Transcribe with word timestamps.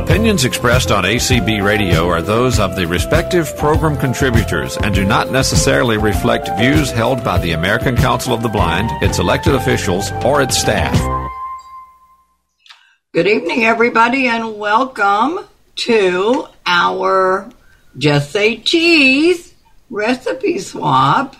Opinions 0.00 0.46
expressed 0.46 0.90
on 0.90 1.04
ACB 1.04 1.62
Radio 1.62 2.08
are 2.08 2.22
those 2.22 2.58
of 2.58 2.74
the 2.74 2.86
respective 2.86 3.54
program 3.58 3.98
contributors 3.98 4.78
and 4.78 4.94
do 4.94 5.04
not 5.04 5.30
necessarily 5.30 5.98
reflect 5.98 6.48
views 6.58 6.90
held 6.90 7.22
by 7.22 7.36
the 7.36 7.52
American 7.52 7.96
Council 7.96 8.32
of 8.32 8.42
the 8.42 8.48
Blind, 8.48 8.90
its 9.02 9.18
elected 9.18 9.54
officials, 9.54 10.10
or 10.24 10.40
its 10.40 10.56
staff. 10.56 10.94
Good 13.12 13.26
evening, 13.26 13.66
everybody, 13.66 14.26
and 14.26 14.58
welcome 14.58 15.40
to 15.76 16.46
our 16.64 17.50
Just 17.98 18.30
Say 18.32 18.56
Cheese 18.56 19.52
recipe 19.90 20.60
swap. 20.60 21.36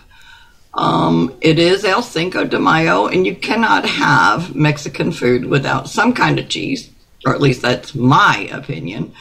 Um, 0.75 1.35
it 1.41 1.57
is 1.57 1.83
El 1.83 2.03
Cinco 2.03 2.45
de 2.45 2.59
Mayo, 2.59 3.07
and 3.07 3.25
you 3.25 3.35
cannot 3.35 3.85
have 3.85 4.53
Mexican 4.53 5.11
food 5.11 5.45
without 5.45 5.89
some 5.89 6.13
kind 6.13 6.37
of 6.37 6.47
cheese 6.47 6.90
or 7.25 7.33
at 7.33 7.41
least 7.41 7.61
that's 7.61 7.95
my 7.95 8.49
opinion. 8.51 9.13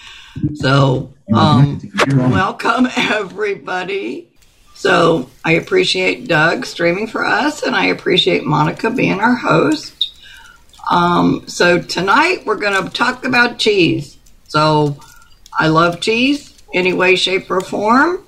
So, 0.55 1.13
um, 1.33 1.81
welcome 2.09 2.89
everybody. 2.97 4.29
So, 4.75 5.29
I 5.45 5.53
appreciate 5.53 6.29
Doug 6.29 6.65
streaming 6.65 7.07
for 7.07 7.27
us, 7.27 7.63
and 7.63 7.77
I 7.77 7.87
appreciate 7.87 8.45
Monica 8.45 8.91
being 8.91 9.21
our 9.21 9.35
host. 9.35 10.13
Um, 10.91 11.45
so, 11.47 11.81
tonight 11.81 12.47
we're 12.47 12.57
going 12.57 12.83
to 12.83 12.91
talk 12.91 13.25
about 13.25 13.59
cheese. 13.59 14.17
So, 14.49 14.99
I 15.59 15.69
love 15.69 16.01
cheese, 16.01 16.57
any 16.73 16.93
way, 16.93 17.17
shape, 17.17 17.51
or 17.51 17.61
form 17.61 18.25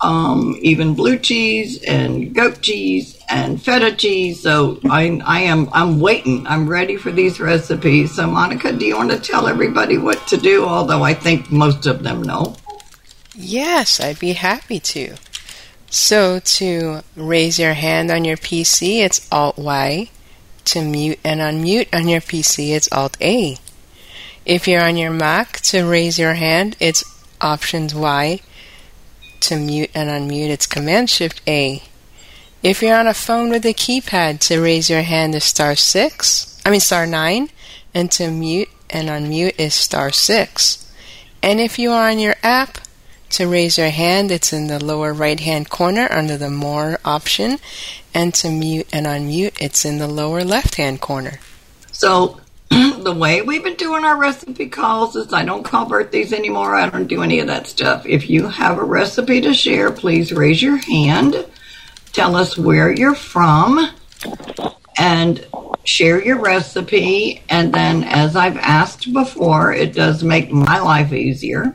um, 0.00 0.56
even 0.60 0.94
blue 0.94 1.18
cheese 1.18 1.82
and 1.82 2.34
goat 2.34 2.60
cheese 2.60 3.20
and 3.28 3.60
feta 3.60 3.94
cheese. 3.94 4.40
So 4.40 4.80
I, 4.84 5.20
I 5.24 5.40
am 5.40 5.68
I'm 5.72 6.00
waiting. 6.00 6.46
I'm 6.46 6.68
ready 6.68 6.96
for 6.96 7.10
these 7.10 7.40
recipes. 7.40 8.14
So 8.14 8.26
Monica, 8.26 8.72
do 8.72 8.86
you 8.86 8.96
want 8.96 9.10
to 9.10 9.18
tell 9.18 9.48
everybody 9.48 9.98
what 9.98 10.26
to 10.28 10.36
do? 10.36 10.64
Although 10.64 11.02
I 11.02 11.14
think 11.14 11.50
most 11.50 11.86
of 11.86 12.02
them 12.02 12.22
know. 12.22 12.56
Yes, 13.34 14.00
I'd 14.00 14.18
be 14.18 14.32
happy 14.32 14.80
to. 14.80 15.14
So 15.90 16.40
to 16.40 17.00
raise 17.16 17.58
your 17.58 17.74
hand 17.74 18.10
on 18.10 18.24
your 18.24 18.36
PC, 18.36 19.00
it's 19.00 19.26
Alt 19.32 19.58
Y. 19.58 20.10
To 20.66 20.84
mute 20.84 21.18
and 21.24 21.40
unmute 21.40 21.88
on 21.94 22.08
your 22.08 22.20
PC, 22.20 22.72
it's 22.76 22.92
Alt 22.92 23.16
A. 23.22 23.56
If 24.44 24.68
you're 24.68 24.82
on 24.82 24.98
your 24.98 25.10
Mac, 25.10 25.60
to 25.60 25.84
raise 25.84 26.18
your 26.18 26.34
hand, 26.34 26.76
it's 26.78 27.04
Options 27.40 27.94
Y 27.94 28.40
to 29.42 29.56
mute 29.56 29.90
and 29.94 30.08
unmute, 30.08 30.50
it's 30.50 30.66
Command 30.66 31.10
Shift 31.10 31.40
A. 31.46 31.82
If 32.62 32.82
you're 32.82 32.96
on 32.96 33.06
a 33.06 33.14
phone 33.14 33.50
with 33.50 33.64
a 33.64 33.74
keypad, 33.74 34.40
to 34.48 34.60
raise 34.60 34.90
your 34.90 35.02
hand 35.02 35.34
is 35.34 35.44
star 35.44 35.76
6, 35.76 36.60
I 36.66 36.70
mean 36.70 36.80
star 36.80 37.06
9, 37.06 37.50
and 37.94 38.10
to 38.12 38.30
mute 38.30 38.68
and 38.90 39.08
unmute 39.08 39.58
is 39.58 39.74
star 39.74 40.10
6. 40.10 40.92
And 41.42 41.60
if 41.60 41.78
you 41.78 41.92
are 41.92 42.10
on 42.10 42.18
your 42.18 42.34
app, 42.42 42.78
to 43.30 43.46
raise 43.46 43.78
your 43.78 43.90
hand, 43.90 44.30
it's 44.30 44.52
in 44.52 44.66
the 44.66 44.82
lower 44.82 45.12
right 45.12 45.38
hand 45.38 45.70
corner 45.70 46.08
under 46.10 46.36
the 46.36 46.50
More 46.50 46.98
option, 47.04 47.58
and 48.14 48.34
to 48.34 48.50
mute 48.50 48.88
and 48.92 49.06
unmute, 49.06 49.56
it's 49.60 49.84
in 49.84 49.98
the 49.98 50.08
lower 50.08 50.42
left 50.42 50.76
hand 50.76 51.00
corner. 51.00 51.38
So 51.92 52.40
the 53.04 53.12
way 53.12 53.42
we've 53.42 53.64
been 53.64 53.76
doing 53.76 54.04
our 54.04 54.18
recipe 54.18 54.68
calls 54.68 55.16
is 55.16 55.32
I 55.32 55.44
don't 55.44 55.62
call 55.62 55.86
birthdays 55.86 56.32
anymore. 56.32 56.76
I 56.76 56.88
don't 56.88 57.06
do 57.06 57.22
any 57.22 57.40
of 57.40 57.46
that 57.48 57.66
stuff. 57.66 58.06
If 58.06 58.28
you 58.28 58.48
have 58.48 58.78
a 58.78 58.84
recipe 58.84 59.40
to 59.42 59.54
share, 59.54 59.90
please 59.90 60.32
raise 60.32 60.62
your 60.62 60.76
hand. 60.76 61.46
Tell 62.12 62.36
us 62.36 62.58
where 62.58 62.92
you're 62.92 63.14
from 63.14 63.90
and 64.98 65.46
share 65.84 66.22
your 66.22 66.40
recipe. 66.40 67.42
And 67.48 67.72
then, 67.72 68.04
as 68.04 68.36
I've 68.36 68.56
asked 68.56 69.12
before, 69.12 69.72
it 69.72 69.94
does 69.94 70.24
make 70.24 70.50
my 70.50 70.80
life 70.80 71.12
easier 71.12 71.74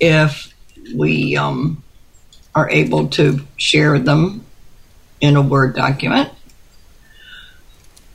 if 0.00 0.52
we 0.94 1.36
um, 1.36 1.82
are 2.54 2.68
able 2.70 3.08
to 3.08 3.40
share 3.56 3.98
them 3.98 4.44
in 5.20 5.36
a 5.36 5.42
Word 5.42 5.74
document. 5.74 6.30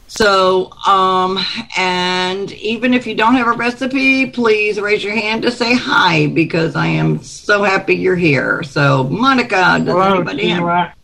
So, 0.09 0.71
um, 0.87 1.37
and 1.77 2.51
even 2.53 2.95
if 2.95 3.05
you 3.05 3.13
don't 3.13 3.35
have 3.35 3.45
a 3.45 3.51
recipe, 3.51 4.25
please 4.25 4.79
raise 4.79 5.03
your 5.03 5.15
hand 5.15 5.43
to 5.43 5.51
say 5.51 5.75
hi 5.75 6.25
because 6.25 6.75
I 6.75 6.87
am 6.87 7.21
so 7.21 7.61
happy 7.61 7.95
you're 7.95 8.15
here. 8.15 8.63
So, 8.63 9.03
Monica, 9.03 9.77
does 9.77 9.85
Hello, 9.85 10.15
anybody 10.15 10.47
have? 10.49 10.95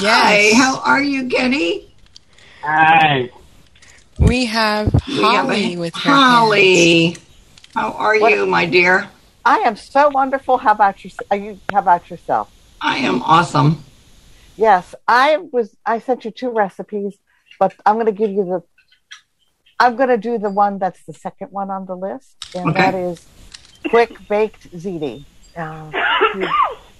Yes. 0.00 0.02
Hi, 0.04 0.52
how 0.56 0.80
are 0.82 1.02
you, 1.02 1.28
Kenny? 1.28 1.92
Hi. 2.62 3.28
We 4.20 4.44
have 4.44 4.92
Holly 4.92 5.48
we 5.48 5.70
have 5.72 5.78
with 5.80 5.94
Holly. 5.94 7.04
Hands. 7.06 7.20
How 7.74 7.90
are 7.90 8.20
what? 8.20 8.32
you, 8.32 8.46
my 8.46 8.66
dear? 8.66 9.10
I 9.44 9.58
am 9.58 9.74
so 9.74 10.10
wonderful. 10.10 10.58
How 10.58 10.70
about 10.70 11.04
you? 11.04 11.10
Are 11.32 11.36
you? 11.36 11.58
How 11.72 11.80
about 11.80 12.08
yourself? 12.08 12.52
I 12.80 12.98
am 12.98 13.20
awesome. 13.22 13.82
Yes, 14.56 14.94
I 15.08 15.38
was. 15.38 15.76
I 15.84 15.98
sent 15.98 16.24
you 16.24 16.30
two 16.30 16.50
recipes 16.50 17.16
but 17.62 17.74
I'm 17.86 17.94
going 17.94 18.06
to 18.06 18.18
give 18.22 18.32
you 18.32 18.44
the. 18.44 18.60
I'm 19.78 19.94
going 19.94 20.08
to 20.08 20.16
do 20.16 20.36
the 20.36 20.50
one 20.50 20.80
that's 20.80 21.00
the 21.04 21.14
second 21.14 21.52
one 21.52 21.70
on 21.70 21.86
the 21.86 21.94
list, 21.94 22.34
and 22.56 22.70
okay. 22.70 22.80
that 22.80 22.94
is 22.96 23.24
quick 23.88 24.10
baked 24.28 24.72
ziti. 24.72 25.24
Uh, 25.56 25.92
you, 26.34 26.48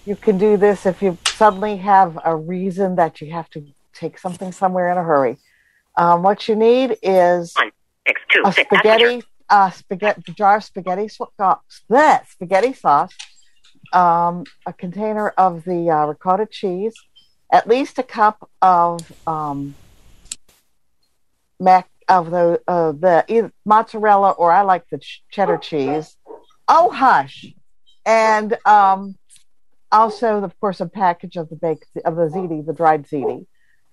you 0.04 0.14
can 0.14 0.38
do 0.38 0.56
this 0.56 0.86
if 0.86 1.02
you 1.02 1.18
suddenly 1.26 1.78
have 1.78 2.16
a 2.24 2.36
reason 2.36 2.94
that 2.94 3.20
you 3.20 3.32
have 3.32 3.50
to 3.50 3.64
take 3.92 4.20
something 4.20 4.52
somewhere 4.52 4.92
in 4.92 4.98
a 4.98 5.02
hurry. 5.02 5.36
Um, 5.96 6.22
what 6.22 6.46
you 6.46 6.54
need 6.54 6.96
is 7.02 7.52
a 8.44 8.52
spaghetti, 8.52 9.24
uh, 9.50 9.70
spaghetti 9.70 10.32
jar 10.32 10.58
of 10.58 10.64
spaghetti 10.64 11.08
sauce, 11.08 11.58
spaghetti 12.28 12.72
sauce, 12.72 13.14
um, 13.92 14.44
a 14.64 14.72
container 14.72 15.30
of 15.30 15.64
the 15.64 15.90
uh, 15.90 16.06
ricotta 16.06 16.46
cheese, 16.46 16.94
at 17.50 17.66
least 17.66 17.98
a 17.98 18.04
cup 18.04 18.48
of 18.62 19.00
um, 19.26 19.74
mac 21.62 21.88
of 22.08 22.30
the 22.30 22.60
uh, 22.66 22.92
the 22.92 23.52
mozzarella 23.64 24.30
or 24.32 24.52
I 24.52 24.62
like 24.62 24.84
the 24.90 24.98
ch- 24.98 25.22
cheddar 25.30 25.58
cheese. 25.58 26.16
Oh 26.68 26.90
hush, 26.90 27.46
and 28.04 28.56
um, 28.66 29.16
also 29.90 30.42
of 30.42 30.58
course 30.60 30.80
a 30.80 30.86
package 30.86 31.36
of 31.36 31.48
the 31.48 31.56
baked 31.56 31.86
of 32.04 32.16
the 32.16 32.28
ziti, 32.28 32.64
the 32.64 32.72
dried 32.72 33.06
ziti. 33.06 33.46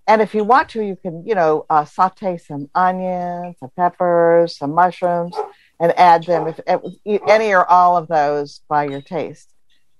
And 0.07 0.23
if 0.23 0.33
you 0.33 0.43
want 0.43 0.69
to, 0.69 0.83
you 0.83 0.95
can 0.95 1.25
you 1.25 1.35
know 1.35 1.65
uh, 1.69 1.85
saute 1.85 2.37
some 2.37 2.69
onions, 2.73 3.57
some 3.59 3.71
peppers, 3.77 4.57
some 4.57 4.71
mushrooms, 4.71 5.35
and 5.79 5.97
add 5.97 6.23
them 6.23 6.47
if, 6.47 6.59
if 7.05 7.21
any 7.27 7.53
or 7.53 7.69
all 7.69 7.95
of 7.95 8.07
those 8.07 8.61
by 8.67 8.85
your 8.85 9.01
taste. 9.01 9.53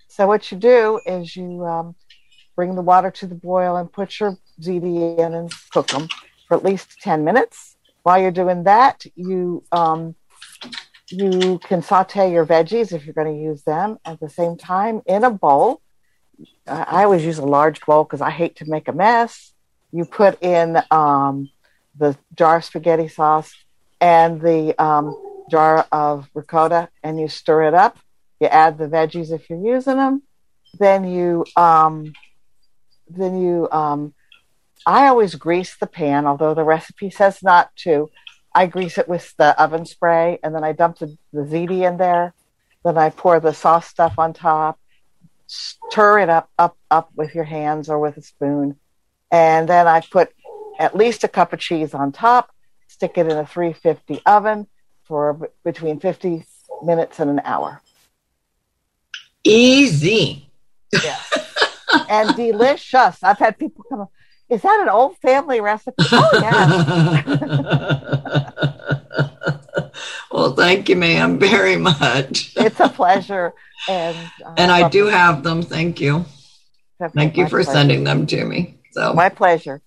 So 0.08 0.26
what 0.26 0.52
you 0.52 0.58
do 0.58 1.00
is 1.06 1.36
you 1.36 1.64
um, 1.66 1.96
bring 2.56 2.74
the 2.76 2.82
water 2.82 3.12
to 3.12 3.28
the 3.28 3.36
boil 3.36 3.78
and 3.78 3.92
put 3.92 4.20
your 4.20 4.38
ziti 4.60 5.20
in 5.20 5.34
and 5.36 5.54
cook 5.72 5.88
them 5.90 6.08
for 6.50 6.58
at 6.58 6.66
least 6.66 7.00
10 7.02 7.24
minutes. 7.24 7.78
While 8.04 8.20
you're 8.20 8.32
doing 8.32 8.64
that, 8.64 9.06
you 9.16 9.64
um, 9.72 10.16
you 11.12 11.60
can 11.64 11.82
saute 11.82 12.32
your 12.32 12.46
veggies 12.46 12.92
if 12.92 13.06
you're 13.06 13.14
going 13.14 13.34
to 13.34 13.42
use 13.42 13.64
them 13.64 14.00
at 14.06 14.20
the 14.20 14.30
same 14.30 14.58
time 14.58 15.02
in 15.06 15.24
a 15.24 15.30
bowl. 15.30 15.82
I 16.68 17.04
always 17.04 17.26
use 17.26 17.38
a 17.40 17.46
large 17.46 17.82
bowl 17.82 18.04
because 18.04 18.22
I 18.22 18.30
hate 18.30 18.58
to 18.58 18.70
make 18.70 18.88
a 18.88 18.94
mess. 18.94 19.54
You 19.92 20.06
put 20.06 20.42
in 20.42 20.82
um, 20.92 21.50
the 21.98 22.18
jar 22.36 22.58
of 22.58 22.66
spaghetti 22.66 23.08
sauce 23.08 23.54
and 24.00 24.40
the 24.40 24.76
um, 24.82 25.16
jar 25.50 25.88
of 25.92 26.30
ricotta, 26.34 26.90
and 27.04 27.20
you 27.20 27.28
stir 27.28 27.64
it 27.68 27.74
up. 27.74 27.98
You 28.40 28.48
add 28.48 28.78
the 28.78 28.88
veggies 28.88 29.32
if 29.32 29.50
you're 29.50 29.76
using 29.76 29.98
them. 29.98 30.22
Then 30.78 31.04
you 31.04 31.44
um, 31.56 32.14
then 33.10 33.42
you 33.42 33.68
um, 33.72 34.14
I 34.86 35.08
always 35.08 35.36
grease 35.36 35.76
the 35.76 35.88
pan, 35.88 36.26
although 36.26 36.54
the 36.54 36.64
recipe 36.64 37.10
says 37.10 37.44
not 37.44 37.76
to. 37.78 38.10
I 38.54 38.66
grease 38.66 38.98
it 38.98 39.08
with 39.08 39.36
the 39.38 39.60
oven 39.62 39.86
spray 39.86 40.40
and 40.44 40.56
then 40.56 40.64
I 40.64 40.72
dump 40.72 41.00
the, 41.00 41.18
the 41.32 41.42
ziti 41.42 41.88
in 41.88 41.98
there. 41.98 42.34
Then 42.84 42.98
I 42.98 43.10
pour 43.10 43.40
the 43.40 43.54
sauce 43.54 43.88
stuff 43.88 44.18
on 44.18 44.34
top, 44.34 44.80
stir 45.48 46.20
it 46.20 46.30
up, 46.30 46.50
up, 46.58 46.78
up 46.90 47.12
with 47.16 47.36
your 47.36 47.44
hands 47.44 47.90
or 47.90 48.00
with 48.00 48.18
a 48.18 48.22
spoon. 48.22 48.78
And 49.32 49.68
then 49.70 49.88
I 49.88 50.02
put 50.02 50.32
at 50.80 50.96
least 50.96 51.24
a 51.24 51.28
cup 51.28 51.54
of 51.54 51.60
cheese 51.60 51.94
on 51.94 52.12
top, 52.12 52.50
stick 52.88 53.18
it 53.18 53.28
in 53.28 53.38
a 53.38 53.46
350 53.46 54.22
oven 54.26 54.68
for 55.04 55.34
b- 55.34 55.48
between 55.64 56.00
50 56.00 56.46
minutes 56.84 57.20
and 57.20 57.30
an 57.30 57.42
hour. 57.44 57.82
Easy. 59.44 60.50
Yeah. 60.92 61.20
and 62.10 62.36
delicious. 62.36 63.22
I've 63.24 63.40
had 63.40 63.58
people 63.58 63.84
come 63.90 64.02
up, 64.02 64.12
is 64.50 64.62
that 64.62 64.80
an 64.82 64.90
old 64.90 65.18
family 65.18 65.62
recipe? 65.62 65.96
Oh, 66.12 66.30
yeah. 66.42 67.20
well, 70.32 70.54
thank 70.56 70.90
you, 70.90 70.96
ma'am, 70.96 71.40
very 71.40 71.78
much. 71.78 72.54
it's 72.58 72.80
a 72.80 72.90
pleasure. 72.90 73.54
And, 73.88 74.18
uh, 74.46 74.54
and 74.58 74.72
I 74.72 74.90
do 74.90 75.06
have 75.06 75.44
them. 75.44 75.62
Thank 75.62 76.02
you. 76.02 76.26
Thank 77.16 77.38
you 77.38 77.46
for 77.46 77.64
pleasure. 77.64 77.72
sending 77.72 78.04
them 78.04 78.26
to 78.28 78.44
me. 78.44 78.76
So 78.92 79.14
My 79.14 79.30
pleasure. 79.30 79.82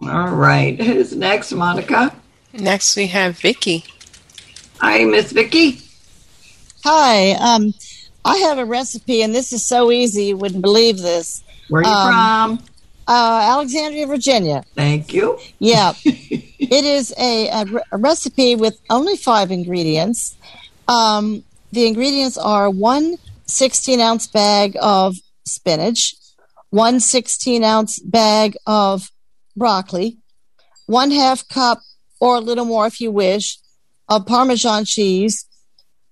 All 0.00 0.30
right. 0.30 0.80
Who's 0.80 1.14
next, 1.14 1.52
Monica? 1.52 2.14
Next, 2.52 2.96
we 2.96 3.06
have 3.08 3.38
Vicky. 3.38 3.84
Hi, 4.80 5.04
Miss 5.04 5.32
Vicky. 5.32 5.80
Hi. 6.84 7.32
Um, 7.32 7.74
I 8.24 8.38
have 8.38 8.58
a 8.58 8.64
recipe, 8.64 9.22
and 9.22 9.34
this 9.34 9.52
is 9.52 9.64
so 9.64 9.90
easy. 9.90 10.26
You 10.26 10.36
wouldn't 10.36 10.62
believe 10.62 10.98
this. 10.98 11.42
Where 11.68 11.82
are 11.82 11.84
you 11.84 11.90
Um, 11.90 12.58
from? 12.58 12.66
Uh, 13.06 13.40
Alexandria, 13.42 14.06
Virginia. 14.06 14.64
Thank 14.74 15.12
you. 15.12 15.38
Yeah. 15.58 15.92
it 16.04 16.84
is 16.84 17.12
a, 17.18 17.48
a, 17.48 17.64
re- 17.64 17.82
a 17.92 17.98
recipe 17.98 18.56
with 18.56 18.80
only 18.88 19.16
five 19.16 19.50
ingredients. 19.50 20.36
Um, 20.88 21.44
the 21.72 21.86
ingredients 21.86 22.38
are 22.38 22.70
one 22.70 23.16
16 23.46 24.00
ounce 24.00 24.26
bag 24.26 24.76
of 24.80 25.16
spinach, 25.44 26.14
one 26.70 27.00
16 27.00 27.62
ounce 27.62 27.98
bag 28.00 28.56
of 28.66 29.10
broccoli, 29.56 30.18
one 30.86 31.10
half 31.10 31.46
cup 31.48 31.80
or 32.20 32.36
a 32.36 32.40
little 32.40 32.64
more 32.64 32.86
if 32.86 33.00
you 33.00 33.10
wish 33.10 33.58
of 34.08 34.26
Parmesan 34.26 34.84
cheese, 34.84 35.46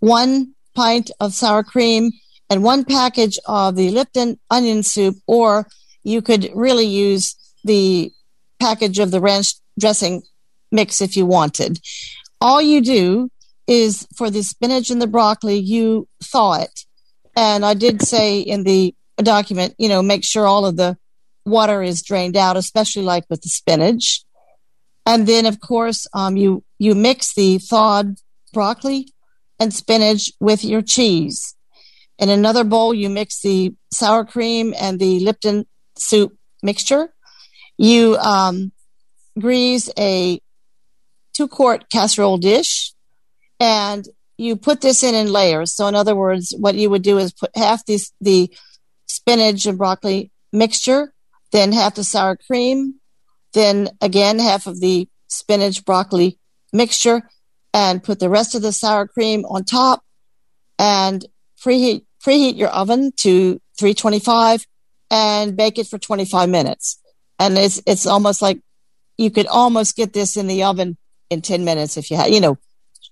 one 0.01 0.55
pint 0.75 1.11
of 1.21 1.35
sour 1.35 1.63
cream, 1.63 2.11
and 2.51 2.63
one 2.63 2.85
package 2.85 3.39
of 3.47 3.77
the 3.77 3.91
Lipton 3.91 4.39
onion 4.51 4.83
soup, 4.83 5.17
or 5.27 5.67
you 6.03 6.23
could 6.23 6.51
really 6.55 6.87
use 6.87 7.37
the 7.65 8.11
package 8.61 8.99
of 8.99 9.11
the 9.11 9.21
ranch 9.21 9.55
dressing 9.79 10.23
mix 10.71 11.01
if 11.01 11.17
you 11.17 11.27
wanted. 11.27 11.79
All 12.41 12.61
you 12.61 12.81
do 12.81 13.31
is 13.67 14.07
for 14.17 14.31
the 14.31 14.43
spinach 14.43 14.91
and 14.91 15.01
the 15.01 15.07
broccoli, 15.07 15.59
you 15.59 16.09
thaw 16.23 16.55
it. 16.55 16.81
And 17.37 17.65
I 17.65 17.75
did 17.75 18.03
say 18.03 18.41
in 18.41 18.65
the 18.65 18.95
document, 19.19 19.75
you 19.79 19.89
know, 19.89 20.03
make 20.03 20.25
sure 20.25 20.47
all 20.47 20.67
of 20.67 20.77
the 20.77 20.97
water 21.45 21.83
is 21.83 22.03
drained 22.03 22.37
out, 22.37 22.57
especially 22.57 23.03
like 23.03 23.25
with 23.31 23.43
the 23.43 23.49
spinach. 23.49 24.25
And 25.07 25.27
then, 25.27 25.47
of 25.47 25.61
course, 25.61 26.07
um, 26.13 26.37
you 26.37 26.63
you 26.79 26.95
mix 26.95 27.35
the 27.35 27.59
thawed 27.59 28.17
broccoli 28.53 29.09
and 29.59 29.73
spinach 29.73 30.31
with 30.41 30.65
your 30.65 30.83
cheese. 30.83 31.55
In 32.19 32.29
another 32.29 32.65
bowl, 32.65 32.95
you 32.95 33.09
mix 33.09 33.41
the 33.41 33.75
sour 33.93 34.25
cream 34.25 34.75
and 34.79 35.01
the 35.01 35.21
Lipton 35.21 35.67
soup 36.03 36.37
mixture. 36.63 37.13
You 37.79 38.17
um, 38.17 38.73
grease 39.39 39.91
a 39.99 40.41
two 41.35 41.49
quart 41.49 41.89
casserole 41.91 42.39
dish 42.39 42.93
and 43.59 44.07
you 44.37 44.57
put 44.57 44.81
this 44.81 45.03
in 45.03 45.15
in 45.15 45.33
layers. 45.33 45.73
So, 45.73 45.87
in 45.87 45.95
other 45.95 46.17
words, 46.17 46.55
what 46.59 46.75
you 46.75 46.91
would 46.91 47.03
do 47.03 47.19
is 47.19 47.33
put 47.33 47.57
half 47.57 47.85
the, 47.87 48.01
the 48.21 48.53
spinach 49.07 49.67
and 49.67 49.79
broccoli 49.79 50.31
mixture, 50.53 51.13
then 51.53 51.73
half 51.73 51.95
the 51.95 52.05
sour 52.05 52.37
cream, 52.37 52.95
then 53.53 53.91
again 54.01 54.39
half 54.39 54.67
of 54.67 54.81
the 54.81 55.09
spinach 55.29 55.85
broccoli 55.85 56.39
mixture, 56.73 57.23
and 57.73 58.03
put 58.03 58.19
the 58.19 58.31
rest 58.31 58.55
of 58.55 58.63
the 58.63 58.73
sour 58.73 59.07
cream 59.07 59.45
on 59.45 59.65
top 59.65 60.03
and 60.79 61.25
preheat 61.65 62.05
preheat 62.25 62.57
your 62.57 62.69
oven 62.69 63.13
to 63.17 63.61
325 63.79 64.67
and 65.13 65.57
bake 65.57 65.79
it 65.79 65.87
for 65.87 65.99
25 65.99 66.49
minutes. 66.49 66.99
And 67.39 67.59
it's 67.59 67.81
it's 67.87 68.07
almost 68.07 68.41
like 68.41 68.61
you 69.19 69.31
could 69.31 69.47
almost 69.47 69.95
get 69.95 70.13
this 70.13 70.37
in 70.37 70.47
the 70.47 70.65
oven 70.65 70.97
in 71.31 71.43
10 71.43 71.65
minutes 71.65 71.97
if 71.97 72.11
you 72.11 72.17
had, 72.17 72.33
you 72.33 72.41
know, 72.41 72.59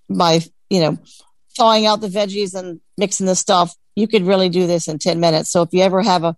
by, 0.09 0.41
you 0.71 0.81
know, 0.81 0.99
thawing 1.57 1.87
out 1.87 2.01
the 2.01 2.09
veggies 2.09 2.55
and 2.55 2.81
mixing 2.97 3.27
the 3.27 3.37
stuff. 3.37 3.75
You 3.95 4.09
could 4.09 4.27
really 4.27 4.49
do 4.49 4.67
this 4.67 4.89
in 4.89 4.99
10 4.99 5.21
minutes. 5.21 5.53
So 5.53 5.63
if 5.63 5.69
you 5.73 5.83
ever 5.83 6.03
have 6.03 6.37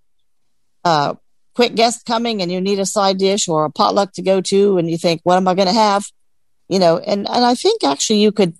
a, 0.84 1.16
quick 1.54 1.74
guest 1.74 2.06
coming 2.06 2.40
and 2.40 2.50
you 2.50 2.62
need 2.62 2.78
a 2.78 2.86
side 2.86 3.18
dish 3.18 3.46
or 3.46 3.66
a 3.66 3.70
potluck 3.70 4.10
to 4.14 4.22
go 4.22 4.40
to 4.40 4.78
and 4.78 4.90
you 4.90 4.96
think, 4.96 5.20
what 5.22 5.36
am 5.36 5.46
I 5.46 5.54
going 5.54 5.68
to 5.68 5.74
have? 5.74 6.02
You 6.66 6.78
know, 6.78 6.96
and, 6.96 7.28
and 7.28 7.44
I 7.44 7.54
think 7.54 7.84
actually 7.84 8.20
you 8.20 8.32
could, 8.32 8.54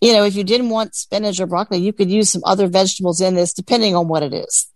you 0.00 0.12
know, 0.12 0.22
if 0.22 0.36
you 0.36 0.44
didn't 0.44 0.68
want 0.68 0.94
spinach 0.94 1.40
or 1.40 1.46
broccoli, 1.46 1.78
you 1.78 1.92
could 1.92 2.08
use 2.08 2.30
some 2.30 2.42
other 2.44 2.68
vegetables 2.68 3.20
in 3.20 3.34
this 3.34 3.52
depending 3.52 3.96
on 3.96 4.06
what 4.06 4.22
it 4.22 4.32
is. 4.32 4.68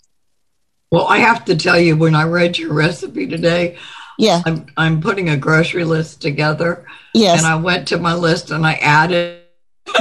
Well, 0.90 1.06
I 1.06 1.18
have 1.18 1.44
to 1.44 1.56
tell 1.56 1.78
you, 1.78 1.96
when 1.96 2.14
I 2.14 2.24
read 2.24 2.58
your 2.58 2.72
recipe 2.72 3.26
today, 3.26 3.76
Yeah. 4.18 4.42
I'm 4.44 4.66
I'm 4.76 5.00
putting 5.00 5.28
a 5.28 5.36
grocery 5.36 5.84
list 5.84 6.20
together, 6.20 6.84
Yes. 7.14 7.38
and 7.38 7.46
I 7.46 7.56
went 7.56 7.88
to 7.88 7.98
my 7.98 8.14
list 8.14 8.50
and 8.50 8.66
I 8.66 8.74
added. 8.74 9.38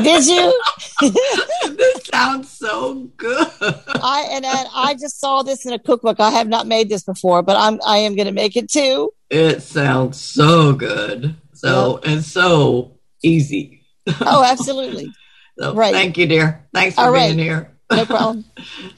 Did 0.04 0.26
you? 0.28 0.62
this 1.02 2.06
sounds 2.12 2.50
so 2.50 3.10
good. 3.18 3.48
I 3.62 4.28
and, 4.32 4.46
and 4.46 4.68
I 4.76 4.96
just 5.00 5.20
saw 5.20 5.44
this 5.44 5.66
in 5.66 5.74
a 5.74 5.80
cookbook. 5.80 6.20
I 6.20 6.32
have 6.32 6.48
not 6.48 6.68
made 6.68 6.90
this 6.90 7.04
before, 7.04 7.42
but 7.44 7.56
I'm 7.56 7.80
I 7.86 7.98
am 8.00 8.16
going 8.16 8.28
to 8.28 8.34
make 8.34 8.56
it 8.58 8.70
too. 8.70 9.14
It 9.30 9.62
sounds 9.62 10.20
so 10.20 10.74
good. 10.74 11.36
So 11.54 12.00
and 12.04 12.24
so 12.24 12.98
easy. 13.24 13.76
Oh, 14.22 14.44
absolutely. 14.44 15.14
So 15.60 15.76
Right. 15.76 15.94
thank 15.94 16.18
you, 16.18 16.26
dear. 16.26 16.66
Thanks 16.74 16.96
for 16.96 17.02
All 17.02 17.12
right. 17.12 17.28
being 17.36 17.38
here. 17.38 17.72
No 17.92 18.06
problem. 18.06 18.44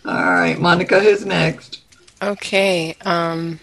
All 0.05 0.13
right, 0.33 0.57
Monica, 0.59 0.99
who's 0.99 1.25
next? 1.25 1.80
Okay. 2.21 2.95
Um, 3.01 3.59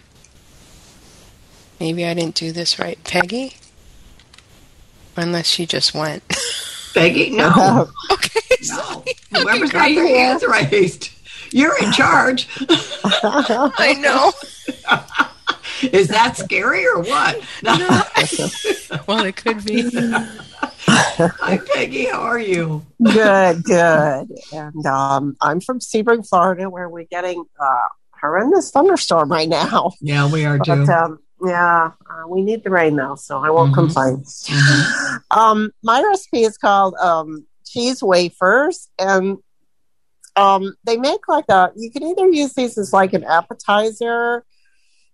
maybe 1.79 2.05
I 2.05 2.13
didn't 2.13 2.35
do 2.35 2.51
this 2.51 2.77
right. 2.79 3.01
Peggy? 3.03 3.55
Unless 5.15 5.47
she 5.47 5.65
just 5.65 5.93
went. 5.93 6.23
Peggy? 6.93 7.29
No, 7.29 7.87
okay. 8.11 8.39
no. 8.67 9.03
Whoever's 9.31 9.71
got 9.71 9.89
their 9.89 10.07
hands 10.07 10.43
raised, 10.45 11.11
you're 11.51 11.77
in 11.81 11.91
charge. 11.91 12.47
I 13.23 13.95
know. 13.99 14.31
Is 15.91 16.09
that 16.09 16.35
scary 16.35 16.85
or 16.85 16.99
what? 17.01 17.41
Well, 19.07 19.23
it 19.25 19.35
could 19.35 19.63
be. 19.63 19.89
Hi, 20.87 21.59
Peggy. 21.73 22.05
How 22.05 22.21
are 22.21 22.39
you? 22.39 22.85
good, 23.01 23.63
good. 23.63 24.27
And 24.51 24.85
um, 24.85 25.37
I'm 25.41 25.61
from 25.61 25.79
Sebring, 25.79 26.27
Florida, 26.27 26.69
where 26.69 26.89
we're 26.89 27.05
getting 27.05 27.45
uh, 27.59 27.87
horrendous 28.21 28.71
thunderstorm 28.71 29.29
right 29.31 29.49
now. 29.49 29.91
Yeah, 30.01 30.31
we 30.31 30.45
are 30.45 30.59
too. 30.59 30.71
Um, 30.91 31.19
yeah, 31.45 31.91
uh, 32.09 32.27
we 32.27 32.41
need 32.41 32.63
the 32.63 32.69
rain 32.69 32.95
though, 32.97 33.15
so 33.15 33.39
I 33.39 33.49
won't 33.49 33.71
Mhm. 33.71 33.75
complain. 33.75 34.17
Mhm. 34.23 35.21
Um, 35.31 35.71
my 35.83 36.01
recipe 36.01 36.41
is 36.43 36.57
called 36.57 36.95
um, 36.95 37.45
cheese 37.65 38.01
wafers, 38.01 38.89
and 38.97 39.37
um, 40.35 40.73
they 40.85 40.97
make 40.97 41.27
like 41.27 41.45
a. 41.49 41.71
You 41.75 41.91
can 41.91 42.03
either 42.03 42.27
use 42.29 42.53
these 42.53 42.77
as 42.77 42.91
like 42.93 43.13
an 43.13 43.23
appetizer, 43.23 44.43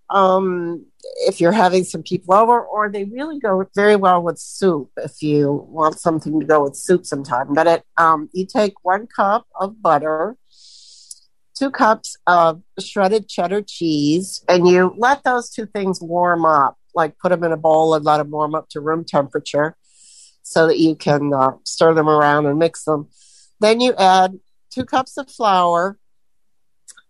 um, 0.09 0.85
if 1.27 1.41
you're 1.41 1.51
having 1.51 1.83
some 1.83 2.01
people 2.03 2.33
over, 2.33 2.61
or 2.61 2.89
they 2.89 3.03
really 3.05 3.39
go 3.39 3.65
very 3.75 3.95
well 3.95 4.21
with 4.23 4.37
soup 4.39 4.89
if 4.97 5.21
you 5.21 5.65
want 5.69 5.99
something 5.99 6.39
to 6.39 6.45
go 6.45 6.63
with 6.63 6.75
soup 6.75 7.05
sometime. 7.05 7.53
But 7.53 7.67
it, 7.67 7.83
um, 7.97 8.29
you 8.33 8.45
take 8.45 8.73
one 8.83 9.07
cup 9.07 9.45
of 9.59 9.81
butter, 9.81 10.37
two 11.57 11.71
cups 11.71 12.17
of 12.27 12.61
shredded 12.79 13.27
cheddar 13.27 13.61
cheese, 13.61 14.43
and 14.47 14.67
you 14.67 14.93
let 14.97 15.23
those 15.23 15.49
two 15.49 15.65
things 15.65 16.01
warm 16.01 16.45
up. 16.45 16.77
Like 16.93 17.17
put 17.17 17.29
them 17.29 17.43
in 17.43 17.51
a 17.51 17.57
bowl 17.57 17.93
and 17.93 18.05
let 18.05 18.17
them 18.17 18.31
warm 18.31 18.55
up 18.55 18.69
to 18.69 18.79
room 18.79 19.03
temperature 19.03 19.75
so 20.43 20.67
that 20.67 20.79
you 20.79 20.95
can 20.95 21.33
uh, 21.33 21.51
stir 21.65 21.93
them 21.93 22.07
around 22.07 22.45
and 22.45 22.57
mix 22.57 22.85
them. 22.85 23.09
Then 23.59 23.81
you 23.81 23.93
add 23.95 24.39
two 24.69 24.85
cups 24.85 25.17
of 25.17 25.29
flour, 25.29 25.97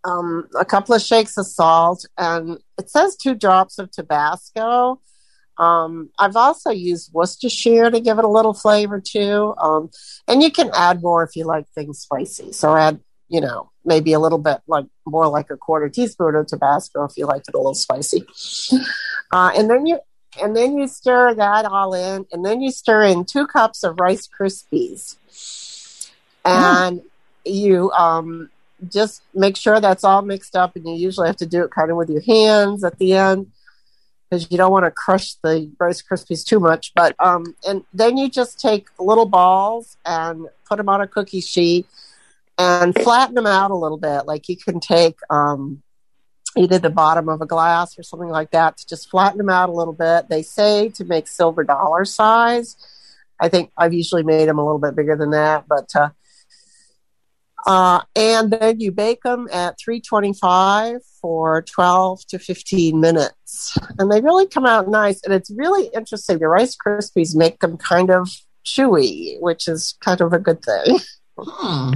um, 0.04 0.48
a 0.58 0.66
couple 0.66 0.96
of 0.96 1.02
shakes 1.02 1.38
of 1.38 1.46
salt, 1.46 2.06
and 2.18 2.60
it 2.80 2.90
says 2.90 3.16
two 3.16 3.36
drops 3.36 3.78
of 3.78 3.92
Tabasco. 3.92 5.02
Um, 5.58 6.10
I've 6.20 6.36
also 6.36 6.70
used 6.70 7.14
Worcestershire 7.14 7.90
to 7.92 8.00
give 8.00 8.20
it 8.20 8.26
a 8.26 8.30
little 8.30 8.54
flavor 8.54 9.00
too. 9.00 9.54
Um, 9.58 9.90
and 10.28 10.44
you 10.44 10.52
can 10.52 10.70
add 10.74 11.02
more 11.02 11.24
if 11.24 11.36
you 11.36 11.46
like 11.46 11.68
things 11.70 12.00
spicy. 12.00 12.52
So 12.52 12.76
add, 12.76 13.00
you 13.28 13.42
know, 13.42 13.72
maybe 13.84 14.14
a 14.14 14.20
little 14.20 14.38
bit 14.38 14.60
like 14.68 14.86
more 15.06 15.28
like 15.28 15.50
a 15.50 15.58
quarter 15.58 15.90
teaspoon 15.90 16.36
of 16.36 16.48
Tabasco 16.48 17.04
if 17.06 17.18
you 17.18 17.26
like 17.26 17.44
it 17.48 17.54
a 17.54 17.58
little 17.58 17.76
spicy. 17.76 18.26
Uh, 19.32 19.52
and 19.56 19.70
then 19.70 19.86
you 19.86 20.00
and 20.42 20.56
then 20.56 20.78
you 20.78 20.88
stir 20.88 21.34
that 21.34 21.66
all 21.66 21.94
in, 21.94 22.26
and 22.32 22.46
then 22.46 22.62
you 22.62 22.72
stir 22.72 23.04
in 23.04 23.26
two 23.26 23.48
cups 23.48 23.84
of 23.84 24.00
Rice 24.00 24.28
Krispies, 24.28 25.18
and 26.44 27.02
you 27.46 27.92
um, 27.92 28.50
just 28.90 29.22
make 29.34 29.56
sure 29.56 29.80
that's 29.80 30.04
all 30.04 30.22
mixed 30.22 30.56
up. 30.56 30.76
And 30.76 30.86
you 30.88 30.96
usually 30.96 31.28
have 31.28 31.38
to 31.38 31.46
do 31.46 31.64
it 31.64 31.72
kind 31.72 31.90
of 31.90 31.98
with 31.98 32.10
your 32.10 32.22
hands 32.22 32.84
at 32.84 33.00
the 33.00 33.14
end 33.14 33.52
because 34.30 34.52
you 34.52 34.58
don't 34.58 34.72
want 34.72 34.86
to 34.86 34.92
crush 34.92 35.36
the 35.36 35.72
Rice 35.80 36.02
Krispies 36.02 36.46
too 36.46 36.60
much. 36.60 36.94
But 36.94 37.16
um, 37.20 37.56
and 37.68 37.84
then 37.94 38.18
you 38.18 38.30
just 38.30 38.60
take 38.60 38.88
little 39.00 39.26
balls 39.26 39.98
and 40.06 40.48
put 40.68 40.78
them 40.78 40.90
on 40.90 41.02
a 41.02 41.08
cookie 41.08 41.42
sheet 41.42 41.88
and 42.58 42.96
flatten 42.96 43.36
them 43.36 43.48
out 43.48 43.72
a 43.72 43.76
little 43.76 43.98
bit. 43.98 44.26
Like 44.26 44.48
you 44.50 44.58
can 44.58 44.80
take 44.80 45.18
um, 45.30 45.82
either 46.58 46.80
the 46.80 46.90
bottom 46.90 47.30
of 47.30 47.42
a 47.42 47.46
glass 47.46 47.98
or 47.98 48.04
something 48.04 48.30
like 48.30 48.52
that 48.52 48.78
to 48.78 48.88
just 48.88 49.10
flatten 49.10 49.38
them 49.38 49.50
out 49.50 49.70
a 49.70 49.74
little 49.74 49.94
bit. 49.94 50.30
They 50.30 50.42
say 50.42 50.90
to 50.90 51.06
make 51.06 51.28
silver 51.28 51.64
dollar 51.64 52.06
size. 52.06 52.76
I 53.40 53.50
think 53.50 53.72
I've 53.78 53.94
usually 53.94 54.24
made 54.24 54.48
them 54.48 54.60
a 54.60 54.66
little 54.66 54.80
bit 54.80 54.96
bigger 54.96 55.18
than 55.18 55.32
that, 55.32 55.66
but 55.68 55.90
uh, 55.94 56.10
uh, 57.66 58.02
and 58.16 58.52
then 58.52 58.80
you 58.80 58.92
bake 58.92 59.24
them 59.24 59.48
at 59.52 59.80
325 59.80 61.02
for 61.20 61.64
12 61.64 62.28
to 62.28 62.40
15 62.40 63.00
minutes, 63.00 63.78
and 63.98 64.12
they 64.12 64.22
really 64.22 64.48
come 64.48 64.66
out 64.66 64.88
nice. 64.88 65.22
And 65.24 65.34
it's 65.34 65.50
really 65.50 65.90
interesting. 65.94 66.38
The 66.38 66.48
Rice 66.48 66.78
Krispies 66.78 67.36
make 67.36 67.60
them 67.60 67.78
kind 67.78 68.12
of 68.12 68.30
chewy, 68.66 69.40
which 69.42 69.68
is 69.68 69.96
kind 70.00 70.22
of 70.22 70.32
a 70.32 70.40
good 70.40 70.64
thing. 70.64 71.00
Hmm. 71.38 71.94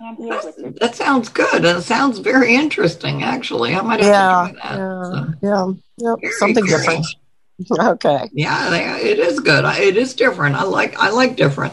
I'm 0.00 0.16
here 0.16 0.28
with 0.44 0.58
you. 0.58 0.74
That 0.80 0.94
sounds 0.94 1.28
good. 1.28 1.64
It 1.64 1.82
sounds 1.82 2.18
very 2.18 2.54
interesting, 2.54 3.22
actually. 3.22 3.74
I 3.74 3.80
might 3.82 4.00
have 4.00 4.08
Yeah, 4.08 4.48
to 4.48 4.60
try 4.60 4.70
that. 4.70 4.76
yeah, 4.78 5.10
So, 5.10 5.34
yeah, 5.42 6.08
yep, 6.08 6.18
very 6.20 6.32
something 6.34 6.66
cool. 6.66 6.78
different. 6.78 7.06
Okay. 7.80 8.28
Yeah, 8.32 8.74
it 8.96 9.20
is 9.20 9.38
good. 9.38 9.64
It 9.78 9.96
is 9.96 10.14
different. 10.14 10.56
I 10.56 10.64
like 10.64 10.98
I 10.98 11.10
like 11.10 11.36
different. 11.36 11.72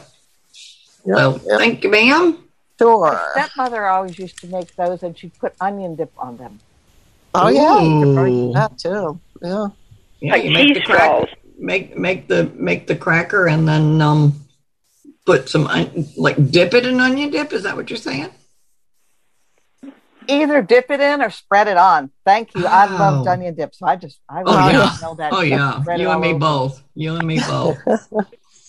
Yep, 1.06 1.18
So 1.18 1.42
yep. 1.44 1.58
thank 1.60 1.84
you, 1.84 1.90
ma'am. 1.90 2.38
Sure. 2.80 3.20
Stepmother 3.32 3.88
always 3.88 4.18
used 4.20 4.38
to 4.42 4.48
make 4.48 4.76
those, 4.76 5.02
and 5.02 5.18
she'd 5.18 5.34
put 5.40 5.56
onion 5.60 5.96
dip 5.96 6.12
on 6.20 6.38
them. 6.38 6.60
Oh 7.34 7.50
yeah, 7.50 7.82
you 7.82 8.00
can 8.06 8.14
probably 8.14 8.32
Ooh. 8.32 8.48
do 8.50 8.54
that 8.54 8.78
too. 8.78 9.20
Yeah. 9.42 9.68
Yeah, 10.22 10.34
Like 10.34 10.44
you 10.44 10.52
make 10.52 10.74
the 10.76 10.82
crack, 10.82 11.10
balls. 11.10 11.30
make 11.58 11.98
make 11.98 12.28
the 12.28 12.44
make 12.54 12.86
the 12.86 12.96
cracker 12.96 13.48
and 13.48 13.68
then 13.68 14.00
um 14.02 14.41
put 15.26 15.50
some 15.50 15.64
like 16.18 16.52
dip 16.52 16.74
it 16.74 16.86
in 16.86 17.00
onion 17.00 17.30
dip. 17.30 17.54
Is 17.54 17.64
that 17.64 17.76
what 17.76 17.90
you're 17.90 17.98
saying? 17.98 18.30
Either 20.28 20.62
dip 20.62 20.92
it 20.92 21.00
in 21.00 21.22
or 21.22 21.30
spread 21.32 21.68
it 21.68 21.78
on. 21.78 22.12
Thank 22.26 22.54
you. 22.56 22.66
I 22.66 22.88
oh. 22.88 22.96
love 22.96 23.28
onion 23.28 23.56
dip, 23.56 23.74
so 23.74 23.88
I 23.88 23.96
just 23.96 24.20
I 24.30 24.44
Oh, 24.46 24.70
yeah. 24.70 24.96
know 25.02 25.16
that. 25.16 25.34
Oh 25.34 25.42
yeah, 25.42 25.84
you 25.98 26.10
and 26.10 26.22
me 26.22 26.30
over. 26.30 26.40
both. 26.40 26.84
You 26.96 27.16
and 27.16 27.28
me 27.28 27.40
both. 27.40 27.78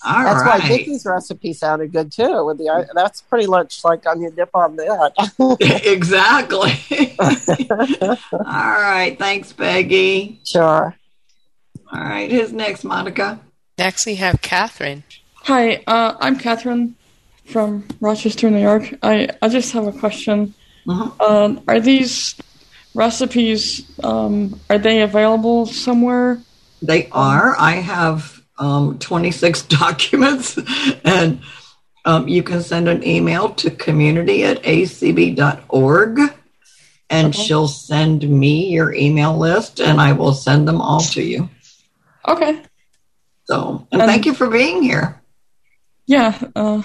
All 0.04 0.24
That's 0.24 0.42
why 0.42 0.58
right. 0.58 0.62
Vicky's 0.62 1.06
recipe 1.06 1.52
sounded 1.52 1.92
good 1.92 2.10
too. 2.10 2.44
With 2.44 2.58
the 2.58 2.88
that's 2.94 3.20
pretty 3.22 3.46
much 3.46 3.84
like 3.84 4.04
onion 4.04 4.34
dip 4.34 4.50
on 4.52 4.74
that. 4.76 5.12
exactly. 5.84 6.72
All 8.32 8.38
right. 8.44 9.16
Thanks, 9.16 9.52
Peggy. 9.52 10.40
sure. 10.44 10.96
All 11.92 12.00
right. 12.00 12.30
Who's 12.32 12.52
next, 12.52 12.82
Monica? 12.82 13.38
Next, 13.78 14.04
we 14.06 14.16
have 14.16 14.42
Catherine. 14.42 15.04
Hi, 15.44 15.82
uh, 15.86 16.14
I'm 16.20 16.38
Catherine 16.38 16.94
from 17.46 17.84
Rochester, 18.00 18.48
New 18.50 18.60
York. 18.60 18.94
I, 19.02 19.28
I 19.40 19.48
just 19.48 19.72
have 19.72 19.86
a 19.86 19.92
question. 19.92 20.54
Mhm. 20.86 21.20
Um, 21.20 21.60
are 21.68 21.80
these 21.80 22.34
recipes 22.94 23.90
um, 24.04 24.58
are 24.70 24.78
they 24.78 25.02
available 25.02 25.66
somewhere? 25.66 26.40
They 26.80 27.08
are. 27.10 27.56
I 27.58 27.72
have 27.72 28.40
um, 28.58 28.98
26 28.98 29.62
documents, 29.80 30.58
and 31.04 31.40
um, 32.04 32.28
you 32.28 32.42
can 32.42 32.62
send 32.62 32.88
an 32.88 33.06
email 33.06 33.50
to 33.54 33.70
community 33.70 34.44
at 34.44 34.62
acb.org, 34.62 36.18
and 37.10 37.28
Okay. 37.34 37.42
she'll 37.42 37.68
send 37.68 38.28
me 38.28 38.68
your 38.68 38.92
email 38.94 39.36
list, 39.38 39.80
and 39.80 40.00
I 40.00 40.12
will 40.12 40.34
send 40.34 40.66
them 40.68 40.80
all 40.80 41.00
to 41.00 41.22
you. 41.22 41.48
Okay. 42.28 42.60
So, 43.44 43.86
and 43.92 44.02
Um, 44.02 44.08
thank 44.08 44.24
you 44.26 44.34
for 44.34 44.48
being 44.48 44.82
here. 44.82 45.20
Yeah. 46.06 46.38
Uh, 46.54 46.82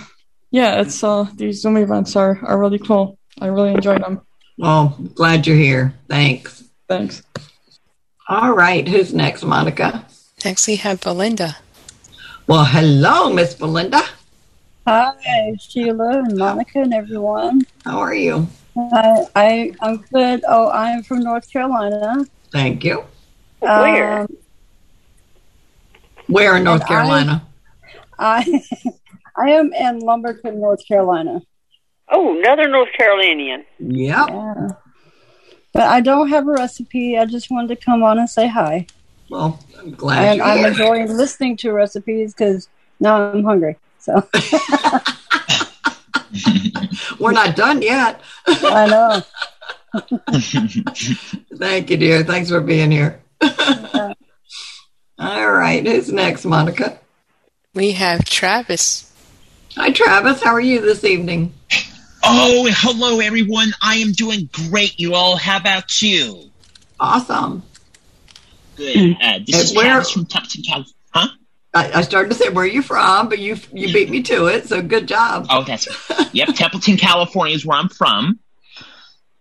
yeah. 0.52 0.82
It's 0.82 1.04
uh, 1.04 1.28
these 1.36 1.62
Zoom 1.62 1.78
events 1.78 2.16
are, 2.16 2.40
are 2.44 2.60
really 2.60 2.80
cool. 2.80 3.18
I 3.40 3.48
really 3.48 3.74
enjoy 3.74 3.98
them. 4.00 4.22
Well, 4.58 4.98
glad 5.16 5.46
you're 5.46 5.56
here. 5.56 5.94
Thanks. 6.10 6.64
Thanks. 6.88 7.22
All 8.30 8.54
right. 8.54 8.88
Who's 8.88 9.14
next, 9.14 9.44
Monica? 9.44 10.06
Next, 10.44 10.68
we 10.68 10.76
have 10.78 11.02
Belinda. 11.02 11.58
Well, 12.48 12.66
hello, 12.66 13.32
Miss 13.34 13.54
Belinda. 13.56 14.02
Hi, 14.88 15.54
Sheila 15.60 16.20
and 16.24 16.38
Monica 16.38 16.80
and 16.80 16.94
everyone. 16.94 17.62
How 17.84 18.00
are 18.00 18.16
you? 18.16 18.48
I, 18.78 19.26
I 19.36 19.74
I'm 19.82 19.98
good. 20.14 20.44
Oh, 20.48 20.70
I'm 20.72 21.04
from 21.04 21.20
North 21.22 21.52
Carolina. 21.52 22.26
Thank 22.52 22.86
you. 22.86 23.04
Where? 23.60 24.22
Um, 24.22 24.28
Where 26.28 26.56
in 26.58 26.64
North 26.64 26.82
And 26.82 26.90
I- 26.90 26.94
Carolina? 26.94 27.48
I 28.20 28.64
I 29.38 29.50
am 29.51 29.72
in 29.74 30.00
Lumberton, 30.00 30.60
North 30.60 30.86
Carolina. 30.88 31.41
Oh, 32.10 32.38
another 32.39 32.67
North 32.67 32.89
Carolinian. 32.98 33.65
Yep. 33.79 34.29
Yeah. 34.29 34.67
But 35.74 35.84
I 35.84 36.01
don't 36.01 36.29
have 36.29 36.48
a 36.48 36.51
recipe. 36.53 37.17
I 37.17 37.25
just 37.25 37.51
wanted 37.51 37.67
to 37.67 37.75
come 37.86 38.01
on 38.01 38.17
and 38.17 38.29
say 38.29 38.48
hi. 38.48 38.88
Well, 39.29 39.60
I'm 39.77 39.91
glad 39.91 40.24
And 40.24 40.38
you're 40.38 40.46
I'm 40.48 40.58
here. 40.60 40.67
enjoying 40.70 41.08
listening 41.17 41.58
to 41.58 41.72
recipes 41.74 42.34
because 42.34 42.70
now 43.00 43.32
I'm 43.32 43.44
hungry. 43.44 43.75
So 44.00 44.27
We're 47.20 47.32
not 47.34 47.56
done 47.56 47.82
yet. 47.82 48.22
I 48.48 48.88
know. 48.88 49.22
Thank 51.58 51.89
you, 51.89 51.98
dear. 51.98 52.24
Thanks 52.24 52.50
for 52.50 52.62
being 52.62 52.91
here. 52.91 53.20
All 55.20 55.51
right. 55.51 55.86
Who's 55.86 56.12
next, 56.12 56.46
Monica? 56.46 57.00
We 57.74 57.91
have 57.94 58.24
Travis. 58.25 59.07
Hi, 59.76 59.92
Travis. 59.92 60.42
How 60.42 60.52
are 60.54 60.60
you 60.60 60.82
this 60.82 61.04
evening? 61.04 61.54
Oh, 62.24 62.68
hello 62.72 63.20
everyone. 63.20 63.70
I 63.82 63.96
am 63.98 64.12
doing 64.12 64.50
great. 64.70 65.00
You 65.00 65.14
all, 65.14 65.38
how 65.38 65.58
about 65.58 66.02
you? 66.02 66.50
Awesome. 67.00 67.64
Good. 68.76 69.18
Uh, 69.22 69.40
this 69.46 69.56
Uh, 69.56 69.60
is 69.60 69.76
where- 69.76 69.86
Travis 69.86 70.12
from 70.12 70.26
Tucson, 70.26 70.64
California. 70.64 70.94
Huh? 71.14 71.28
I, 71.74 71.92
I 72.00 72.02
started 72.02 72.30
to 72.30 72.36
say, 72.36 72.50
where 72.50 72.64
are 72.64 72.68
you 72.68 72.82
from? 72.82 73.30
But 73.30 73.40
you 73.40 73.58
you 73.72 73.94
beat 73.94 74.10
me 74.10 74.24
to 74.24 74.48
it. 74.48 74.68
So 74.68 74.82
good 74.82 75.08
job. 75.08 75.46
Oh, 75.50 75.64
that's 75.64 75.88
yep. 76.34 76.50
Templeton, 76.56 76.98
California 76.98 77.56
is 77.56 77.66
where 77.66 77.78
I'm 77.78 77.90
from. 77.90 78.40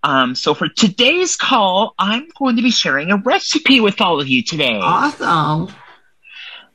Um, 0.02 0.34
so 0.34 0.54
for 0.54 0.68
today's 0.68 1.36
call, 1.36 1.94
I'm 1.98 2.28
going 2.38 2.56
to 2.56 2.62
be 2.62 2.70
sharing 2.70 3.10
a 3.10 3.16
recipe 3.16 3.80
with 3.80 4.00
all 4.00 4.20
of 4.20 4.28
you 4.28 4.42
today. 4.42 4.78
Awesome. 4.80 5.74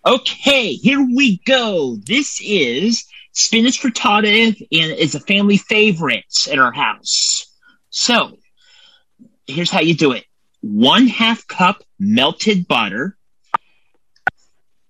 Okay, 0.05 0.73
here 0.73 1.05
we 1.15 1.37
go. 1.45 1.95
This 1.97 2.41
is 2.43 3.05
spinach 3.31 3.81
frittata, 3.81 4.47
and 4.47 4.67
it's 4.69 5.15
a 5.15 5.19
family 5.19 5.57
favorite 5.57 6.47
at 6.51 6.59
our 6.59 6.71
house. 6.71 7.45
So, 7.89 8.37
here's 9.47 9.71
how 9.71 9.81
you 9.81 9.95
do 9.95 10.11
it: 10.13 10.25
one 10.61 11.07
half 11.07 11.47
cup 11.47 11.83
melted 11.99 12.67
butter. 12.67 13.17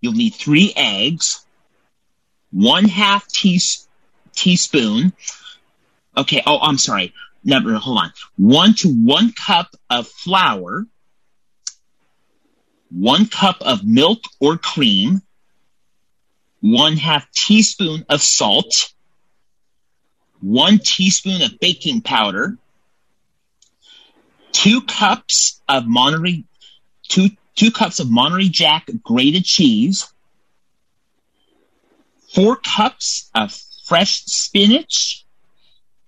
You'll 0.02 0.14
need 0.14 0.34
three 0.34 0.74
eggs, 0.76 1.46
one 2.52 2.86
half 2.86 3.28
teas- 3.28 3.88
teaspoon. 4.36 5.14
Okay. 6.18 6.42
Oh, 6.46 6.60
I'm 6.60 6.78
sorry. 6.78 7.14
Never. 7.44 7.74
Hold 7.76 7.98
on. 7.98 8.14
One 8.38 8.74
to 8.76 8.90
one 8.90 9.32
cup 9.32 9.76
of 9.90 10.08
flour 10.08 10.86
one 12.92 13.26
cup 13.26 13.62
of 13.62 13.84
milk 13.84 14.20
or 14.40 14.58
cream, 14.58 15.22
one 16.62 16.96
half 16.96 17.30
teaspoon 17.32 18.06
of 18.08 18.22
salt, 18.22 18.94
one 20.40 20.80
teaspoon 20.80 21.42
of 21.42 21.60
baking 21.60 22.02
powder, 22.02 22.58
two 24.52 24.82
cups 24.82 25.62
of 25.68 25.88
Monterey, 25.88 26.44
two, 27.08 27.30
two 27.56 27.72
cups 27.72 28.00
of 28.00 28.10
Monterey 28.10 28.48
Jack 28.48 28.90
grated 29.04 29.44
cheese, 29.44 30.12
four 32.34 32.56
cups 32.56 33.30
of 33.36 33.52
fresh 33.86 34.24
spinach, 34.26 35.26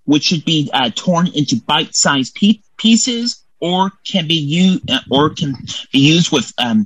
which 0.06 0.24
should 0.24 0.46
be 0.46 0.70
uh, 0.72 0.90
torn 0.96 1.28
into 1.28 1.56
bite-sized 1.62 2.36
pe- 2.36 2.62
pieces, 2.78 3.44
or 3.60 3.92
can 4.06 4.28
be 4.28 4.36
used, 4.36 4.90
uh, 4.90 5.00
or 5.10 5.30
can 5.30 5.56
be 5.92 6.00
used 6.00 6.32
with. 6.32 6.52
Um, 6.58 6.86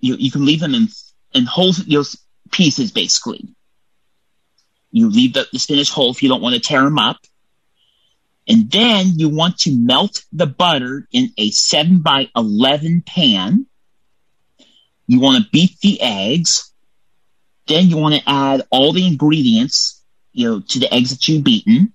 you 0.00 0.16
you 0.16 0.30
can 0.30 0.44
leave 0.44 0.60
them 0.60 0.74
in 0.74 0.88
in 1.34 1.44
whole 1.44 1.72
you 1.86 1.98
know, 1.98 2.04
pieces, 2.54 2.92
basically. 2.92 3.48
You 4.90 5.10
leave 5.10 5.34
the, 5.34 5.46
the 5.52 5.58
spinach 5.58 5.90
whole 5.90 6.10
if 6.10 6.22
you 6.22 6.28
don't 6.28 6.42
want 6.42 6.54
to 6.54 6.60
tear 6.60 6.82
them 6.82 6.98
up, 6.98 7.18
and 8.48 8.70
then 8.70 9.06
you 9.16 9.28
want 9.28 9.58
to 9.60 9.76
melt 9.76 10.24
the 10.32 10.46
butter 10.46 11.08
in 11.12 11.30
a 11.36 11.50
seven 11.50 12.00
by 12.00 12.30
eleven 12.36 13.02
pan. 13.04 13.66
You 15.06 15.20
want 15.20 15.42
to 15.42 15.50
beat 15.50 15.78
the 15.80 16.00
eggs. 16.00 16.70
Then 17.66 17.88
you 17.88 17.96
want 17.96 18.14
to 18.14 18.22
add 18.26 18.62
all 18.70 18.92
the 18.92 19.06
ingredients, 19.06 20.02
you 20.32 20.48
know, 20.48 20.60
to 20.60 20.78
the 20.78 20.92
eggs 20.92 21.10
that 21.10 21.26
you've 21.28 21.44
beaten 21.44 21.94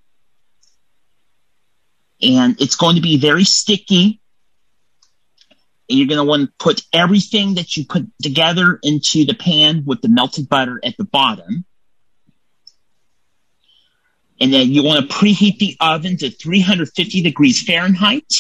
and 2.21 2.59
it's 2.61 2.75
going 2.75 2.95
to 2.95 3.01
be 3.01 3.17
very 3.17 3.43
sticky. 3.43 4.19
And 5.89 5.98
you're 5.98 6.08
going 6.08 6.19
to 6.19 6.24
want 6.24 6.43
to 6.43 6.53
put 6.60 6.84
everything 6.93 7.55
that 7.55 7.75
you 7.75 7.86
put 7.86 8.05
together 8.22 8.79
into 8.84 9.25
the 9.25 9.34
pan 9.34 9.84
with 9.86 10.01
the 10.01 10.08
melted 10.08 10.48
butter 10.48 10.79
at 10.84 10.96
the 10.98 11.03
bottom. 11.03 11.65
And 14.39 14.53
then 14.53 14.69
you 14.69 14.84
want 14.84 15.10
to 15.10 15.15
preheat 15.15 15.58
the 15.58 15.75
oven 15.79 16.17
to 16.17 16.29
350 16.29 17.22
degrees 17.22 17.62
Fahrenheit. 17.63 18.34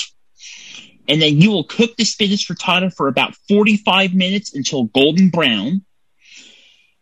And 1.07 1.21
then 1.21 1.41
you 1.41 1.49
will 1.49 1.63
cook 1.63 1.97
the 1.97 2.05
spinach 2.05 2.47
frittata 2.47 2.93
for 2.93 3.07
about 3.07 3.35
45 3.47 4.13
minutes 4.13 4.53
until 4.53 4.83
golden 4.83 5.29
brown. 5.29 5.83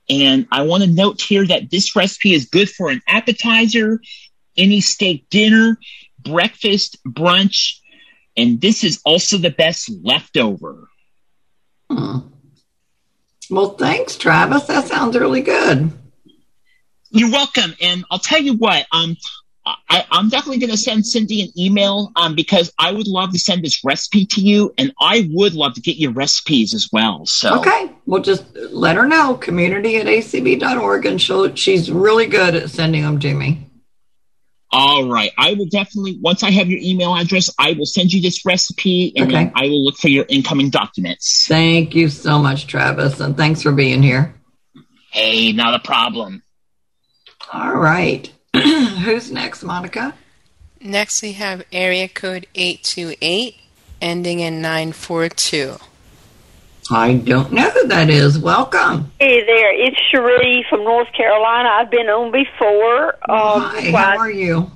And 0.10 0.48
I 0.52 0.62
want 0.62 0.84
to 0.84 0.90
note 0.90 1.22
here 1.22 1.46
that 1.46 1.70
this 1.70 1.96
recipe 1.96 2.34
is 2.34 2.46
good 2.46 2.70
for 2.70 2.90
an 2.90 3.02
appetizer, 3.06 4.00
any 4.56 4.80
steak 4.80 5.30
dinner, 5.30 5.78
breakfast, 6.20 6.98
brunch, 7.06 7.80
and 8.38 8.62
this 8.62 8.84
is 8.84 9.02
also 9.04 9.38
the 9.38 9.50
best 9.50 9.92
leftover. 10.04 10.88
Hmm. 11.90 12.20
Well, 13.50 13.72
thanks, 13.72 14.18
Travis. 14.18 14.66
That 14.66 14.88
sounds 14.88 15.18
really 15.18 15.42
good. 15.42 15.92
You're 17.10 17.32
welcome. 17.32 17.74
And 17.82 18.06
I'll 18.12 18.20
tell 18.20 18.42
you 18.42 18.54
what, 18.54 18.86
um, 18.92 19.16
I, 19.90 20.06
I'm 20.12 20.30
definitely 20.30 20.60
going 20.60 20.72
to 20.72 20.78
send 20.78 21.06
Cindy 21.06 21.42
an 21.42 21.50
email 21.58 22.12
um, 22.16 22.36
because 22.36 22.72
I 22.80 22.92
would 22.92 23.08
love 23.08 23.32
to 23.34 23.40
send 23.40 23.64
this 23.64 23.84
recipe 23.84 24.26
to 24.28 24.42
you, 24.42 24.74
and 24.78 24.94
I 25.00 25.30
would 25.32 25.54
love 25.54 25.74
to 25.74 25.82
get 25.82 25.98
your 25.98 26.12
recipes 26.12 26.74
as 26.74 26.90
well. 26.92 27.26
So 27.26 27.60
Okay, 27.60 27.92
well, 28.06 28.22
just 28.22 28.46
let 28.56 28.96
her 28.96 29.08
know, 29.08 29.36
community 29.36 29.98
at 29.98 30.06
acb.org, 30.08 31.06
and 31.06 31.22
she'll, 31.22 31.54
she's 31.56 31.92
really 31.92 32.28
good 32.28 32.56
at 32.56 32.70
sending 32.70 33.04
them 33.04 33.20
to 33.20 33.34
me. 33.34 33.67
All 34.72 35.08
right. 35.10 35.32
I 35.38 35.54
will 35.54 35.66
definitely, 35.68 36.20
once 36.22 36.44
I 36.44 36.52
have 36.52 36.68
your 36.68 36.80
email 36.82 37.16
address, 37.16 37.50
I 37.58 37.74
will 37.74 37.86
send 37.86 38.12
you 38.12 38.22
this 38.22 38.46
recipe 38.46 39.14
and 39.16 39.30
Okay. 39.32 39.52
I 39.56 39.64
will 39.70 39.86
look 39.86 39.98
for 39.98 40.10
your 40.10 40.26
incoming 40.28 40.70
documents. 40.70 41.48
Thank 41.48 41.96
you 41.96 42.10
so 42.10 42.38
much, 42.38 42.68
Travis, 42.68 43.20
and 43.20 43.38
thanks 43.38 43.62
for 43.62 43.72
being 43.72 44.04
here. 44.04 44.36
Hey, 45.12 45.54
not 45.54 45.74
a 45.74 45.80
problem. 45.80 46.44
All 47.54 47.76
right. 47.76 48.30
Who's 48.54 49.32
next, 49.32 49.64
Monica? 49.64 50.14
Next, 50.82 51.22
we 51.22 51.32
have 51.34 51.64
area 51.72 52.08
code 52.10 52.46
828 52.54 53.56
ending 54.02 54.40
in 54.42 54.62
942. 54.62 55.78
I 56.92 57.16
don't 57.16 57.52
know 57.52 57.70
who 57.70 57.88
that 57.88 58.10
is. 58.10 58.40
Welcome. 58.40 59.12
Hey 59.20 59.46
there, 59.46 59.74
it's 59.74 60.00
Cherie 60.10 60.66
from 60.70 60.84
North 60.84 61.12
Carolina. 61.16 61.70
I've 61.70 61.92
been 61.92 62.08
on 62.08 62.32
before. 62.32 63.10
Um, 63.30 63.62
Hi, 63.62 63.92
how 63.92 64.18
are 64.18 64.32
you? 64.32 64.72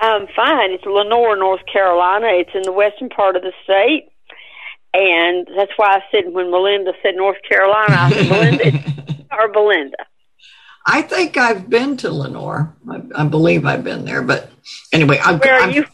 I'm 0.00 0.26
fine. 0.34 0.72
It's 0.72 0.84
Lenoir, 0.84 1.36
North 1.36 1.60
Carolina. 1.72 2.26
It's 2.30 2.50
in 2.54 2.62
the 2.62 2.72
western 2.72 3.08
part 3.08 3.36
of 3.36 3.42
the 3.42 3.52
state. 3.62 4.10
And 4.92 5.48
that's 5.56 5.72
why 5.76 5.96
I 5.96 6.00
said 6.10 6.32
when 6.32 6.50
Melinda 6.50 6.92
said 7.02 7.14
North 7.16 7.38
Carolina, 7.48 7.94
I 7.98 8.10
said, 8.10 8.28
Melinda 8.28 9.26
or 9.32 9.52
Belinda. 9.52 9.96
I 10.86 11.02
think 11.02 11.36
I've 11.36 11.70
been 11.70 11.96
to 11.98 12.10
Lenoir. 12.10 12.74
I, 12.90 13.02
I 13.14 13.24
believe 13.24 13.64
I've 13.64 13.84
been 13.84 14.04
there, 14.04 14.22
but 14.22 14.50
anyway, 14.92 15.18
I'm, 15.22 15.38
Where 15.38 15.54
are 15.54 15.60
I'm, 15.62 15.70
you 15.70 15.86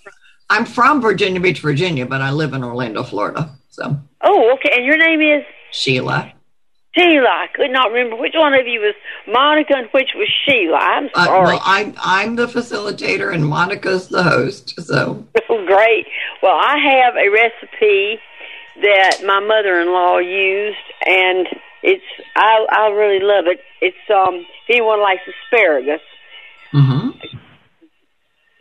I'm 0.48 0.64
from 0.64 1.00
Virginia 1.00 1.40
Beach, 1.40 1.60
Virginia, 1.60 2.06
but 2.06 2.20
I 2.20 2.32
live 2.32 2.54
in 2.54 2.64
Orlando, 2.64 3.02
Florida. 3.02 3.50
So 3.68 4.00
Oh, 4.22 4.52
okay. 4.54 4.70
And 4.76 4.84
your 4.84 4.96
name 4.98 5.20
is 5.20 5.44
Sheila. 5.72 6.32
Sheila. 6.94 7.28
I 7.28 7.46
could 7.54 7.70
not 7.70 7.92
remember 7.92 8.16
which 8.20 8.34
one 8.34 8.52
of 8.54 8.66
you 8.66 8.80
was 8.80 8.94
Monica 9.28 9.74
and 9.76 9.88
which 9.92 10.10
was 10.16 10.28
Sheila. 10.44 10.76
I'm 10.76 11.08
Uh, 11.14 11.24
sorry. 11.24 11.44
well, 11.46 11.60
I, 11.62 11.92
I'm 12.02 12.36
the 12.36 12.46
facilitator 12.46 13.32
and 13.32 13.46
Monica's 13.46 14.08
the 14.08 14.22
host. 14.22 14.78
So 14.80 15.24
Oh, 15.48 15.64
great. 15.66 16.06
Well, 16.42 16.56
I 16.60 16.76
have 16.78 17.14
a 17.16 17.28
recipe 17.30 18.18
that 18.82 19.20
my 19.24 19.40
mother-in-law 19.40 20.18
used, 20.18 20.78
and 21.06 21.46
it's 21.82 22.04
I 22.36 22.66
I 22.70 22.88
really 22.90 23.20
love 23.24 23.46
it. 23.46 23.60
It's 23.80 23.96
um 24.14 24.34
if 24.36 24.70
anyone 24.76 25.00
likes 25.02 25.22
asparagus, 25.28 26.00
mhm. 26.72 27.14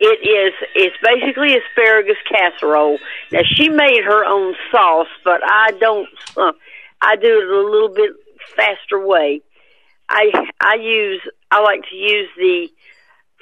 It 0.00 0.26
is 0.26 0.54
it's 0.74 0.96
basically 1.02 1.56
asparagus 1.56 2.16
casserole. 2.26 2.98
Now 3.30 3.42
she 3.44 3.68
made 3.68 4.02
her 4.02 4.24
own 4.24 4.54
sauce, 4.70 5.08
but 5.24 5.40
I 5.44 5.72
don't. 5.78 6.08
Uh, 6.36 6.52
I 7.02 7.16
do 7.16 7.26
it 7.26 7.48
a 7.48 7.70
little 7.70 7.90
bit 7.90 8.10
faster 8.56 8.98
way. 8.98 9.42
I 10.08 10.30
I 10.60 10.74
use 10.76 11.20
I 11.50 11.60
like 11.60 11.82
to 11.90 11.96
use 11.96 12.30
the 12.36 12.68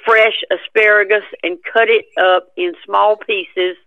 fresh 0.05 0.41
asparagus 0.51 1.23
and 1.43 1.57
cut 1.63 1.87
it 1.87 2.05
up 2.21 2.51
in 2.57 2.73
small 2.85 3.15
pieces, 3.15 3.77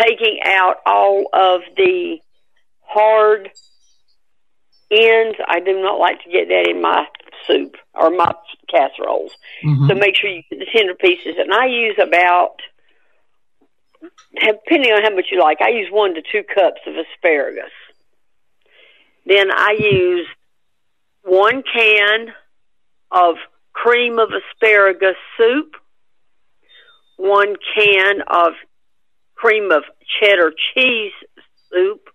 taking 0.00 0.38
out 0.44 0.76
all 0.86 1.24
of 1.32 1.62
the 1.76 2.18
hard 2.82 3.50
ends. 4.92 5.38
I 5.46 5.58
do 5.58 5.82
not 5.82 5.98
like 5.98 6.22
to 6.22 6.30
get 6.30 6.48
that 6.48 6.68
in 6.68 6.80
my 6.80 7.06
soup 7.46 7.76
or 7.94 8.10
my 8.10 8.32
casseroles. 8.68 9.36
Mhm. 9.64 9.88
So 9.88 9.94
make 9.94 10.16
sure 10.16 10.30
you 10.30 10.42
get 10.50 10.58
the 10.58 10.66
tender 10.66 10.94
pieces. 10.94 11.36
And 11.38 11.52
I 11.52 11.66
use 11.66 11.98
about, 11.98 12.60
depending 14.34 14.92
on 14.92 15.02
how 15.02 15.10
much 15.10 15.26
you 15.30 15.40
like, 15.40 15.60
I 15.60 15.70
use 15.70 15.90
one 15.90 16.14
to 16.14 16.22
two 16.22 16.42
cups 16.44 16.80
of 16.86 16.94
asparagus. 16.96 17.72
Then 19.26 19.50
I 19.50 19.76
use 19.78 20.26
one 21.22 21.62
can 21.62 22.34
of 23.10 23.36
cream 23.72 24.18
of 24.18 24.30
asparagus 24.32 25.16
soup, 25.36 25.76
one 27.16 27.56
can 27.74 28.22
of 28.26 28.54
cream 29.34 29.70
of 29.70 29.84
cheddar 30.20 30.52
cheese 30.74 31.12
soup. 31.70 32.08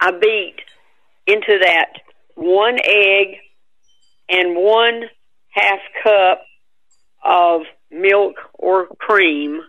I 0.00 0.12
beat 0.12 0.56
into 1.26 1.58
that 1.62 1.92
one 2.40 2.78
egg 2.82 3.36
and 4.30 4.56
one 4.56 5.02
half 5.50 5.80
cup 6.02 6.42
of 7.22 7.62
milk 7.90 8.36
or 8.54 8.86
cream. 8.98 9.60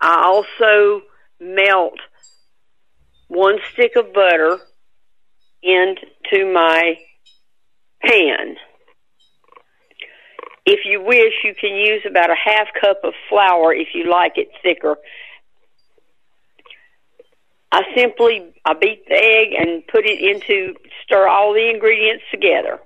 I 0.00 0.24
also 0.24 1.02
melt 1.40 1.98
one 3.28 3.58
stick 3.72 3.92
of 3.96 4.12
butter 4.12 4.58
into 5.62 6.52
my 6.52 6.96
pan. 8.04 8.56
If 10.66 10.80
you 10.84 11.02
wish, 11.02 11.34
you 11.44 11.54
can 11.54 11.76
use 11.76 12.02
about 12.08 12.30
a 12.30 12.36
half 12.36 12.66
cup 12.80 12.98
of 13.04 13.14
flour 13.28 13.72
if 13.72 13.88
you 13.94 14.10
like 14.10 14.32
it 14.36 14.48
thicker. 14.62 14.96
I 17.72 17.82
simply 17.96 18.52
I 18.66 18.74
beat 18.74 19.08
the 19.08 19.14
egg 19.14 19.54
and 19.58 19.86
put 19.86 20.04
it 20.04 20.20
into 20.20 20.74
stir 21.02 21.26
all 21.26 21.54
the 21.54 21.70
ingredients 21.70 22.24
together. 22.30 22.78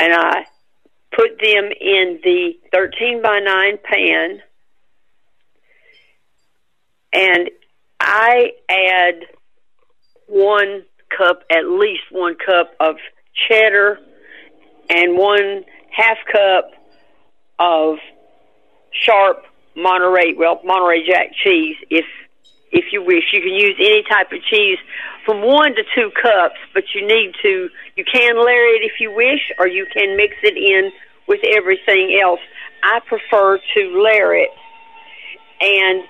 And 0.00 0.12
I 0.12 0.44
put 1.16 1.38
them 1.40 1.70
in 1.80 2.18
the 2.24 2.54
13 2.72 3.22
by 3.22 3.38
9 3.38 3.78
pan 3.84 4.42
and 7.12 7.50
I 8.00 8.50
add 8.68 9.20
one 10.26 10.82
cup, 11.16 11.44
at 11.50 11.66
least 11.66 12.02
one 12.10 12.34
cup 12.44 12.72
of 12.80 12.96
cheddar 13.48 14.00
and 14.90 15.16
one 15.16 15.64
half 15.90 16.18
cup 16.30 16.72
of 17.60 17.98
sharp 18.90 19.44
Monterey, 19.76 20.34
well, 20.36 20.60
Monterey 20.64 21.06
Jack 21.06 21.28
cheese. 21.42 21.76
If 21.88 22.04
if 22.74 22.92
you 22.92 23.02
wish, 23.02 23.22
you 23.32 23.40
can 23.40 23.54
use 23.54 23.76
any 23.78 24.02
type 24.10 24.32
of 24.32 24.42
cheese 24.50 24.78
from 25.24 25.40
one 25.40 25.74
to 25.76 25.82
two 25.94 26.10
cups, 26.20 26.58
but 26.74 26.82
you 26.94 27.06
need 27.06 27.32
to. 27.42 27.70
You 27.96 28.04
can 28.04 28.34
layer 28.36 28.66
it 28.74 28.82
if 28.82 29.00
you 29.00 29.14
wish, 29.14 29.40
or 29.58 29.68
you 29.68 29.86
can 29.86 30.16
mix 30.16 30.34
it 30.42 30.58
in 30.58 30.90
with 31.28 31.40
everything 31.56 32.18
else. 32.20 32.40
I 32.82 33.00
prefer 33.06 33.58
to 33.58 34.02
layer 34.02 34.34
it, 34.34 34.50
and 35.60 36.02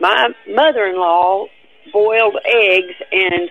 my 0.00 0.28
mother-in-law 0.48 1.46
boiled 1.92 2.36
eggs 2.46 2.96
and 3.12 3.50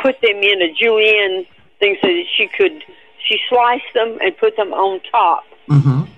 put 0.00 0.16
them 0.22 0.42
in 0.42 0.62
a 0.62 0.72
julienne 0.72 1.44
thing 1.78 1.96
so 2.00 2.08
that 2.08 2.24
she 2.36 2.48
could 2.48 2.82
she 3.28 3.38
sliced 3.48 3.92
them 3.94 4.18
and 4.20 4.36
put 4.38 4.56
them 4.56 4.72
on 4.72 5.00
top. 5.10 5.44
Mhm. 5.68 6.08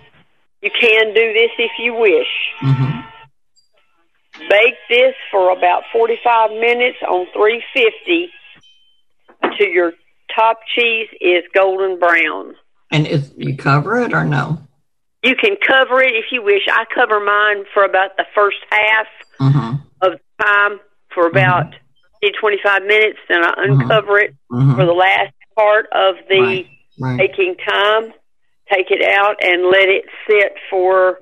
You 0.62 0.70
can 0.70 1.14
do 1.14 1.32
this 1.32 1.50
if 1.58 1.72
you 1.78 1.94
wish. 1.94 2.32
Mhm. 2.60 3.04
Bake 4.38 4.74
this 4.88 5.14
for 5.30 5.50
about 5.50 5.84
45 5.92 6.50
minutes 6.50 6.98
on 7.08 7.26
350 7.32 8.30
until 9.42 9.66
your 9.68 9.92
top 10.34 10.58
cheese 10.74 11.08
is 11.20 11.42
golden 11.54 11.98
brown. 11.98 12.54
And 12.92 13.06
is 13.06 13.32
you 13.36 13.56
cover 13.56 13.98
it 14.00 14.12
or 14.12 14.24
no? 14.24 14.58
You 15.22 15.34
can 15.34 15.56
cover 15.66 16.00
it 16.02 16.12
if 16.14 16.26
you 16.30 16.42
wish. 16.42 16.62
I 16.70 16.84
cover 16.94 17.18
mine 17.18 17.64
for 17.74 17.84
about 17.84 18.16
the 18.16 18.26
first 18.34 18.58
half 18.70 19.06
Mhm. 19.40 19.80
of 20.02 20.12
the 20.12 20.44
time 20.44 20.80
for 21.12 21.26
about 21.26 21.74
20, 22.20 22.32
25 22.38 22.82
minutes, 22.84 23.18
then 23.28 23.42
I 23.42 23.54
uncover 23.56 24.18
it 24.18 24.34
Mhm. 24.52 24.76
for 24.76 24.84
the 24.84 24.92
last 24.92 25.32
part 25.56 25.86
of 25.92 26.16
the 26.28 26.40
Right, 26.40 26.66
right. 27.00 27.18
baking 27.18 27.56
time. 27.56 28.12
Take 28.72 28.90
it 28.90 29.02
out 29.02 29.36
and 29.42 29.66
let 29.66 29.88
it 29.88 30.04
sit 30.28 30.56
for 30.70 31.20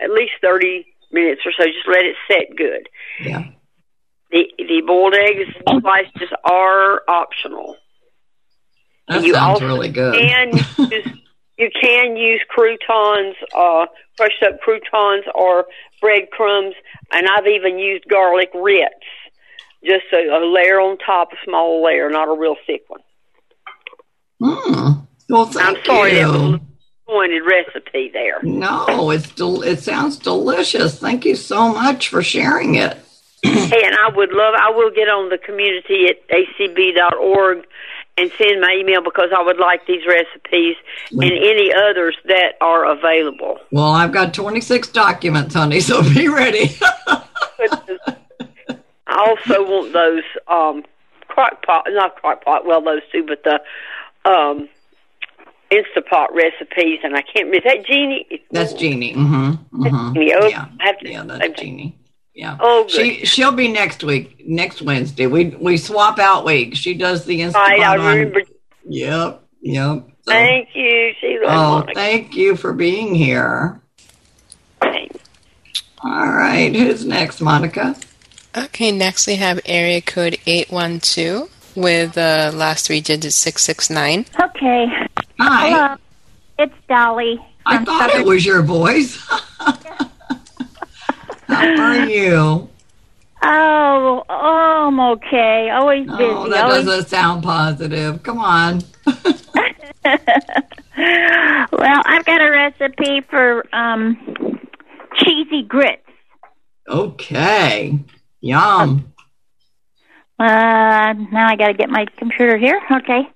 at 0.00 0.10
least 0.10 0.34
30 0.40 0.86
minutes 1.12 1.42
or 1.44 1.52
so. 1.52 1.64
Just 1.66 1.88
let 1.88 2.04
it 2.04 2.16
set 2.28 2.56
good. 2.56 2.88
Yeah. 3.20 3.44
The 4.30 4.44
the 4.58 4.82
boiled 4.86 5.14
eggs 5.14 5.54
slices 5.80 6.34
are 6.44 7.02
optional. 7.08 7.76
That 9.08 9.22
you 9.22 9.34
sounds 9.34 9.62
also 9.62 9.66
really 9.66 9.88
good. 9.88 10.14
Can 10.14 10.56
use, 10.90 11.06
you 11.58 11.70
can 11.80 12.16
use 12.16 12.42
croutons, 12.48 13.36
uh, 13.56 13.86
crushed 14.16 14.42
up 14.42 14.60
croutons 14.60 15.24
or 15.34 15.66
breadcrumbs, 16.00 16.74
and 17.12 17.26
I've 17.28 17.46
even 17.46 17.78
used 17.78 18.04
garlic 18.08 18.50
ritz, 18.52 18.92
just 19.84 20.04
a, 20.12 20.36
a 20.36 20.42
layer 20.44 20.80
on 20.80 20.98
top, 20.98 21.28
a 21.32 21.36
small 21.44 21.84
layer, 21.84 22.10
not 22.10 22.28
a 22.28 22.38
real 22.38 22.56
thick 22.66 22.82
one. 22.88 23.00
Mm. 24.42 25.06
Well, 25.28 25.46
thank 25.46 25.78
I'm 25.78 25.84
sorry 25.84 26.18
you. 26.18 26.18
that 26.18 26.28
was 26.28 26.60
pointed 27.06 27.42
recipe 27.46 28.10
there. 28.12 28.42
No, 28.42 29.10
it's 29.10 29.30
del- 29.30 29.62
it 29.62 29.80
sounds 29.80 30.16
delicious. 30.16 30.98
Thank 30.98 31.24
you 31.24 31.36
so 31.36 31.72
much 31.72 32.08
for 32.08 32.22
sharing 32.22 32.74
it. 32.74 32.98
hey, 33.42 33.82
and 33.84 33.94
I 33.94 34.10
would 34.14 34.32
love, 34.32 34.54
I 34.58 34.70
will 34.70 34.90
get 34.90 35.08
on 35.08 35.28
the 35.28 35.38
community 35.38 36.06
at 36.06 36.28
acb.org 36.28 37.66
and 38.18 38.32
send 38.38 38.60
my 38.60 38.74
email 38.80 39.02
because 39.02 39.30
I 39.36 39.42
would 39.42 39.58
like 39.58 39.86
these 39.86 40.06
recipes 40.06 40.76
and 41.12 41.22
any 41.22 41.70
others 41.72 42.16
that 42.24 42.54
are 42.60 42.90
available. 42.90 43.58
Well, 43.70 43.92
I've 43.92 44.12
got 44.12 44.32
26 44.32 44.88
documents, 44.88 45.54
honey, 45.54 45.80
so 45.80 46.02
be 46.02 46.28
ready. 46.28 46.76
I 49.06 49.28
also 49.28 49.62
want 49.62 49.92
those 49.92 50.22
um, 50.48 50.84
crock 51.28 51.64
pot, 51.64 51.84
not 51.88 52.16
crock 52.16 52.42
pot, 52.44 52.66
well, 52.66 52.80
those 52.82 53.02
two, 53.12 53.24
but 53.24 53.44
the 53.44 53.60
um, 54.28 54.68
Instapot 55.70 56.28
recipes, 56.32 57.00
and 57.02 57.16
I 57.16 57.22
can't. 57.22 57.54
Is 57.54 57.62
that 57.64 57.84
Jeannie? 57.86 58.26
That's 58.50 58.72
Jeannie. 58.72 59.14
Mm-hmm. 59.14 59.84
mm-hmm. 59.84 60.14
Jeannie. 60.14 60.34
Oh, 60.34 60.46
Yeah. 60.46 60.68
I 60.80 60.86
have 60.86 60.98
to, 61.00 61.10
Yeah, 61.10 61.22
that's 61.24 61.60
Jeannie. 61.60 61.98
Yeah. 62.34 62.56
Oh, 62.60 62.84
good. 62.84 62.90
She 62.92 63.24
she'll 63.24 63.52
be 63.52 63.68
next 63.68 64.04
week, 64.04 64.44
next 64.46 64.82
Wednesday. 64.82 65.26
We 65.26 65.56
we 65.58 65.76
swap 65.78 66.18
out 66.18 66.44
weeks. 66.44 66.78
She 66.78 66.94
does 66.94 67.24
the 67.24 67.40
Instapot. 67.40 67.54
Right, 67.54 67.80
I 67.80 67.96
on- 67.96 68.06
remember. 68.06 68.42
Yep. 68.88 69.42
Yep. 69.62 70.04
So- 70.22 70.32
Thank 70.32 70.68
you, 70.74 71.12
Sheila. 71.20 71.46
and 71.46 71.88
oh, 71.88 71.92
thank 71.94 72.34
you 72.36 72.56
for 72.56 72.72
being 72.72 73.14
here. 73.14 73.80
All 74.82 76.26
right. 76.28 76.74
Who's 76.74 77.04
next, 77.04 77.40
Monica? 77.40 77.96
Okay, 78.56 78.92
next 78.92 79.26
we 79.26 79.36
have 79.36 79.60
area 79.64 80.00
code 80.00 80.38
812 80.46 81.50
with 81.76 82.14
the 82.14 82.52
last 82.54 82.86
three 82.86 83.00
digits 83.00 83.36
669. 83.36 84.26
Okay. 84.40 84.86
Hi. 85.38 85.68
Hello. 85.68 85.96
It's 86.58 86.74
Dolly. 86.88 87.38
I 87.66 87.84
thought 87.84 88.10
it 88.10 88.24
was 88.24 88.46
your 88.46 88.62
voice. 88.62 89.16
How 91.48 91.82
are 91.82 92.06
you? 92.06 92.68
Oh, 93.42 94.24
oh, 94.28 94.86
I'm 94.88 95.00
okay. 95.00 95.70
Always 95.70 96.06
busy. 96.06 96.24
Oh, 96.24 96.48
that 96.50 96.64
always... 96.64 96.84
doesn't 96.84 97.08
sound 97.08 97.42
positive. 97.42 98.22
Come 98.22 98.38
on. 98.38 98.82
Well, 100.96 102.02
I've 102.06 102.24
got 102.24 102.40
a 102.40 102.50
recipe 102.50 103.20
for 103.28 103.64
um, 103.74 104.16
cheesy 105.16 105.62
grits. 105.62 106.02
Okay. 106.88 107.98
Yum. 108.40 109.12
Uh, 110.38 111.14
now 111.32 111.48
I 111.48 111.56
got 111.56 111.68
to 111.68 111.74
get 111.74 111.90
my 111.90 112.06
computer 112.18 112.56
here. 112.56 112.80
Okay. 112.90 113.28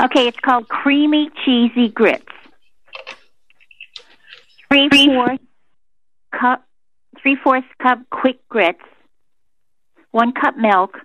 Okay, 0.00 0.28
it's 0.28 0.38
called 0.40 0.68
creamy 0.68 1.30
cheesy 1.44 1.88
grits. 1.88 2.24
Three 4.68 4.88
fourths 4.88 5.42
cup, 6.38 6.64
three 7.20 7.36
fourths 7.42 7.66
cup 7.82 7.98
quick 8.10 8.46
grits, 8.48 8.84
one 10.10 10.32
cup 10.32 10.56
milk, 10.56 10.96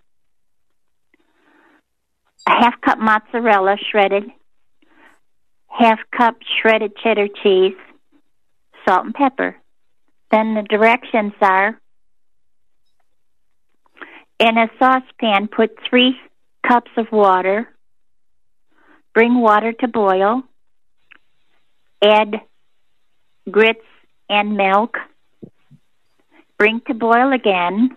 a 2.47 2.51
half 2.51 2.79
cup 2.81 2.99
mozzarella 2.99 3.75
shredded, 3.91 4.23
half 5.67 5.99
cup 6.15 6.35
shredded 6.61 6.95
cheddar 7.03 7.27
cheese, 7.43 7.75
salt 8.87 9.05
and 9.05 9.13
pepper. 9.13 9.55
Then 10.31 10.53
the 10.53 10.63
directions 10.63 11.33
are 11.41 11.79
in 14.39 14.57
a 14.57 14.67
saucepan, 14.79 15.47
put 15.47 15.77
three 15.89 16.15
cups 16.67 16.91
of 16.97 17.11
water, 17.11 17.67
bring 19.15 19.39
water 19.39 19.71
to 19.71 19.87
boil, 19.87 20.43
add 22.03 22.35
grits 23.49 23.79
and 24.29 24.57
milk, 24.57 24.97
bring 26.59 26.81
to 26.85 26.93
boil 26.93 27.31
again, 27.31 27.95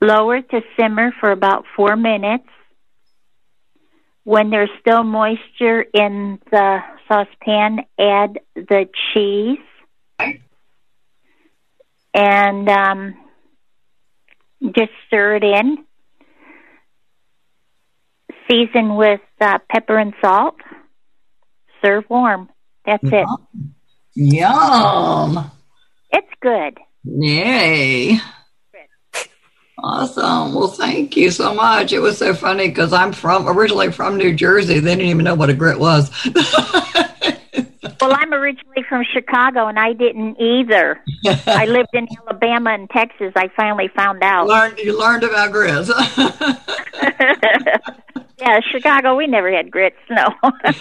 lower 0.00 0.40
to 0.40 0.62
simmer 0.78 1.12
for 1.20 1.30
about 1.30 1.66
four 1.76 1.94
minutes. 1.94 2.48
When 4.24 4.50
there's 4.50 4.70
still 4.80 5.02
moisture 5.02 5.82
in 5.82 6.38
the 6.50 6.78
saucepan, 7.06 7.80
add 7.98 8.40
the 8.54 8.88
cheese 9.12 9.58
and 12.14 12.68
um, 12.68 13.14
just 14.74 14.90
stir 15.06 15.36
it 15.36 15.44
in. 15.44 15.84
Season 18.50 18.96
with 18.96 19.20
uh, 19.40 19.58
pepper 19.70 19.98
and 19.98 20.12
salt. 20.20 20.56
Serve 21.82 22.04
warm. 22.10 22.48
That's 22.84 23.04
it. 23.04 23.26
Yum. 24.14 25.50
It's 26.10 26.26
good. 26.42 26.78
Yay. 27.04 28.18
Awesome. 29.78 30.54
Well, 30.54 30.68
thank 30.68 31.16
you 31.16 31.30
so 31.30 31.54
much. 31.54 31.92
It 31.92 32.00
was 32.00 32.18
so 32.18 32.34
funny 32.34 32.68
because 32.68 32.92
I'm 32.92 33.12
from 33.12 33.48
originally 33.48 33.92
from 33.92 34.16
New 34.16 34.34
Jersey. 34.34 34.80
They 34.80 34.90
didn't 34.96 35.06
even 35.06 35.24
know 35.24 35.34
what 35.34 35.48
a 35.48 35.54
grit 35.54 35.78
was. 35.78 36.10
Well, 38.00 38.14
I'm 38.14 38.32
originally 38.32 38.82
from 38.88 39.04
Chicago, 39.04 39.66
and 39.66 39.78
I 39.78 39.92
didn't 39.92 40.40
either. 40.40 41.02
I 41.46 41.64
lived 41.68 41.90
in 41.92 42.08
Alabama 42.18 42.70
and 42.70 42.88
Texas. 42.88 43.32
I 43.36 43.48
finally 43.54 43.88
found 43.94 44.22
out. 44.22 44.46
learned 44.46 44.78
you 44.78 44.98
learned 44.98 45.22
about 45.22 45.52
grits. 45.52 45.90
yeah, 48.40 48.60
Chicago, 48.60 49.16
we 49.16 49.26
never 49.26 49.50
had 49.52 49.70
grits. 49.70 49.96
No, 50.10 50.28
we'd 50.64 50.74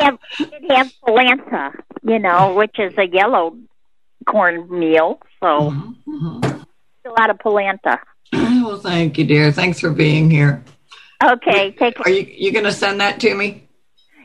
have 0.00 0.18
we'd 0.40 0.70
have 0.70 0.92
polenta, 1.04 1.72
you 2.02 2.18
know, 2.18 2.54
which 2.54 2.78
is 2.78 2.92
a 2.98 3.06
yellow 3.06 3.56
corn 4.26 4.68
meal. 4.78 5.20
So 5.42 5.72
a 6.06 7.10
lot 7.18 7.30
of 7.30 7.38
polenta. 7.38 7.98
well, 8.32 8.78
thank 8.78 9.18
you, 9.18 9.24
dear. 9.24 9.52
Thanks 9.52 9.80
for 9.80 9.90
being 9.90 10.30
here. 10.30 10.62
Okay, 11.24 11.70
take. 11.72 11.98
Are 12.00 12.10
you 12.10 12.26
you 12.28 12.52
going 12.52 12.64
to 12.64 12.72
send 12.72 13.00
that 13.00 13.20
to 13.20 13.34
me? 13.34 13.66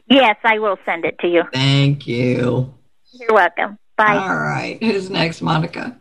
Yes, 0.09 0.35
I 0.43 0.59
will 0.59 0.77
send 0.85 1.05
it 1.05 1.17
to 1.19 1.27
you. 1.27 1.43
Thank 1.53 2.05
you. 2.07 2.73
You're 3.13 3.33
welcome. 3.33 3.77
Bye. 3.97 4.15
All 4.17 4.35
right. 4.35 4.77
Who's 4.81 5.09
next, 5.09 5.41
Monica? 5.41 5.97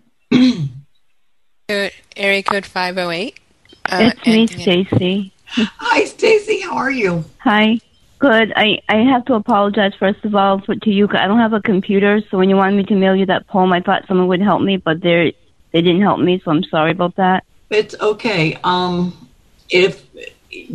Code- 1.68 1.92
Area 2.16 2.42
code 2.42 2.66
508. 2.66 3.38
Uh, 3.86 4.10
It's 4.12 4.26
me, 4.26 4.46
Stacy. 4.46 5.32
Hi, 5.52 6.04
Stacy. 6.04 6.60
How 6.60 6.76
are 6.76 6.90
you? 6.90 7.24
Hi. 7.38 7.78
Good. 8.18 8.52
I, 8.54 8.80
I 8.88 8.96
have 8.96 9.24
to 9.26 9.34
apologize 9.34 9.92
first 9.98 10.24
of 10.24 10.34
all 10.34 10.60
for, 10.60 10.74
to 10.74 10.90
you. 10.90 11.08
I 11.08 11.26
don't 11.26 11.38
have 11.38 11.54
a 11.54 11.60
computer, 11.60 12.20
so 12.30 12.36
when 12.36 12.50
you 12.50 12.56
wanted 12.56 12.76
me 12.76 12.84
to 12.84 12.94
mail 12.94 13.16
you 13.16 13.26
that 13.26 13.46
poem, 13.46 13.72
I 13.72 13.80
thought 13.80 14.06
someone 14.06 14.28
would 14.28 14.42
help 14.42 14.60
me, 14.60 14.76
but 14.76 15.00
they 15.00 15.34
they 15.72 15.80
didn't 15.80 16.02
help 16.02 16.20
me, 16.20 16.40
so 16.44 16.50
I'm 16.50 16.62
sorry 16.64 16.90
about 16.90 17.16
that. 17.16 17.44
It's 17.70 17.94
okay. 17.98 18.58
Um, 18.62 19.28
if 19.70 20.04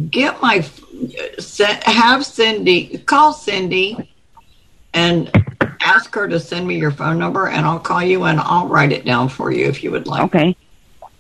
get 0.10 0.42
my 0.42 0.66
have 1.84 2.26
Cindy 2.26 2.98
call 3.00 3.34
Cindy 3.34 4.10
and 4.94 5.30
ask 5.82 6.16
her 6.16 6.28
to 6.28 6.40
send 6.40 6.68
me 6.68 6.78
your 6.78 6.92
phone 6.92 7.20
number, 7.20 7.48
and 7.48 7.66
I'll 7.66 7.80
call 7.80 8.02
you 8.02 8.24
and 8.24 8.40
I'll 8.40 8.68
write 8.68 8.92
it 8.92 9.06
down 9.06 9.30
for 9.30 9.52
you 9.52 9.66
if 9.68 9.84
you 9.84 9.92
would 9.92 10.08
like. 10.08 10.24
Okay. 10.24 10.56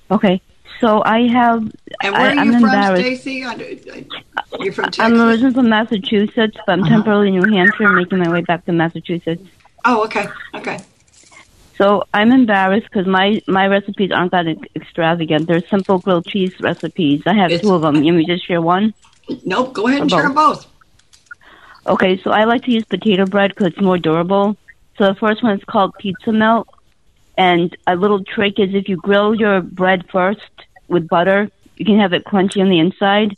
Okay. 0.09 0.41
So 0.79 1.01
I 1.05 1.27
have. 1.27 1.63
And 2.01 2.13
where 2.13 2.21
I, 2.21 2.29
are 2.31 2.45
you 2.45 2.53
I'm 2.53 2.61
from. 2.61 2.95
Stacy? 2.99 3.33
You're 4.59 4.73
from 4.73 4.85
Texas. 4.85 4.99
I'm 4.99 5.19
originally 5.21 5.53
from 5.53 5.69
Massachusetts, 5.69 6.57
but 6.65 6.73
I'm 6.73 6.81
Uh-huh. 6.81 6.89
temporarily 6.89 7.29
in 7.29 7.39
New 7.39 7.55
Hampshire, 7.55 7.89
making 7.89 8.19
my 8.19 8.29
way 8.29 8.41
back 8.41 8.65
to 8.65 8.71
Massachusetts. 8.71 9.43
Oh, 9.85 10.03
okay. 10.05 10.27
Okay. 10.53 10.79
So 11.77 12.03
I'm 12.13 12.31
embarrassed 12.31 12.87
because 12.91 13.05
my 13.07 13.41
my 13.47 13.67
recipes 13.67 14.11
aren't 14.11 14.31
that 14.31 14.47
extravagant. 14.75 15.47
They're 15.47 15.61
simple 15.69 15.99
grilled 15.99 16.25
cheese 16.25 16.53
recipes. 16.59 17.21
I 17.25 17.33
have 17.33 17.59
two 17.61 17.73
of 17.73 17.81
them. 17.81 17.95
You 18.03 18.13
want 18.13 18.17
me 18.17 18.25
to 18.25 18.33
just 18.35 18.47
share 18.47 18.61
one? 18.61 18.93
Nope. 19.45 19.73
Go 19.73 19.87
ahead 19.87 20.01
and 20.01 20.11
Or 20.11 20.15
share 20.15 20.23
them 20.23 20.35
both. 20.35 20.65
Okay, 21.87 22.19
so 22.23 22.31
I 22.31 22.45
like 22.45 22.63
to 22.63 22.71
use 22.71 22.85
potato 22.85 23.25
bread 23.25 23.51
because 23.51 23.67
it's 23.67 23.81
more 23.81 23.97
durable. 23.97 24.57
So 24.97 25.05
the 25.07 25.15
first 25.15 25.43
one 25.43 25.57
is 25.57 25.63
called 25.65 25.93
pizza 25.99 26.31
melt, 26.31 26.67
and 27.37 27.75
a 27.85 27.95
little 27.95 28.23
trick 28.23 28.59
is 28.59 28.73
if 28.73 28.87
you 28.87 28.95
grill 28.97 29.35
your 29.35 29.61
bread 29.61 30.05
first 30.09 30.41
with 30.87 31.07
butter, 31.07 31.49
you 31.75 31.85
can 31.85 31.99
have 31.99 32.13
it 32.13 32.25
crunchy 32.25 32.61
on 32.61 32.69
the 32.69 32.79
inside, 32.79 33.35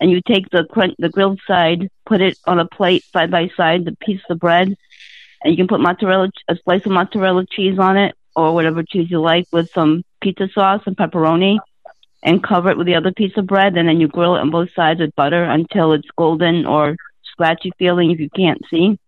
and 0.00 0.10
you 0.10 0.20
take 0.20 0.50
the 0.50 0.64
crunch, 0.64 0.94
the 0.98 1.08
grilled 1.08 1.40
side, 1.46 1.88
put 2.06 2.20
it 2.20 2.38
on 2.46 2.58
a 2.58 2.66
plate 2.66 3.04
side 3.12 3.30
by 3.30 3.48
side, 3.56 3.84
the 3.84 3.96
piece 3.96 4.22
of 4.30 4.38
bread, 4.38 4.74
and 5.42 5.50
you 5.50 5.56
can 5.56 5.68
put 5.68 5.80
mozzarella, 5.80 6.30
a 6.48 6.56
slice 6.64 6.84
of 6.86 6.92
mozzarella 6.92 7.46
cheese 7.46 7.78
on 7.78 7.96
it, 7.96 8.14
or 8.34 8.54
whatever 8.54 8.82
cheese 8.82 9.10
you 9.10 9.20
like, 9.20 9.46
with 9.52 9.70
some 9.70 10.02
pizza 10.20 10.48
sauce 10.52 10.82
and 10.86 10.96
pepperoni, 10.96 11.58
and 12.22 12.42
cover 12.42 12.70
it 12.70 12.78
with 12.78 12.86
the 12.86 12.94
other 12.94 13.12
piece 13.12 13.36
of 13.36 13.46
bread, 13.46 13.76
and 13.76 13.88
then 13.88 14.00
you 14.00 14.08
grill 14.08 14.36
it 14.36 14.40
on 14.40 14.50
both 14.50 14.72
sides 14.74 15.00
with 15.00 15.14
butter 15.14 15.44
until 15.44 15.92
it's 15.92 16.08
golden 16.16 16.64
or 16.66 16.96
scratchy 17.24 17.72
feeling 17.78 18.10
if 18.10 18.18
you 18.18 18.30
can't 18.30 18.62
see. 18.70 18.98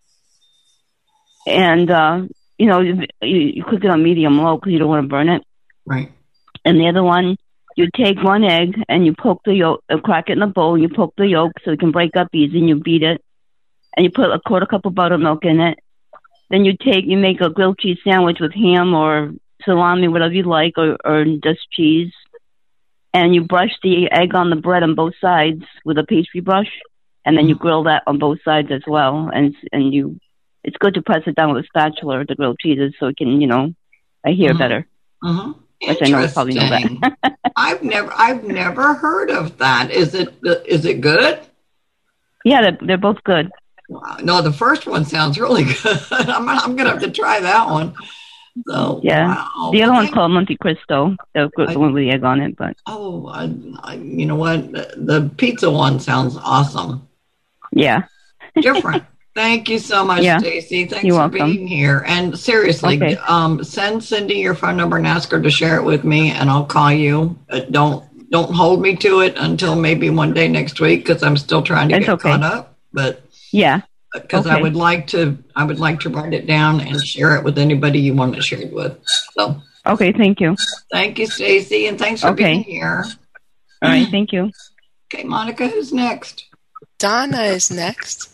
And 1.46 1.90
uh, 1.90 2.22
you 2.58 2.66
know, 2.66 2.80
you, 2.80 3.06
you 3.22 3.64
cook 3.64 3.84
it 3.84 3.90
on 3.90 4.02
medium 4.02 4.38
low 4.38 4.56
because 4.56 4.72
you 4.72 4.78
don't 4.78 4.88
want 4.88 5.04
to 5.04 5.08
burn 5.08 5.28
it. 5.28 5.42
Right. 5.84 6.12
And 6.64 6.80
the 6.80 6.88
other 6.88 7.02
one, 7.02 7.36
you 7.76 7.88
take 7.94 8.22
one 8.22 8.42
egg 8.44 8.74
and 8.88 9.04
you 9.06 9.14
poke 9.14 9.42
the 9.44 9.54
yolk, 9.54 9.82
uh, 9.90 9.98
crack 9.98 10.28
it 10.28 10.32
in 10.32 10.42
a 10.42 10.46
bowl. 10.46 10.74
And 10.74 10.82
you 10.82 10.88
poke 10.88 11.14
the 11.16 11.26
yolk 11.28 11.52
so 11.64 11.70
it 11.72 11.80
can 11.80 11.92
break 11.92 12.16
up 12.16 12.28
easy, 12.34 12.58
and 12.58 12.68
you 12.68 12.76
beat 12.76 13.02
it. 13.02 13.22
And 13.96 14.04
you 14.04 14.10
put 14.10 14.30
a 14.32 14.40
quarter 14.46 14.66
cup 14.66 14.86
of 14.86 14.94
buttermilk 14.94 15.44
in 15.44 15.60
it. 15.60 15.78
Then 16.50 16.64
you 16.64 16.76
take, 16.76 17.04
you 17.06 17.16
make 17.16 17.40
a 17.40 17.50
grilled 17.50 17.78
cheese 17.78 17.98
sandwich 18.04 18.38
with 18.40 18.54
ham 18.54 18.94
or 18.94 19.32
salami, 19.64 20.08
whatever 20.08 20.32
you 20.34 20.44
like, 20.44 20.74
or, 20.76 20.96
or 21.04 21.24
just 21.42 21.60
cheese. 21.72 22.12
and 23.14 23.34
you 23.34 23.42
brush 23.44 23.72
the 23.82 24.10
egg 24.12 24.34
on 24.34 24.50
the 24.50 24.56
bread 24.56 24.82
on 24.82 24.94
both 24.94 25.14
sides 25.20 25.64
with 25.84 25.98
a 25.98 26.04
pastry 26.04 26.40
brush, 26.40 26.70
and 27.24 27.36
then 27.36 27.48
you 27.48 27.54
grill 27.54 27.84
that 27.84 28.02
on 28.06 28.18
both 28.18 28.38
sides 28.44 28.68
as 28.70 28.82
well. 28.86 29.30
And 29.32 29.54
and 29.72 29.92
you, 29.94 30.20
it's 30.62 30.76
good 30.78 30.94
to 30.94 31.02
press 31.02 31.22
it 31.26 31.34
down 31.34 31.52
with 31.54 31.64
a 31.64 31.66
spatula, 31.66 32.24
the 32.26 32.34
grilled 32.34 32.58
cheeses, 32.60 32.94
so 33.00 33.06
it 33.06 33.16
can, 33.16 33.40
you 33.40 33.46
know, 33.46 33.72
adhere 34.24 34.52
Mhm. 34.54 34.58
better. 34.58 34.86
Mhm. 35.24 35.54
Which 35.82 35.98
I 36.02 36.08
know 36.08 36.20
you 36.22 36.28
probably. 36.28 36.56
Interesting. 36.58 37.00
I've 37.56 37.82
never, 37.82 38.12
I've 38.14 38.44
never 38.44 38.94
heard 38.94 39.30
of 39.30 39.58
that. 39.58 39.90
Is 39.90 40.14
it, 40.14 40.34
is 40.44 40.84
it 40.84 41.00
good? 41.00 41.40
yeah, 42.44 42.62
they're, 42.62 42.78
they're 42.80 42.96
both 42.98 43.22
good. 43.24 43.50
Wow. 43.88 44.16
No, 44.22 44.42
the 44.42 44.52
first 44.52 44.86
one 44.86 45.04
sounds 45.04 45.38
really 45.38 45.64
good. 45.82 45.98
I'm, 46.10 46.48
I'm 46.48 46.76
gonna 46.76 46.90
have 46.90 47.02
to 47.02 47.10
try 47.10 47.40
that 47.40 47.68
one. 47.68 47.94
So 48.68 49.00
Yeah. 49.04 49.28
wow. 49.34 49.70
The 49.72 49.82
other 49.82 49.92
one's 49.92 50.10
called 50.10 50.32
Monte 50.32 50.56
Cristo. 50.56 51.14
The, 51.34 51.50
the 51.56 51.78
one 51.78 51.92
with 51.92 52.02
the 52.02 52.10
egg 52.10 52.24
on 52.24 52.40
it, 52.40 52.56
but 52.56 52.76
Oh, 52.86 53.26
I, 53.28 53.52
I, 53.82 53.94
you 53.96 54.26
know 54.26 54.36
what? 54.36 54.72
The, 54.72 54.94
the 54.96 55.30
pizza 55.36 55.70
one 55.70 56.00
sounds 56.00 56.36
awesome. 56.36 57.06
yeah. 57.72 58.04
Different. 58.60 59.04
Thank 59.36 59.68
you 59.68 59.78
so 59.78 60.02
much, 60.02 60.22
Yeah. 60.22 60.38
Stacy. 60.38 60.86
Thanks 60.86 61.04
You're 61.04 61.16
for 61.16 61.28
welcome. 61.28 61.52
being 61.52 61.66
here. 61.68 62.02
And 62.08 62.36
seriously, 62.38 62.96
Okay. 62.96 63.16
um, 63.28 63.62
send 63.62 64.02
Cindy 64.02 64.36
your 64.36 64.54
phone 64.54 64.78
number 64.78 64.96
and 64.96 65.06
ask 65.06 65.30
her 65.30 65.40
to 65.42 65.50
share 65.50 65.76
it 65.76 65.84
with 65.84 66.04
me, 66.04 66.30
and 66.30 66.48
I'll 66.48 66.64
call 66.64 66.90
you. 66.90 67.38
Uh, 67.50 67.60
don't 67.70 68.02
don't 68.30 68.52
hold 68.52 68.80
me 68.80 68.96
to 68.96 69.20
it 69.20 69.34
until 69.36 69.76
maybe 69.76 70.08
one 70.10 70.32
day 70.34 70.48
next 70.48 70.80
week 70.80 71.04
because 71.04 71.22
I'm 71.22 71.36
still 71.36 71.62
trying 71.62 71.90
to 71.90 71.96
It's 71.96 72.06
get 72.06 72.12
okay. 72.14 72.30
caught 72.30 72.42
up. 72.42 72.76
But 72.94 73.22
Yeah. 73.52 73.82
because 74.14 74.46
I 74.48 74.60
would 74.60 74.74
like 74.74 75.06
to, 75.08 75.36
I 75.54 75.62
would 75.64 75.78
like 75.78 76.00
to 76.00 76.08
write 76.08 76.32
it 76.34 76.46
down 76.46 76.80
and 76.80 77.00
share 77.06 77.36
it 77.36 77.44
with 77.44 77.56
anybody 77.58 78.00
you 78.00 78.14
want 78.14 78.34
to 78.34 78.42
share 78.42 78.62
it 78.62 78.72
with. 78.72 78.96
So 79.38 79.60
Okay, 79.86 80.10
thank 80.12 80.40
you. 80.40 80.56
thank 80.90 81.18
you, 81.20 81.26
Stacy, 81.26 81.86
and 81.86 81.98
thanks 81.98 82.22
for 82.22 82.28
Okay. 82.30 82.54
being 82.54 82.62
here. 82.64 83.04
All 83.82 83.90
right, 83.90 84.08
thank 84.10 84.32
you. 84.32 84.50
Okay, 85.14 85.22
Monica, 85.22 85.68
who's 85.68 85.92
next? 85.92 86.46
Donna 86.98 87.42
is 87.42 87.70
next. 87.70 88.30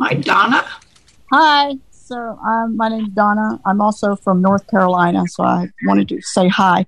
Hi, 0.00 0.14
Donna. 0.14 0.64
Hi. 1.32 1.74
So 1.90 2.16
um, 2.16 2.76
my 2.76 2.88
name's 2.88 3.10
Donna. 3.10 3.60
I'm 3.64 3.80
also 3.80 4.16
from 4.16 4.42
North 4.42 4.66
Carolina, 4.66 5.26
so 5.26 5.44
I 5.44 5.70
wanted 5.84 6.08
to 6.08 6.20
say 6.20 6.48
hi. 6.48 6.86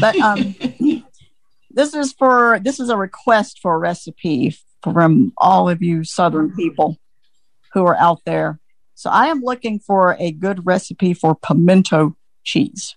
But 0.00 0.18
um, 0.20 0.54
this 1.70 1.94
is 1.94 2.12
for 2.12 2.58
this 2.62 2.80
is 2.80 2.90
a 2.90 2.96
request 2.96 3.60
for 3.62 3.74
a 3.74 3.78
recipe 3.78 4.56
from 4.82 5.32
all 5.38 5.68
of 5.68 5.82
you 5.82 6.04
Southern 6.04 6.54
people 6.54 6.98
who 7.72 7.86
are 7.86 7.96
out 7.96 8.20
there. 8.26 8.60
So 8.94 9.10
I 9.10 9.28
am 9.28 9.40
looking 9.40 9.78
for 9.78 10.16
a 10.18 10.32
good 10.32 10.66
recipe 10.66 11.14
for 11.14 11.34
pimento 11.34 12.16
cheese. 12.44 12.96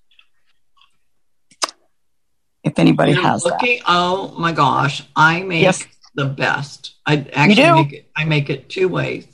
If 2.63 2.78
anybody 2.78 3.13
You're 3.13 3.21
has 3.21 3.43
that. 3.43 3.82
Oh 3.88 4.34
my 4.38 4.52
gosh, 4.52 5.04
I 5.15 5.41
make 5.43 5.62
Yes. 5.62 5.86
the 6.15 6.26
best. 6.26 6.95
I 7.06 7.26
actually 7.34 7.56
do? 7.56 7.76
make 7.76 7.93
it. 7.93 8.12
I 8.15 8.26
make 8.26 8.50
it 8.50 8.69
two 8.69 8.88
ways. 8.88 9.28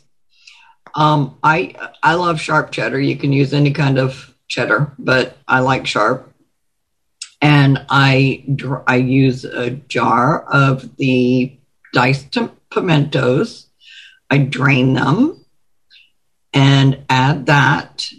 Um, 0.98 1.38
I 1.44 1.76
I 2.02 2.16
love 2.16 2.42
sharp 2.42 2.72
cheddar. 2.72 3.00
You 3.00 3.16
can 3.18 3.32
use 3.32 3.54
any 3.54 3.72
kind 3.72 4.00
of 4.00 4.34
cheddar, 4.48 4.92
but 4.98 5.38
I 5.48 5.60
like 5.60 5.86
sharp. 5.86 6.34
And 7.40 7.86
I 7.88 8.44
I 8.88 8.96
use 8.96 9.46
a 9.46 9.70
jar 9.70 10.44
of 10.46 10.98
the 10.98 11.56
diced 11.94 12.36
pimentos. 12.72 13.68
I 14.32 14.40
drain 14.40 14.96
them 14.96 15.46
and 16.52 17.06
add 17.10 17.46
that, 17.46 18.10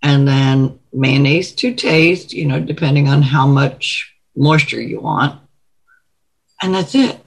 and 0.00 0.26
then 0.28 0.78
mayonnaise 0.92 1.52
to 1.56 1.74
taste. 1.74 2.32
You 2.32 2.46
know, 2.46 2.60
depending 2.60 3.08
on 3.08 3.22
how 3.22 3.48
much 3.48 4.14
moisture 4.36 4.80
you 4.80 5.00
want, 5.00 5.40
and 6.62 6.72
that's 6.72 6.94
it. 6.94 7.18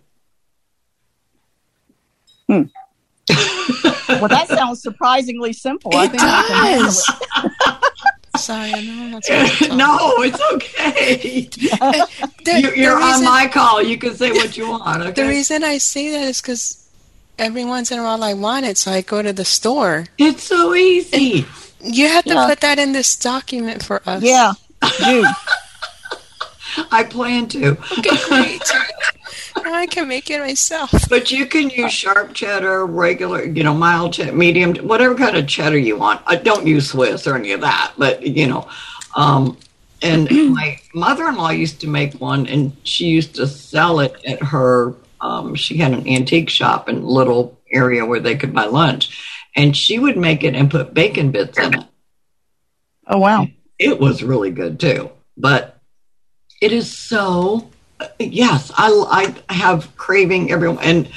Well, 4.07 4.27
that 4.27 4.47
sounds 4.47 4.81
surprisingly 4.81 5.53
simple. 5.53 5.91
I 5.95 6.05
It 6.05 6.11
think 6.11 6.23
I 6.23 6.45
can 6.47 6.79
does. 6.83 7.03
it. 7.45 7.91
Sorry, 8.37 8.73
I 8.73 8.81
know 8.81 8.91
I'm 9.03 9.11
not 9.11 9.23
supposed 9.23 9.57
to 9.59 9.67
talk. 9.69 9.77
no, 9.77 9.97
it's 10.19 10.41
okay. 10.53 11.49
The- 12.43 12.61
you, 12.61 12.71
you're 12.75 12.99
the 12.99 13.05
on 13.05 13.23
my 13.23 13.47
call. 13.47 13.81
You 13.81 13.97
can 13.97 14.13
say 14.13 14.31
what 14.31 14.57
you 14.57 14.69
want. 14.69 15.01
Okay. 15.01 15.23
The 15.23 15.27
reason 15.27 15.63
I 15.63 15.77
say 15.77 16.11
that 16.11 16.23
is 16.23 16.41
because 16.41 16.85
every 17.39 17.63
once 17.65 17.91
in 17.91 17.99
a 17.99 18.03
while 18.03 18.23
I 18.23 18.33
want 18.33 18.65
it, 18.65 18.77
so 18.77 18.91
I 18.91 19.01
go 19.01 19.21
to 19.21 19.31
the 19.33 19.45
store. 19.45 20.05
it's 20.17 20.43
so 20.43 20.75
easy. 20.75 21.45
You 21.81 22.07
have 22.09 22.25
to 22.25 22.33
Yeah. 22.33 22.45
put 22.47 22.59
that 22.61 22.77
in 22.77 22.91
this 22.91 23.15
document 23.15 23.83
for 23.83 24.01
us. 24.05 24.21
Yeah, 24.21 24.53
dude. 25.05 25.25
I 26.91 27.03
plan 27.05 27.47
to. 27.49 27.77
Okay, 27.99 28.17
great. 28.27 28.61
I 29.73 29.87
can 29.87 30.07
make 30.07 30.29
it 30.29 30.39
myself. 30.39 30.91
But 31.09 31.31
you 31.31 31.45
can 31.47 31.69
use 31.69 31.91
sharp 31.91 32.33
cheddar, 32.33 32.85
regular, 32.85 33.43
you 33.43 33.63
know, 33.63 33.73
mild 33.73 34.13
cheddar, 34.13 34.33
medium, 34.33 34.75
whatever 34.87 35.15
kind 35.15 35.35
of 35.35 35.47
cheddar 35.47 35.77
you 35.77 35.97
want. 35.97 36.21
I 36.27 36.35
don't 36.35 36.67
use 36.67 36.91
Swiss 36.91 37.25
or 37.25 37.35
any 37.35 37.51
of 37.51 37.61
that, 37.61 37.93
but 37.97 38.21
you 38.21 38.47
know. 38.47 38.69
Um, 39.15 39.57
and 40.01 40.29
my 40.53 40.79
mother-in-law 40.93 41.49
used 41.49 41.81
to 41.81 41.87
make 41.87 42.13
one, 42.15 42.47
and 42.47 42.75
she 42.83 43.05
used 43.05 43.35
to 43.35 43.47
sell 43.47 43.99
it 43.99 44.15
at 44.25 44.41
her. 44.43 44.93
Um, 45.19 45.55
she 45.55 45.77
had 45.77 45.93
an 45.93 46.07
antique 46.07 46.49
shop 46.49 46.87
in 46.87 46.97
a 46.97 47.07
little 47.07 47.59
area 47.71 48.05
where 48.05 48.19
they 48.19 48.35
could 48.35 48.53
buy 48.53 48.65
lunch, 48.65 49.43
and 49.55 49.75
she 49.75 49.97
would 49.97 50.17
make 50.17 50.43
it 50.43 50.55
and 50.55 50.69
put 50.69 50.93
bacon 50.93 51.31
bits 51.31 51.57
in 51.57 51.73
it. 51.73 51.85
Oh 53.07 53.17
wow. 53.17 53.47
It 53.79 53.99
was 53.99 54.23
really 54.23 54.51
good 54.51 54.79
too, 54.79 55.09
but 55.37 55.79
it 56.61 56.71
is 56.71 56.95
so. 56.95 57.69
Yes, 58.19 58.71
I 58.77 59.35
I 59.49 59.53
have 59.53 59.95
craving 59.97 60.51
everyone 60.51 60.83
and 60.83 61.09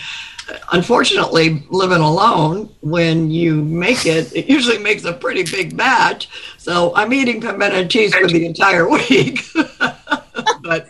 unfortunately 0.73 1.63
living 1.69 1.99
alone 2.01 2.75
when 2.81 3.31
you 3.31 3.63
make 3.63 4.07
it 4.07 4.35
it 4.35 4.49
usually 4.49 4.79
makes 4.79 5.05
a 5.05 5.13
pretty 5.13 5.43
big 5.43 5.77
batch 5.77 6.29
so 6.57 6.91
i'm 6.97 7.13
eating 7.13 7.39
pimento 7.39 7.87
cheese 7.87 8.15
for 8.15 8.27
the 8.27 8.47
entire 8.47 8.89
week 8.99 9.43
but 10.63 10.89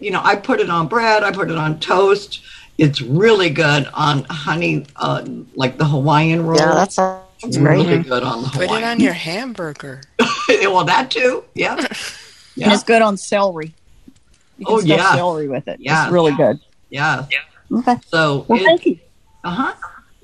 you 0.00 0.10
know 0.10 0.20
i 0.22 0.36
put 0.36 0.60
it 0.60 0.68
on 0.68 0.86
bread 0.86 1.22
i 1.24 1.30
put 1.32 1.50
it 1.50 1.56
on 1.56 1.78
toast 1.80 2.42
it's 2.76 3.00
really 3.00 3.48
good 3.48 3.88
on 3.94 4.24
honey 4.28 4.84
uh, 4.96 5.24
like 5.54 5.78
the 5.78 5.84
hawaiian 5.86 6.44
roll 6.44 6.58
Yeah, 6.58 6.74
that 6.74 6.92
sounds 6.92 7.22
it's 7.42 7.56
great. 7.56 7.78
really 7.78 8.02
good 8.02 8.22
on 8.22 8.42
the 8.42 8.48
Hawaiian. 8.48 8.68
Put 8.70 8.78
it 8.78 8.84
on 8.84 9.00
your 9.00 9.12
hamburger. 9.12 10.02
well 10.48 10.84
that 10.84 11.10
too 11.10 11.44
yeah 11.54 11.76
And 11.76 11.88
yeah 12.56 12.72
it's 12.72 12.82
good 12.84 13.02
on 13.02 13.16
celery. 13.16 13.74
You 14.58 14.66
can 14.66 14.74
Oh, 14.74 14.78
stuff 14.80 14.88
yeah. 14.98 15.14
celery 15.14 15.48
with 15.48 15.66
it. 15.68 15.80
Yeah. 15.80 16.04
It's 16.04 16.12
really 16.12 16.32
good. 16.34 16.60
yeah 16.90 17.26
Okay. 17.72 17.96
so 18.06 18.44
Well, 18.48 18.60
it- 18.60 18.64
thank 18.64 18.86
you. 18.86 18.98
uh-huh 19.42 19.74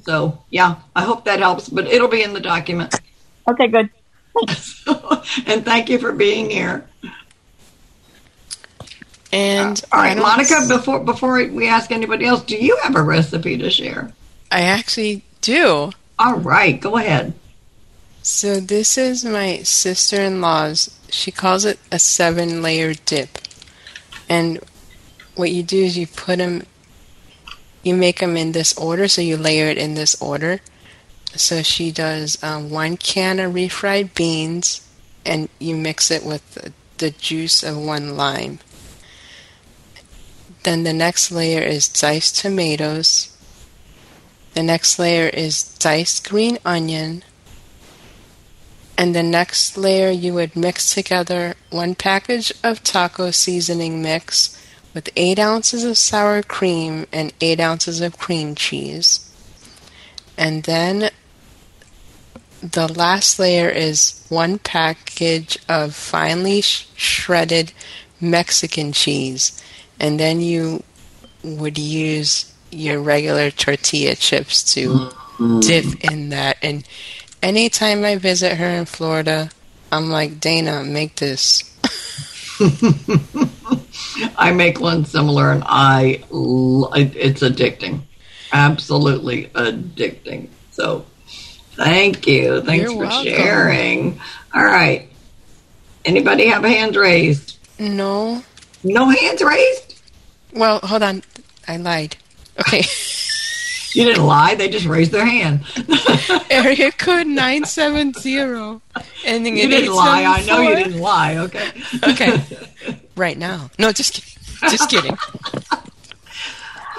so 0.04 0.38
yeah 0.50 0.76
i 0.96 1.02
hope 1.02 1.24
that 1.26 1.40
helps 1.40 1.68
but 1.68 1.86
it'll 1.86 2.08
be 2.08 2.22
in 2.22 2.32
the 2.32 2.40
document 2.40 2.94
Okay, 3.48 3.66
good. 3.68 3.90
and 5.46 5.64
thank 5.64 5.88
you 5.90 5.98
for 5.98 6.12
being 6.12 6.48
here 6.48 6.86
And 9.32 9.82
all 9.92 10.00
I 10.00 10.08
right 10.08 10.14
don't- 10.14 10.22
monica 10.22 10.66
before 10.68 11.00
before 11.00 11.34
we 11.48 11.68
ask 11.68 11.90
anybody 11.92 12.24
else 12.26 12.42
do 12.42 12.56
you 12.56 12.76
have 12.82 12.96
a 12.96 13.02
recipe 13.02 13.56
to 13.58 13.70
share 13.70 14.12
I 14.50 14.62
actually 14.62 15.22
do. 15.40 15.90
all 16.18 16.36
right 16.36 16.80
go 16.80 16.96
ahead 16.96 17.34
So 18.22 18.60
this 18.60 18.98
is 18.98 19.24
my 19.24 19.62
sister-in-law's. 19.64 20.90
She 21.10 21.30
calls 21.32 21.64
it 21.64 21.78
a 21.90 21.98
seven-layer 21.98 22.92
dip. 23.06 23.38
And 24.30 24.60
what 25.34 25.50
you 25.50 25.62
do 25.62 25.82
is 25.82 25.98
you 25.98 26.06
put 26.06 26.38
them, 26.38 26.62
you 27.82 27.94
make 27.94 28.20
them 28.20 28.36
in 28.36 28.52
this 28.52 28.72
order. 28.78 29.08
So 29.08 29.20
you 29.20 29.36
layer 29.36 29.66
it 29.66 29.76
in 29.76 29.94
this 29.94 30.14
order. 30.22 30.60
So 31.34 31.62
she 31.62 31.92
does 31.92 32.42
um, 32.42 32.70
one 32.70 32.96
can 32.96 33.38
of 33.38 33.52
refried 33.52 34.14
beans, 34.14 34.86
and 35.24 35.48
you 35.58 35.76
mix 35.76 36.10
it 36.10 36.24
with 36.24 36.54
the, 36.54 36.72
the 36.98 37.10
juice 37.10 37.62
of 37.62 37.76
one 37.76 38.16
lime. 38.16 38.60
Then 40.62 40.82
the 40.82 40.92
next 40.92 41.30
layer 41.30 41.62
is 41.62 41.88
diced 41.88 42.36
tomatoes. 42.36 43.36
The 44.54 44.62
next 44.62 44.98
layer 44.98 45.28
is 45.28 45.62
diced 45.62 46.28
green 46.28 46.58
onion. 46.64 47.22
And 48.96 49.14
the 49.14 49.22
next 49.22 49.76
layer, 49.76 50.11
you 50.11 50.35
would 50.35 50.57
mix 50.57 50.94
together 50.94 51.55
one 51.70 51.94
package 51.94 52.53
of 52.62 52.83
taco 52.83 53.31
seasoning 53.31 54.03
mix 54.03 54.57
with 54.94 55.09
8 55.16 55.38
ounces 55.38 55.85
of 55.85 55.96
sour 55.96 56.42
cream 56.42 57.07
and 57.12 57.33
8 57.40 57.61
ounces 57.61 58.00
of 58.00 58.18
cream 58.18 58.55
cheese. 58.55 59.26
And 60.37 60.64
then 60.64 61.11
the 62.62 62.92
last 62.92 63.38
layer 63.38 63.68
is 63.68 64.24
one 64.29 64.59
package 64.59 65.59
of 65.68 65.94
finely 65.94 66.61
sh- 66.61 66.87
shredded 66.94 67.72
Mexican 68.20 68.92
cheese. 68.92 69.62
And 69.98 70.20
then 70.20 70.40
you 70.40 70.83
would 71.42 71.79
use 71.79 72.53
your 72.70 73.00
regular 73.00 73.50
tortilla 73.50 74.14
chips 74.14 74.74
to 74.74 74.88
mm-hmm. 74.88 75.61
dip 75.61 76.05
in 76.05 76.31
that. 76.31 76.59
And 76.62 76.87
anytime 77.42 78.05
I 78.05 78.16
visit 78.16 78.57
her 78.57 78.68
in 78.68 78.85
Florida, 78.87 79.50
I'm 79.92 80.11
like, 80.11 80.40
Dana, 80.40 80.85
make 80.85 81.16
this. 81.16 81.64
I 84.37 84.53
make 84.53 84.81
one 84.81 85.05
similar, 85.05 85.50
and 85.50 85.62
I 85.66 86.22
it's 86.31 87.42
addicting, 87.42 88.03
absolutely 88.53 89.46
addicting. 89.46 90.48
So, 90.70 91.07
thank 91.72 92.26
you, 92.26 92.61
thanks 92.62 92.83
You're 92.83 92.92
for 92.92 93.07
welcome. 93.07 93.33
sharing. 93.33 94.20
All 94.55 94.64
right, 94.64 95.09
anybody 96.05 96.46
have 96.46 96.64
hands 96.64 96.96
raised? 96.96 97.57
No. 97.79 98.42
No 98.83 99.09
hands 99.09 99.42
raised. 99.42 100.00
Well, 100.53 100.81
hold 100.81 101.03
on. 101.03 101.22
I 101.68 101.76
lied. 101.76 102.16
Okay. 102.59 102.83
You 103.94 104.05
didn't 104.05 104.24
lie; 104.24 104.55
they 104.55 104.68
just 104.68 104.87
raised 104.87 105.12
their 105.12 105.26
hand. 105.26 105.64
Area 106.50 106.92
code 106.92 107.26
970. 107.26 108.81
Ending 109.24 109.57
You 109.57 109.64
in 109.64 109.70
didn't 109.70 109.94
lie. 109.94 110.24
I 110.24 110.44
know 110.46 110.61
you 110.61 110.76
didn't 110.76 111.00
lie. 111.00 111.37
Okay. 111.38 111.70
Okay. 112.05 112.42
right 113.16 113.37
now. 113.38 113.70
No, 113.79 113.92
just 113.92 114.14
kidding. 114.14 114.70
Just 114.70 114.90
kidding. 114.90 115.16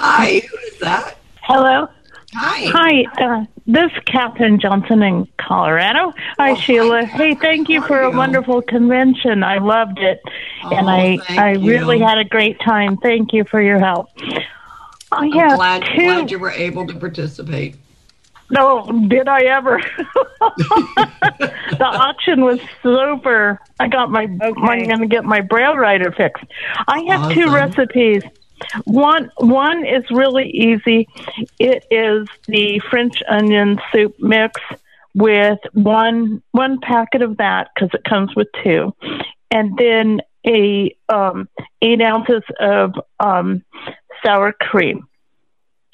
Hi, 0.04 0.40
who 0.40 0.58
is 0.58 0.80
that? 0.80 1.18
Hello. 1.42 1.88
Hi. 2.34 2.66
Hi. 2.74 3.24
Uh, 3.24 3.46
this 3.68 3.92
is 3.92 4.00
Catherine 4.06 4.60
Johnson 4.60 5.04
in 5.04 5.28
Colorado. 5.38 6.14
Hi, 6.40 6.56
Sheila. 6.56 7.06
Hey, 7.06 7.36
thank 7.36 7.70
you 7.70 7.82
for 7.82 8.02
a 8.02 8.10
wonderful 8.10 8.62
convention. 8.62 9.44
I 9.44 9.60
loved 9.60 10.00
it, 10.00 10.20
and 10.64 10.90
I 10.90 11.20
I 11.30 11.52
you. 11.52 11.70
really 11.70 12.00
had 12.00 12.18
a 12.18 12.24
great 12.26 12.60
time. 12.62 12.98
Thank 12.98 13.34
you 13.34 13.44
for 13.44 13.62
your 13.62 13.80
help. 13.80 14.08
I 15.12 15.26
I'm 15.26 15.32
have 15.32 15.56
glad, 15.58 15.84
two. 15.96 16.06
glad 16.06 16.32
you 16.32 16.40
were 16.40 16.52
able 16.52 16.88
to 16.88 16.96
participate. 16.96 17.76
No, 18.52 18.86
did 19.08 19.30
I 19.30 19.44
ever? 19.44 19.82
the 20.40 21.86
auction 21.86 22.44
was 22.44 22.60
super. 22.84 23.60
I 23.80 23.88
got 23.88 24.12
my. 24.12 24.24
I'm 24.24 24.54
going 24.54 25.00
to 25.00 25.08
get 25.08 25.24
my 25.24 25.40
braille 25.40 25.78
writer 25.78 26.12
fixed. 26.12 26.44
I 26.88 27.00
have 27.08 27.32
two 27.32 27.50
recipes. 27.54 28.24
One 28.84 29.32
one 29.38 29.86
is 29.86 30.04
really 30.12 30.50
easy. 30.50 31.08
It 31.60 31.86
is 31.90 32.28
the 32.48 32.82
French 32.90 33.24
onion 33.30 33.80
soup 33.94 34.16
mix 34.20 34.60
with 35.16 35.60
one 35.74 36.44
one 36.52 36.80
packet 36.82 37.22
of 37.22 37.38
that 37.38 37.70
because 37.74 37.90
it 37.94 38.04
comes 38.04 38.36
with 38.36 38.50
two, 38.64 38.94
and 39.50 39.78
then 39.78 40.22
a 40.46 40.96
um, 41.10 41.48
eight 41.82 42.02
ounces 42.02 42.44
of 42.60 42.94
um, 43.20 43.64
sour 44.24 44.54
cream 44.54 45.08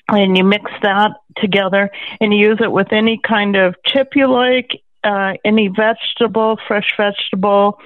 and 0.10 0.38
you 0.38 0.44
mix 0.44 0.72
that 0.82 1.12
together 1.38 1.90
and 2.20 2.34
you 2.34 2.50
use 2.50 2.60
it 2.62 2.72
with 2.72 2.92
any 2.92 3.20
kind 3.26 3.56
of 3.56 3.76
chip 3.86 4.10
you 4.16 4.32
like, 4.32 4.82
uh, 5.04 5.34
any 5.44 5.68
vegetable, 5.68 6.58
fresh 6.68 6.94
vegetable, 6.98 7.80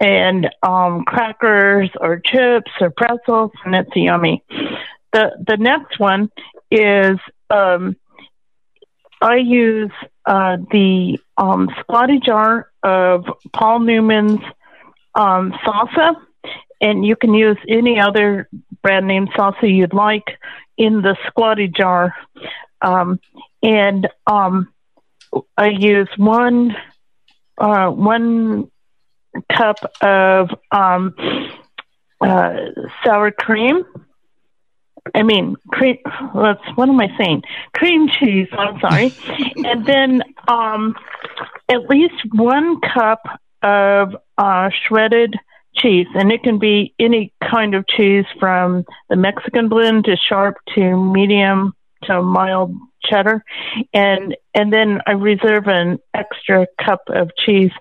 and 0.00 0.48
um, 0.62 1.04
crackers 1.04 1.90
or 2.00 2.18
chips 2.18 2.70
or 2.80 2.90
pretzels, 2.90 3.52
and 3.64 3.74
it's 3.74 3.94
yummy. 3.94 4.42
The 5.12 5.30
the 5.46 5.56
next 5.56 5.98
one 5.98 6.30
is 6.70 7.18
um, 7.50 7.96
I 9.22 9.36
use 9.36 9.92
uh, 10.26 10.58
the 10.70 11.18
um, 11.38 11.70
squatty 11.80 12.20
jar 12.20 12.68
of 12.82 13.24
Paul 13.52 13.80
Newman's 13.80 14.40
um, 15.14 15.52
salsa, 15.64 16.16
and 16.80 17.06
you 17.06 17.16
can 17.16 17.32
use 17.32 17.56
any 17.68 18.00
other 18.00 18.48
brand 18.84 19.08
name 19.08 19.26
salsa 19.28 19.62
you'd 19.62 19.94
like 19.94 20.38
in 20.76 21.00
the 21.02 21.16
squatty 21.26 21.68
jar. 21.68 22.14
Um, 22.82 23.18
and 23.62 24.06
um, 24.26 24.72
I 25.56 25.70
use 25.70 26.08
one 26.18 26.76
uh, 27.58 27.88
one 27.88 28.70
cup 29.50 29.76
of 30.02 30.50
um, 30.70 31.14
uh, 32.20 32.56
sour 33.02 33.30
cream. 33.30 33.84
I 35.14 35.22
mean, 35.22 35.56
cream. 35.68 35.98
What's 36.32 36.62
what 36.74 36.88
am 36.88 37.00
I 37.00 37.08
saying? 37.16 37.42
Cream 37.74 38.08
cheese. 38.08 38.48
I'm 38.52 38.78
sorry, 38.80 39.14
and 39.64 39.86
then 39.86 40.22
um, 40.46 40.94
at 41.70 41.88
least 41.88 42.14
one 42.32 42.80
cup 42.80 43.22
of 43.62 44.14
uh, 44.36 44.68
shredded 44.86 45.36
cheese, 45.76 46.06
and 46.14 46.30
it 46.32 46.42
can 46.42 46.58
be 46.58 46.94
any 46.98 47.32
kind 47.42 47.74
of 47.74 47.86
cheese 47.86 48.24
from 48.38 48.84
the 49.08 49.16
Mexican 49.16 49.68
blend 49.68 50.04
to 50.04 50.16
sharp 50.16 50.56
to 50.74 50.96
medium 50.96 51.72
to 52.04 52.22
mild 52.22 52.74
cheddar, 53.02 53.44
and 53.92 54.36
and 54.54 54.72
then 54.72 55.00
I 55.06 55.12
reserve 55.12 55.66
an 55.66 55.98
extra 56.14 56.66
cup 56.82 57.02
of 57.08 57.30
cheese, 57.36 57.72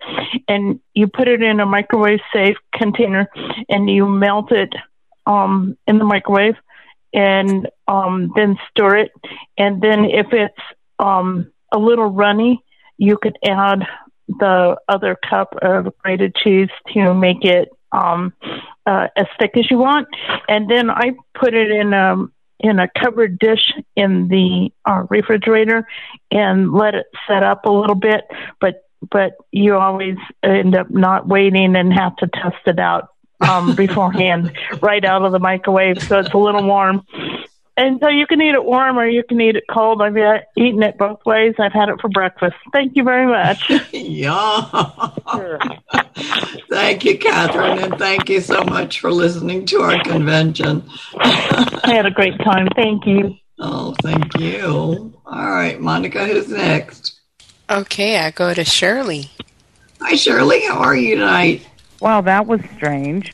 and 0.48 0.80
you 0.94 1.08
put 1.08 1.28
it 1.28 1.42
in 1.42 1.60
a 1.60 1.66
microwave 1.66 2.20
safe 2.34 2.58
container, 2.74 3.28
and 3.70 3.90
you 3.90 4.08
melt 4.08 4.52
it 4.52 4.74
um, 5.26 5.78
in 5.88 5.98
the 5.98 6.06
microwave, 6.06 6.56
and 7.14 7.70
um, 7.88 8.32
then 8.36 8.58
stir 8.70 8.98
it, 8.98 9.12
and 9.58 9.82
then 9.82 10.06
if 10.06 10.28
it's 10.32 10.64
um, 11.00 11.52
a 11.72 11.78
little 11.78 12.10
runny, 12.10 12.64
you 12.98 13.18
could 13.18 13.38
add 13.46 13.86
the 14.28 14.78
other 14.88 15.18
cup 15.30 15.54
of 15.62 15.94
grated 16.00 16.36
cheese 16.36 16.70
to 16.94 17.14
make 17.14 17.44
it 17.44 17.70
um, 17.94 18.34
uh, 18.86 19.08
as 19.16 19.28
thick 19.40 19.52
as 19.56 19.70
you 19.72 19.78
want, 19.78 20.08
and 20.50 20.70
then 20.70 20.90
I 20.90 21.12
put 21.34 21.54
it 21.54 21.72
in 21.72 21.94
a 21.94 22.26
in 22.60 22.80
a 22.80 22.88
covered 22.98 23.40
dish 23.40 23.74
in 23.96 24.30
the 24.30 24.72
uh, 24.86 25.04
refrigerator 25.10 25.86
and 26.32 26.72
let 26.72 26.96
it 26.96 27.06
set 27.28 27.44
up 27.44 27.66
a 27.66 27.72
little 27.72 27.96
bit. 27.96 28.24
But 28.60 28.84
but 29.12 29.34
you 29.52 29.76
always 29.76 30.18
end 30.44 30.76
up 30.76 30.90
not 30.90 31.28
waiting 31.28 31.76
and 31.76 31.94
have 31.94 32.16
to 32.18 32.28
test 32.28 32.66
it 32.66 32.80
out 32.80 33.10
um, 33.42 33.76
beforehand, 33.76 34.52
right 34.82 35.04
out 35.04 35.24
of 35.24 35.32
the 35.32 35.40
microwave, 35.40 36.02
so 36.02 36.20
it's 36.20 36.34
a 36.34 36.38
little 36.38 36.64
warm. 36.64 37.06
And 37.76 38.00
so 38.00 38.08
you 38.08 38.28
can 38.28 38.40
eat 38.42 38.54
it 38.54 38.64
warm 38.64 39.00
or 39.00 39.08
you 39.08 39.24
can 39.24 39.42
eat 39.42 39.56
it 39.56 39.64
cold. 39.70 40.02
I've 40.02 40.16
uh, 40.16 40.40
eaten 40.56 40.84
it 40.84 40.98
both 40.98 41.26
ways. 41.26 41.56
I've 41.58 41.74
had 41.74 41.90
it 41.90 42.00
for 42.00 42.08
breakfast. 42.10 42.56
Thank 42.72 42.96
you 42.96 43.04
very 43.04 43.26
much. 43.26 43.68
yeah. 43.92 45.10
Thank 46.70 47.06
you, 47.06 47.18
Catherine, 47.18 47.80
and 47.80 47.98
thank 47.98 48.30
you 48.30 48.42
so 48.42 48.64
much 48.64 49.00
for 49.00 49.12
listening 49.12 49.66
to 49.68 49.82
our 49.82 50.02
convention. 50.04 50.84
I 51.16 51.94
had 51.94 52.06
a 52.06 52.12
great 52.12 52.38
time. 52.40 52.68
Thank 52.76 53.06
you. 53.06 53.36
Oh, 53.60 53.96
thank 54.02 54.38
you. 54.40 55.14
All 55.26 55.52
right, 55.52 55.80
Monica, 55.80 56.26
who's 56.26 56.50
next? 56.50 57.20
Okay, 57.70 58.18
I 58.18 58.32
go 58.32 58.54
to 58.54 58.64
Shirley. 58.64 59.32
Hi, 60.02 60.16
Shirley. 60.16 60.66
How 60.66 60.80
are 60.80 60.96
you 60.96 61.16
tonight? 61.16 61.68
Well, 62.00 62.22
that 62.24 62.46
was 62.46 62.62
strange. 62.76 63.34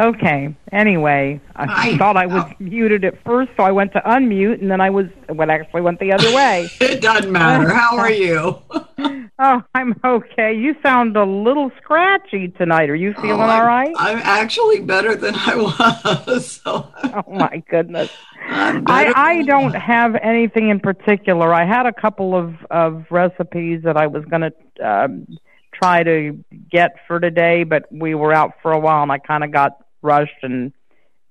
Okay. 0.00 0.54
Anyway, 0.72 1.40
I 1.56 1.96
thought 1.98 2.16
I 2.16 2.24
was 2.24 2.50
muted 2.58 3.04
at 3.04 3.22
first, 3.22 3.50
so 3.56 3.64
I 3.64 3.70
went 3.70 3.92
to 3.92 4.00
unmute, 4.00 4.60
and 4.62 4.70
then 4.70 4.80
I 4.80 4.88
was 4.88 5.06
well, 5.28 5.50
actually 5.50 5.82
went 5.82 6.00
the 6.00 6.12
other 6.12 6.30
way. 6.34 6.68
it 6.80 7.02
doesn't 7.02 7.30
matter. 7.30 7.68
How 7.68 7.98
are 7.98 8.10
you? 8.10 8.56
oh, 9.38 9.62
I'm 9.74 9.94
okay. 10.02 10.54
You 10.54 10.74
sound 10.82 11.16
a 11.18 11.24
little 11.24 11.70
scratchy 11.82 12.48
tonight. 12.48 12.88
Are 12.88 12.94
you 12.94 13.12
feeling 13.14 13.32
Oh, 13.42 13.50
all 13.50 13.66
right? 13.66 13.92
I'm 13.98 14.18
actually 14.18 14.80
better 14.80 15.14
than 15.14 15.34
I 15.36 15.56
was. 15.56 16.60
So. 16.64 16.90
Oh 17.04 17.24
my 17.28 17.62
goodness. 17.70 18.10
I, 18.48 19.12
I 19.14 19.42
don't 19.42 19.74
have 19.74 20.14
anything 20.16 20.68
in 20.70 20.80
particular. 20.80 21.52
I 21.54 21.64
had 21.66 21.86
a 21.86 21.92
couple 21.92 22.34
of, 22.34 22.54
of 22.70 23.04
recipes 23.10 23.82
that 23.84 23.96
I 23.96 24.06
was 24.06 24.24
going 24.24 24.50
to 24.50 24.52
um, 24.86 25.26
try 25.72 26.02
to 26.02 26.42
get 26.70 26.96
for 27.06 27.20
today, 27.20 27.64
but 27.64 27.84
we 27.92 28.14
were 28.14 28.32
out 28.32 28.54
for 28.62 28.72
a 28.72 28.78
while 28.78 29.02
and 29.02 29.12
I 29.12 29.18
kind 29.18 29.44
of 29.44 29.52
got 29.52 29.72
rushed 30.02 30.42
and 30.42 30.72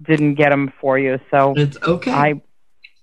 didn't 0.02 0.36
get 0.36 0.50
them 0.50 0.72
for 0.80 0.98
you. 0.98 1.20
So 1.32 1.54
it's 1.58 1.78
okay. 1.82 2.12
I 2.12 2.42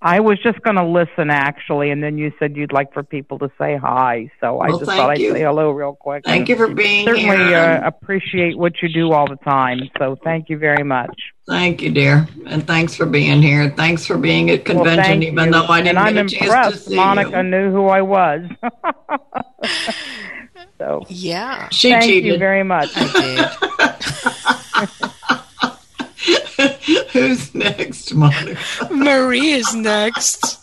I 0.03 0.21
was 0.21 0.39
just 0.43 0.61
going 0.61 0.77
to 0.77 0.85
listen 0.85 1.31
actually, 1.31 1.91
and 1.91 2.03
then 2.03 2.19
you 2.19 2.31
said 2.39 2.55
you'd 2.55 2.73
like 2.73 2.93
for 2.93 3.03
people 3.03 3.39
to 3.39 3.51
say 3.59 3.77
hi, 3.77 4.31
so 4.41 4.61
I 4.61 4.69
Well, 4.69 4.79
just 4.79 4.91
thank 4.91 5.01
thought 5.01 5.11
I'd 5.11 5.19
you. 5.21 5.33
say 5.33 5.41
hello 5.41 5.71
real 5.71 5.95
quick. 5.95 6.25
Thank 6.25 6.41
and 6.41 6.49
you 6.51 6.57
for 6.57 6.69
being 6.73 7.07
certainly 7.07 7.37
here. 7.39 7.57
uh, 7.59 7.87
appreciate 7.87 8.59
what 8.59 8.75
you 8.83 8.89
do 8.93 9.13
all 9.13 9.27
the 9.27 9.37
time. 9.37 9.81
So 9.99 10.17
thank 10.23 10.51
you 10.51 10.59
very 10.59 10.85
much. 10.85 11.11
Thank 11.49 11.81
you, 11.81 11.91
dear, 11.93 12.29
and 12.47 12.67
thanks 12.67 12.95
for 12.95 13.07
being 13.07 13.41
here. 13.41 13.71
Thanks 13.71 14.05
for 14.05 14.19
being 14.19 14.51
at 14.51 14.65
convention, 14.67 15.03
thank 15.03 15.23
even 15.25 15.47
you. 15.47 15.53
though 15.53 15.67
I 15.67 15.81
didn't 15.81 15.97
and 15.99 15.99
I'm 15.99 16.15
get 16.15 16.27
a 16.27 16.29
chance 16.29 16.43
impressed. 16.45 16.85
to 16.85 16.91
see 16.91 16.97
Monica 16.97 17.39
you. 17.39 17.43
knew 17.45 17.71
who 17.73 17.87
I 17.87 18.03
was. 18.03 18.43
so 20.79 21.03
yeah, 21.09 21.69
She 21.71 21.91
thank 21.91 22.07
you 22.25 22.37
very 22.39 22.63
much. 22.65 22.91
Who's 27.13 27.55
next, 27.55 28.15
Monica? 28.15 28.59
Marie 28.91 29.51
is 29.53 29.75
next. 29.75 30.59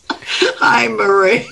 Hi, 0.59 0.87
Marie. 0.87 1.47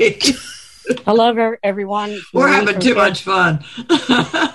Hello, 1.06 1.34
ver- 1.34 1.60
everyone. 1.64 2.20
We're 2.34 2.48
Marie 2.48 2.54
having 2.54 2.80
too 2.80 2.94
Fair- 2.94 3.10
much 3.10 3.24
fun. 3.24 3.64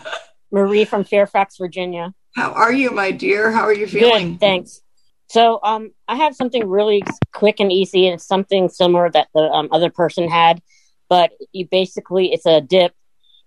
Marie 0.50 0.84
from 0.84 1.04
Fairfax, 1.04 1.56
Virginia. 1.58 2.12
How 2.34 2.52
are 2.52 2.72
you, 2.72 2.90
my 2.90 3.10
dear? 3.10 3.50
How 3.50 3.62
are 3.62 3.72
you 3.72 3.86
feeling? 3.86 4.32
Good, 4.32 4.40
thanks. 4.40 4.80
So, 5.28 5.58
um, 5.62 5.90
I 6.06 6.16
have 6.16 6.34
something 6.36 6.68
really 6.68 7.02
quick 7.32 7.58
and 7.58 7.72
easy, 7.72 8.06
and 8.06 8.14
it's 8.14 8.26
something 8.26 8.68
similar 8.68 9.10
that 9.10 9.28
the 9.34 9.40
um, 9.40 9.68
other 9.72 9.90
person 9.90 10.28
had, 10.28 10.62
but 11.08 11.32
you 11.52 11.66
basically 11.68 12.32
it's 12.32 12.46
a 12.46 12.60
dip. 12.60 12.92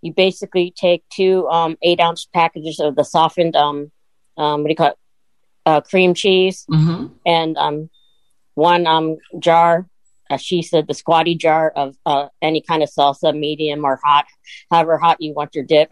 You 0.02 0.14
basically 0.14 0.72
take 0.76 1.04
two 1.10 1.48
um, 1.50 1.78
eight 1.82 2.00
ounce 2.00 2.28
packages 2.34 2.80
of 2.80 2.96
the 2.96 3.04
softened 3.04 3.56
um, 3.56 3.92
um, 4.38 4.62
what 4.62 4.68
do 4.68 4.72
you 4.72 4.76
call 4.76 4.88
it? 4.88 4.98
Uh, 5.66 5.82
cream 5.82 6.14
cheese 6.14 6.66
Mm-hmm. 6.70 7.08
and 7.26 7.58
um, 7.58 7.90
one 8.56 8.88
um, 8.88 9.18
jar. 9.40 9.88
Uh, 10.30 10.38
she 10.38 10.62
said 10.62 10.88
the 10.88 10.94
squatty 10.94 11.34
jar 11.36 11.72
of 11.76 11.96
uh, 12.06 12.28
any 12.42 12.62
kind 12.62 12.84
of 12.84 12.90
salsa, 12.90 13.38
medium 13.38 13.84
or 13.84 14.00
hot, 14.04 14.26
however 14.70 14.98
hot 14.98 15.18
you 15.20 15.34
want 15.34 15.56
your 15.56 15.64
dip. 15.64 15.92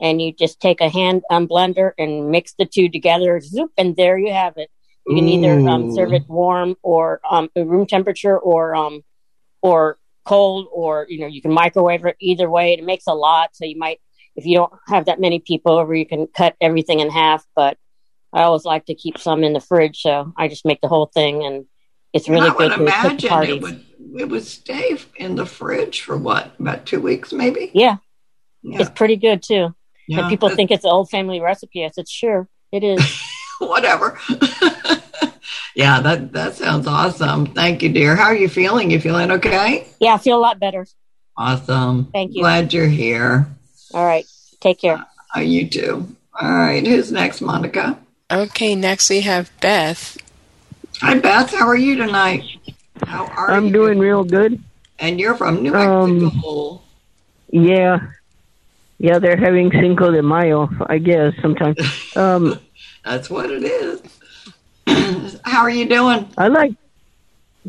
And 0.00 0.20
you 0.22 0.32
just 0.32 0.60
take 0.60 0.80
a 0.80 0.88
hand 0.88 1.22
um, 1.30 1.46
blender 1.48 1.92
and 1.98 2.30
mix 2.30 2.54
the 2.58 2.64
two 2.66 2.88
together, 2.88 3.40
zoop, 3.40 3.70
and 3.76 3.94
there 3.96 4.18
you 4.18 4.32
have 4.32 4.54
it. 4.56 4.70
You 5.06 5.16
can 5.16 5.28
either 5.28 5.68
um, 5.68 5.94
serve 5.94 6.12
it 6.12 6.22
warm 6.28 6.76
or 6.82 7.20
um, 7.28 7.48
room 7.56 7.86
temperature 7.86 8.38
or 8.38 8.74
um, 8.76 9.02
or 9.62 9.98
cold, 10.24 10.68
or 10.72 11.06
you 11.08 11.18
know 11.20 11.26
you 11.26 11.42
can 11.42 11.52
microwave 11.52 12.04
it. 12.04 12.16
Either 12.20 12.48
way, 12.48 12.74
it 12.74 12.84
makes 12.84 13.06
a 13.08 13.14
lot. 13.14 13.50
So 13.54 13.64
you 13.64 13.76
might, 13.76 14.00
if 14.36 14.46
you 14.46 14.56
don't 14.56 14.72
have 14.86 15.06
that 15.06 15.20
many 15.20 15.40
people 15.40 15.72
over, 15.72 15.92
you 15.94 16.06
can 16.06 16.28
cut 16.28 16.54
everything 16.60 17.00
in 17.00 17.10
half. 17.10 17.44
But 17.56 17.78
I 18.32 18.42
always 18.42 18.64
like 18.64 18.86
to 18.86 18.94
keep 18.94 19.18
some 19.18 19.44
in 19.44 19.52
the 19.52 19.60
fridge, 19.60 20.00
so 20.00 20.32
I 20.36 20.48
just 20.48 20.64
make 20.64 20.80
the 20.80 20.88
whole 20.88 21.06
thing, 21.06 21.44
and 21.44 21.66
it's 22.12 22.28
really 22.28 22.50
good. 22.50 22.72
I 22.72 22.78
would 22.78 22.86
good 22.86 23.18
to 23.18 23.28
cook 23.28 23.32
imagine 23.32 23.56
it 23.56 23.62
would 23.62 23.84
it 24.14 24.28
would 24.28 24.44
stay 24.44 24.96
in 25.16 25.36
the 25.36 25.46
fridge 25.46 26.02
for 26.02 26.16
what 26.16 26.52
about 26.58 26.86
two 26.86 27.00
weeks 27.00 27.32
maybe. 27.32 27.70
Yeah. 27.74 27.96
Yeah. 28.62 28.80
It's 28.80 28.90
pretty 28.90 29.16
good 29.16 29.42
too. 29.42 29.74
Yeah. 30.06 30.20
And 30.20 30.28
people 30.28 30.48
think 30.50 30.70
it's 30.70 30.84
an 30.84 30.90
old 30.90 31.10
family 31.10 31.40
recipe. 31.40 31.84
I 31.84 31.88
said, 31.88 32.08
sure, 32.08 32.48
it 32.70 32.84
is. 32.84 33.22
Whatever. 33.58 34.18
yeah, 35.74 36.00
that 36.00 36.32
that 36.32 36.54
sounds 36.54 36.86
awesome. 36.86 37.46
Thank 37.46 37.82
you, 37.82 37.90
dear. 37.90 38.16
How 38.16 38.24
are 38.24 38.36
you 38.36 38.48
feeling? 38.48 38.90
You 38.90 39.00
feeling 39.00 39.30
okay? 39.32 39.86
yeah, 40.00 40.14
I 40.14 40.18
feel 40.18 40.36
a 40.36 40.40
lot 40.40 40.58
better. 40.58 40.86
Awesome. 41.36 42.06
Thank 42.12 42.34
you. 42.34 42.42
Glad 42.42 42.72
you're 42.72 42.88
here. 42.88 43.46
All 43.94 44.04
right. 44.04 44.26
Take 44.60 44.80
care. 44.80 45.04
Oh, 45.34 45.40
you 45.40 45.68
too. 45.68 46.14
All 46.38 46.52
right. 46.52 46.86
Who's 46.86 47.10
next, 47.12 47.40
Monica? 47.40 47.98
Okay, 48.30 48.74
next 48.74 49.10
we 49.10 49.20
have 49.22 49.50
Beth. 49.60 50.16
Hi, 51.00 51.18
Beth. 51.18 51.50
How 51.52 51.66
are 51.66 51.76
you 51.76 51.96
tonight? 51.96 52.44
How 53.04 53.26
are 53.26 53.50
I'm 53.50 53.66
you? 53.66 53.72
doing 53.72 53.98
real 53.98 54.24
good. 54.24 54.62
And 54.98 55.18
you're 55.20 55.34
from 55.34 55.62
New 55.62 55.74
Um, 55.74 56.24
Mexico. 56.24 56.80
Yeah. 57.50 57.98
Yeah, 58.98 59.18
they're 59.18 59.36
having 59.36 59.70
Cinco 59.72 60.12
de 60.12 60.22
Mayo, 60.22 60.70
I 60.86 60.98
guess, 60.98 61.34
sometimes. 61.42 61.76
Um, 62.16 62.58
That's 63.04 63.28
what 63.30 63.50
it 63.50 63.64
is. 63.64 64.02
How 65.44 65.62
are 65.62 65.70
you 65.70 65.88
doing? 65.88 66.28
I 66.38 66.48
like 66.48 66.72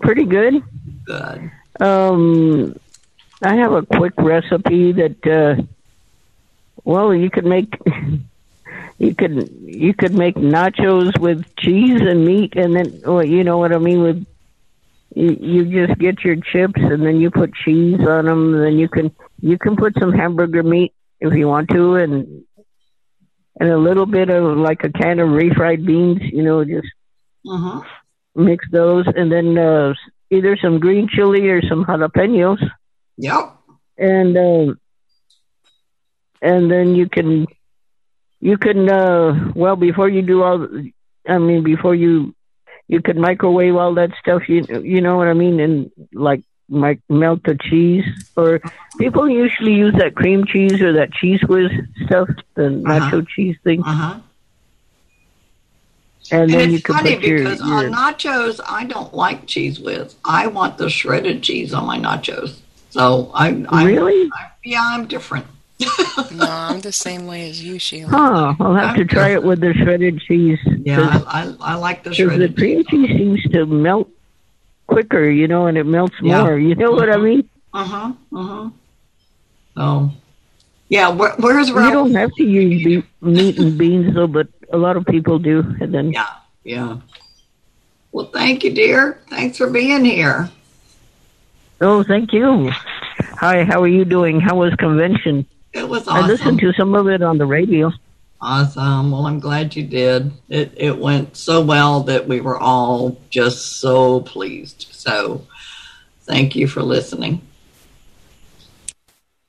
pretty 0.01 0.25
good. 0.25 0.61
Good. 1.05 1.51
Um, 1.79 2.75
I 3.41 3.55
have 3.55 3.71
a 3.71 3.83
quick 3.83 4.13
recipe 4.17 4.91
that, 4.91 5.25
uh, 5.27 5.61
well, 6.83 7.13
you 7.15 7.29
could 7.29 7.45
make, 7.45 7.73
you 8.97 9.15
could, 9.15 9.49
you 9.65 9.93
could 9.93 10.13
make 10.13 10.35
nachos 10.35 11.17
with 11.19 11.43
cheese 11.59 12.01
and 12.01 12.25
meat 12.25 12.53
and 12.55 12.75
then, 12.75 13.01
well, 13.05 13.23
you 13.23 13.43
know 13.43 13.57
what 13.57 13.73
I 13.73 13.77
mean, 13.79 14.01
with, 14.01 14.25
you, 15.15 15.37
you 15.39 15.87
just 15.87 15.99
get 15.99 16.23
your 16.23 16.35
chips 16.35 16.79
and 16.81 17.05
then 17.05 17.19
you 17.19 17.29
put 17.31 17.53
cheese 17.53 17.99
on 18.07 18.25
them. 18.25 18.59
Then 18.61 18.77
you 18.77 18.87
can, 18.89 19.11
you 19.41 19.57
can 19.57 19.75
put 19.75 19.93
some 19.99 20.11
hamburger 20.11 20.63
meat 20.63 20.93
if 21.19 21.33
you 21.33 21.47
want 21.47 21.69
to 21.71 21.95
and, 21.95 22.43
and 23.59 23.69
a 23.69 23.77
little 23.77 24.05
bit 24.05 24.29
of 24.29 24.57
like 24.57 24.83
a 24.83 24.89
can 24.91 25.19
of 25.19 25.29
refried 25.29 25.85
beans, 25.85 26.19
you 26.21 26.43
know, 26.43 26.63
just 26.63 26.87
Uh-huh. 27.45 27.81
mix 28.35 28.65
those 28.71 29.05
and 29.15 29.31
then 29.31 29.57
uh, 29.57 29.93
either 30.31 30.57
some 30.57 30.79
green 30.79 31.07
chili 31.09 31.47
or 31.49 31.61
some 31.67 31.85
jalapenos 31.85 32.59
Yep. 33.17 33.57
and 33.97 34.37
uh, 34.37 34.73
and 36.41 36.69
then 36.71 36.95
you 36.95 37.07
can 37.09 37.45
you 38.49 38.55
can 38.65 38.79
uh, 38.89 39.51
well 39.55 39.77
before 39.87 40.09
you 40.15 40.21
do 40.33 40.37
all 40.47 40.59
I 41.35 41.37
mean 41.47 41.61
before 41.63 41.95
you 41.95 42.13
you 42.93 42.99
could 43.05 43.17
microwave 43.27 43.75
all 43.81 43.93
that 43.99 44.11
stuff 44.21 44.41
you 44.51 44.59
you 44.93 44.99
know 45.05 45.15
what 45.19 45.29
I 45.33 45.35
mean 45.43 45.55
and 45.65 45.75
like 46.27 46.41
mic- 46.83 47.07
melt 47.21 47.41
the 47.49 47.55
cheese 47.67 48.05
or 48.35 48.49
people 49.03 49.25
usually 49.29 49.75
use 49.85 49.95
that 50.01 50.15
cream 50.19 50.41
cheese 50.51 50.81
or 50.81 50.91
that 50.99 51.09
Cheez 51.17 51.41
Whiz 51.49 51.71
stuff 52.05 52.27
the 52.59 52.67
nacho 52.91 53.19
cheese 53.33 53.57
thing 53.63 53.81
Uh-huh. 53.93 54.15
and 56.31 56.41
And 56.41 56.49
then 56.53 56.69
you 56.71 56.75
it's 56.77 56.85
can 56.85 56.95
funny 56.95 57.15
put 57.15 57.23
your, 57.23 57.37
because 57.39 57.59
your 57.71 57.85
on 57.87 57.93
nachos, 57.93 58.59
I 58.79 58.85
don't 58.85 59.13
like 59.13 59.45
Cheez 59.45 59.83
Whiz. 59.83 60.15
I 60.25 60.47
want 60.47 60.77
the 60.77 60.89
shredded 60.89 61.43
cheese 61.43 61.73
on 61.73 61.85
my 61.85 61.99
nachos. 61.99 62.59
So 62.89 63.31
I, 63.33 63.47
I 63.69 63.83
Really? 63.85 64.29
I, 64.33 64.47
yeah, 64.63 64.81
I'm 64.93 65.05
different. 65.07 65.45
No, 66.31 66.45
I'm 66.49 66.81
the 66.81 66.91
same 66.91 67.25
way 67.27 67.49
as 67.49 67.63
you, 67.63 67.79
Sheila. 67.79 68.09
Oh, 68.13 68.55
I'll 68.59 68.75
have 68.75 68.95
to 68.95 69.05
try 69.05 69.29
it 69.29 69.43
with 69.43 69.59
the 69.61 69.73
shredded 69.73 70.19
cheese. 70.21 70.59
Yeah, 70.65 71.21
I, 71.27 71.41
I, 71.43 71.73
I 71.73 71.75
like 71.75 72.03
the 72.03 72.09
Because 72.11 72.17
the 72.29 72.35
shredded 72.35 72.57
cream 72.57 72.83
cheese 72.85 73.09
seems 73.17 73.43
to 73.53 73.65
melt 73.65 74.09
quicker, 74.87 75.29
you 75.29 75.47
know, 75.47 75.67
and 75.67 75.77
it 75.77 75.85
melts 75.85 76.15
Yeah. 76.21 76.43
more. 76.43 76.57
You 76.57 76.75
know 76.75 76.91
what 76.91 77.09
I 77.09 77.17
mean? 77.17 77.49
Uh 77.73 77.83
huh. 77.85 78.13
Uh 78.35 78.43
huh. 78.43 78.69
So, 79.75 80.11
yeah. 80.89 81.09
Where, 81.09 81.33
where's 81.37 81.69
You 81.69 81.75
Ralph? 81.77 81.93
don't 81.93 82.13
have 82.15 82.31
to 82.35 82.43
use 82.43 82.83
be- 82.83 83.03
meat 83.21 83.57
and 83.59 83.77
beans 83.77 84.13
though, 84.13 84.27
but 84.27 84.47
a 84.71 84.77
lot 84.77 84.97
of 84.97 85.05
people 85.05 85.39
do. 85.39 85.59
And 85.81 85.93
then 85.93 86.11
Yeah. 86.11 86.27
Yeah. 86.63 86.97
Well, 88.11 88.27
thank 88.27 88.63
you, 88.63 88.71
dear. 88.73 89.19
Thanks 89.29 89.57
for 89.57 89.69
being 89.69 90.05
here. 90.05 90.49
oh, 91.81 92.03
thank 92.03 92.31
you. 92.31 92.71
Hi, 93.39 93.63
how 93.63 93.81
are 93.81 93.87
you 93.87 94.05
doing? 94.05 94.39
How 94.39 94.55
was 94.57 94.73
convention? 94.75 95.45
It 95.73 95.89
was 95.89 96.07
I 96.07 96.25
listened 96.25 96.59
to 96.59 96.71
some 96.73 96.93
of 96.93 97.07
it 97.07 97.21
on 97.21 97.37
the 97.37 97.45
radio. 97.45 97.91
Awesome. 98.39 99.11
Well, 99.11 99.25
I'm 99.25 99.39
glad 99.39 99.75
you 99.75 99.83
did. 99.83 100.31
It 100.49 100.73
it 100.77 100.97
went 100.97 101.35
so 101.37 101.61
well 101.61 102.01
that 102.01 102.27
we 102.27 102.41
were 102.41 102.59
all 102.59 103.17
just 103.29 103.77
so 103.77 104.19
pleased. 104.21 104.87
So, 104.91 105.47
thank 106.21 106.55
you 106.55 106.67
for 106.67 106.83
listening. 106.83 107.41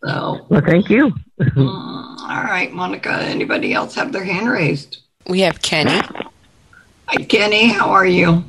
So, 0.05 0.47
Well, 0.49 0.63
thank 0.65 0.91
you. 0.91 1.13
all 1.57 2.17
right, 2.29 2.71
Monica. 2.73 3.11
Anybody 3.11 3.73
else 3.73 3.95
have 3.95 4.13
their 4.13 4.25
hand 4.25 4.49
raised? 4.49 4.99
We 5.27 5.41
have 5.41 5.61
Kenny. 5.61 6.01
Hi, 7.07 7.25
Kenny. 7.25 7.69
How 7.69 7.91
are 7.91 8.07
you? 8.07 8.45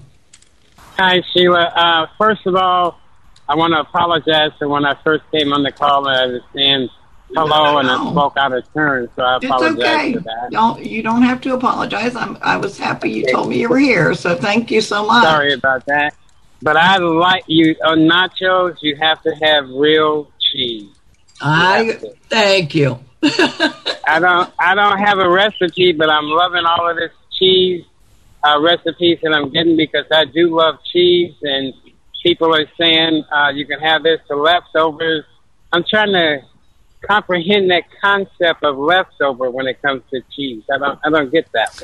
Hi, 0.97 1.21
Sheila. 1.34 1.71
Uh, 1.76 2.07
first 2.17 2.45
of 2.45 2.55
all, 2.55 2.99
I 3.47 3.55
want 3.55 3.73
to 3.73 3.80
apologize 3.80 4.51
for 4.59 4.67
when 4.67 4.86
I 4.86 4.95
first 5.03 5.23
came 5.32 5.53
on 5.53 5.63
the 5.63 5.71
call 5.71 6.07
and 6.07 6.17
I 6.17 6.26
was 6.26 6.41
saying 6.53 6.89
hello 7.36 7.77
and 7.77 7.89
I 7.89 8.11
spoke 8.11 8.38
out 8.38 8.53
of 8.53 8.73
turn, 8.73 9.09
so 9.15 9.23
I 9.23 9.36
It's 9.38 9.45
apologize 9.45 9.77
okay. 9.77 10.13
for 10.13 10.19
that. 10.21 10.49
Don't 10.51 10.86
you 10.86 11.01
don't 11.03 11.21
have 11.21 11.41
to 11.41 11.53
apologize. 11.53 12.15
I'm 12.15 12.38
I 12.41 12.57
was 12.57 12.77
happy 12.77 13.11
you 13.11 13.31
told 13.31 13.49
me 13.49 13.59
you 13.59 13.69
were 13.69 13.79
here. 13.79 14.13
So 14.13 14.36
thank 14.36 14.71
you 14.71 14.81
so 14.81 15.05
much. 15.05 15.23
Sorry 15.23 15.53
about 15.53 15.86
that. 15.88 16.15
But 16.61 16.77
I 16.77 16.97
like 16.97 17.43
you 17.47 17.75
on 17.86 17.99
nachos. 17.99 18.77
You 18.81 18.95
have 18.95 19.21
to 19.23 19.36
have 19.43 19.69
real 19.69 20.31
cheese. 20.39 20.89
I 21.41 21.99
thank 22.29 22.73
you. 22.73 22.99
I 23.23 24.19
don't. 24.19 24.51
I 24.59 24.75
don't 24.75 24.99
have 24.99 25.19
a 25.19 25.29
recipe, 25.29 25.91
but 25.91 26.09
I'm 26.09 26.25
loving 26.25 26.63
all 26.65 26.89
of 26.89 26.95
this 26.95 27.11
cheese 27.38 27.86
uh, 28.43 28.59
recipes 28.61 29.19
that 29.23 29.33
I'm 29.33 29.49
getting 29.49 29.75
because 29.75 30.05
I 30.11 30.25
do 30.25 30.55
love 30.55 30.75
cheese, 30.91 31.33
and 31.41 31.73
people 32.23 32.55
are 32.55 32.65
saying 32.79 33.23
uh, 33.31 33.49
you 33.49 33.65
can 33.65 33.79
have 33.79 34.03
this 34.03 34.19
for 34.27 34.38
leftovers. 34.38 35.25
I'm 35.73 35.83
trying 35.83 36.13
to 36.13 36.41
comprehend 37.02 37.70
that 37.72 37.84
concept 38.02 38.64
of 38.64 38.78
leftover 38.78 39.50
when 39.52 39.68
it 39.68 39.82
comes 39.82 40.04
to 40.12 40.22
cheese. 40.36 40.64
I 40.74 40.78
don't. 40.78 41.00
I 41.04 41.10
don't 41.10 41.32
get 41.32 41.48
that. 41.54 41.84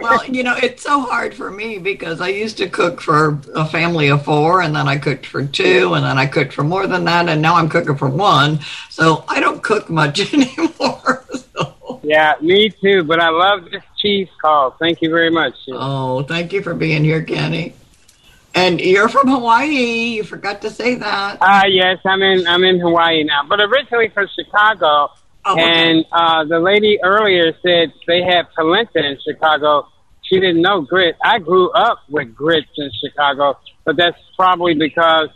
well, 0.00 0.24
you 0.26 0.42
know, 0.42 0.56
it's 0.56 0.82
so 0.82 1.00
hard 1.00 1.34
for 1.34 1.50
me 1.50 1.78
because 1.78 2.20
I 2.20 2.28
used 2.28 2.58
to 2.58 2.68
cook 2.68 3.00
for 3.00 3.40
a 3.54 3.66
family 3.66 4.08
of 4.08 4.24
four, 4.24 4.62
and 4.62 4.74
then 4.74 4.88
I 4.88 4.98
cooked 4.98 5.26
for 5.26 5.44
two, 5.44 5.94
and 5.94 6.04
then 6.04 6.18
I 6.18 6.26
cooked 6.26 6.52
for 6.52 6.64
more 6.64 6.86
than 6.86 7.04
that, 7.04 7.28
and 7.28 7.40
now 7.40 7.56
I'm 7.56 7.68
cooking 7.68 7.96
for 7.96 8.08
one. 8.08 8.60
So 8.88 9.24
I 9.28 9.40
don't 9.40 9.62
cook 9.62 9.88
much 9.90 10.32
anymore. 10.34 11.24
Yeah, 12.02 12.34
me 12.40 12.70
too. 12.70 13.04
But 13.04 13.20
I 13.20 13.28
love 13.28 13.70
this 13.70 13.82
cheese 13.98 14.28
call. 14.40 14.72
Thank 14.78 15.02
you 15.02 15.10
very 15.10 15.30
much. 15.30 15.54
Oh, 15.68 16.22
thank 16.22 16.52
you 16.52 16.62
for 16.62 16.74
being 16.74 17.04
here, 17.04 17.22
Kenny. 17.22 17.74
And 18.54 18.80
you're 18.80 19.08
from 19.08 19.28
Hawaii. 19.28 20.16
You 20.16 20.24
forgot 20.24 20.62
to 20.62 20.70
say 20.70 20.96
that. 20.96 21.38
Ah, 21.40 21.64
yes, 21.66 21.98
I'm 22.04 22.22
in. 22.22 22.46
I'm 22.46 22.64
in 22.64 22.80
Hawaii 22.80 23.22
now, 23.24 23.42
but 23.48 23.60
originally 23.60 24.08
from 24.08 24.26
Chicago. 24.38 25.10
Oh, 25.44 25.52
okay. 25.52 25.62
And 25.62 26.04
uh, 26.12 26.44
the 26.44 26.58
lady 26.60 26.98
earlier 27.02 27.52
said 27.62 27.92
they 28.06 28.22
have 28.22 28.46
polenta 28.56 28.98
in 28.98 29.16
Chicago. 29.26 29.86
She 30.22 30.38
didn't 30.40 30.60
know 30.62 30.80
grit. 30.82 31.16
I 31.24 31.38
grew 31.38 31.70
up 31.70 32.00
with 32.08 32.34
grits 32.34 32.68
in 32.76 32.90
Chicago, 33.02 33.58
but 33.84 33.96
that's 33.96 34.18
probably 34.36 34.74
because 34.74 35.28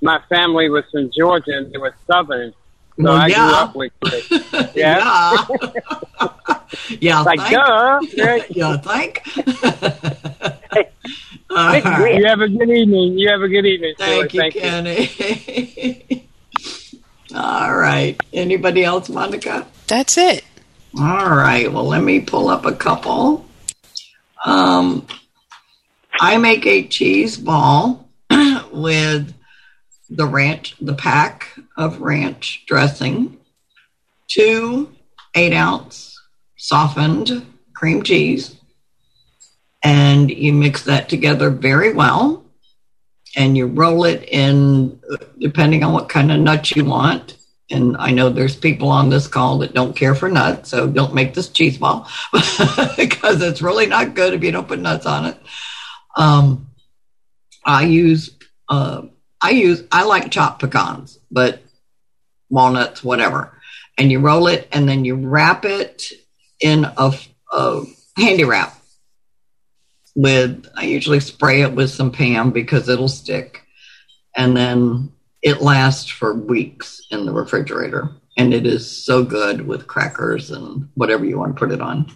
my 0.00 0.20
family 0.28 0.70
was 0.70 0.84
from 0.90 1.10
Georgia 1.16 1.58
and 1.58 1.72
they 1.72 1.78
were 1.78 1.94
Southern. 2.06 2.52
So 2.96 3.04
Well, 3.04 3.16
I 3.16 3.26
grew 3.28 3.36
yeah. 3.36 3.50
up 3.52 3.76
with 3.76 3.92
grits. 4.00 4.28
Yeah. 4.74 5.46
Yeah, 7.00 7.20
like 7.30 7.40
thank- 7.40 7.52
duh. 7.52 8.00
yeah, 8.50 8.76
thank. 10.72 11.84
You 11.84 12.26
have 12.26 12.40
a 12.40 12.48
good 12.48 12.70
evening. 12.70 13.18
You 13.18 13.28
have 13.30 13.42
a 13.42 13.48
good 13.48 13.66
evening. 13.66 13.94
Thank 13.98 14.30
Sheila. 14.30 14.46
you, 14.46 14.52
Kenny. 14.52 16.28
All 17.34 17.74
right. 17.74 18.20
Anybody 18.32 18.84
else, 18.84 19.08
Monica? 19.08 19.66
That's 19.86 20.18
it. 20.18 20.44
All 20.98 21.30
right. 21.30 21.72
Well, 21.72 21.86
let 21.86 22.02
me 22.02 22.20
pull 22.20 22.48
up 22.48 22.66
a 22.66 22.72
couple. 22.72 23.46
Um, 24.44 25.06
I 26.18 26.38
make 26.38 26.66
a 26.66 26.86
cheese 26.86 27.36
ball 27.36 28.08
with 28.72 29.32
the 30.08 30.26
ranch, 30.26 30.76
the 30.80 30.94
pack 30.94 31.48
of 31.76 32.00
ranch 32.00 32.64
dressing, 32.66 33.38
two 34.28 34.90
eight 35.34 35.52
ounce 35.52 36.18
softened 36.56 37.46
cream 37.74 38.02
cheese, 38.02 38.56
and 39.82 40.30
you 40.30 40.52
mix 40.52 40.84
that 40.84 41.08
together 41.08 41.50
very 41.50 41.92
well. 41.92 42.44
And 43.36 43.56
you 43.56 43.66
roll 43.66 44.04
it 44.04 44.24
in, 44.28 45.00
depending 45.38 45.84
on 45.84 45.92
what 45.92 46.08
kind 46.08 46.32
of 46.32 46.40
nuts 46.40 46.74
you 46.74 46.84
want. 46.84 47.36
And 47.70 47.96
I 47.96 48.10
know 48.10 48.28
there's 48.28 48.56
people 48.56 48.88
on 48.88 49.08
this 49.08 49.28
call 49.28 49.58
that 49.58 49.72
don't 49.72 49.94
care 49.94 50.16
for 50.16 50.28
nuts, 50.28 50.70
so 50.70 50.88
don't 50.88 51.14
make 51.14 51.34
this 51.34 51.48
cheese 51.48 51.78
ball 51.78 52.08
because 52.96 53.40
it's 53.40 53.62
really 53.62 53.86
not 53.86 54.16
good 54.16 54.34
if 54.34 54.42
you 54.42 54.50
don't 54.50 54.66
put 54.66 54.80
nuts 54.80 55.06
on 55.06 55.26
it. 55.26 55.36
Um, 56.16 56.70
I 57.64 57.84
use 57.84 58.30
uh, 58.68 59.02
I 59.40 59.50
use 59.50 59.84
I 59.92 60.02
like 60.02 60.32
chopped 60.32 60.60
pecans, 60.60 61.20
but 61.30 61.62
walnuts, 62.48 63.04
whatever. 63.04 63.56
And 63.96 64.10
you 64.10 64.18
roll 64.18 64.48
it, 64.48 64.66
and 64.72 64.88
then 64.88 65.04
you 65.04 65.14
wrap 65.14 65.64
it 65.64 66.10
in 66.58 66.84
a, 66.84 67.12
a 67.52 67.82
handy 68.16 68.44
wrap 68.44 68.79
with. 70.20 70.66
I 70.76 70.84
usually 70.84 71.20
spray 71.20 71.62
it 71.62 71.72
with 71.72 71.90
some 71.90 72.10
Pam 72.10 72.50
because 72.50 72.88
it'll 72.88 73.08
stick, 73.08 73.62
and 74.36 74.56
then 74.56 75.12
it 75.42 75.62
lasts 75.62 76.10
for 76.10 76.34
weeks 76.34 77.02
in 77.10 77.26
the 77.26 77.32
refrigerator, 77.32 78.10
and 78.36 78.52
it 78.52 78.66
is 78.66 79.04
so 79.04 79.24
good 79.24 79.66
with 79.66 79.86
crackers 79.86 80.50
and 80.50 80.88
whatever 80.94 81.24
you 81.24 81.38
want 81.38 81.56
to 81.56 81.58
put 81.58 81.72
it 81.72 81.80
on. 81.80 82.12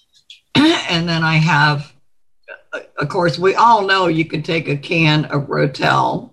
and 0.54 1.08
then 1.08 1.22
I 1.22 1.36
have 1.36 1.92
uh, 2.72 2.80
of 2.98 3.08
course, 3.08 3.38
we 3.38 3.54
all 3.54 3.86
know 3.86 4.06
you 4.06 4.24
can 4.24 4.42
take 4.42 4.68
a 4.68 4.76
can 4.76 5.26
of 5.26 5.42
Rotel, 5.42 6.30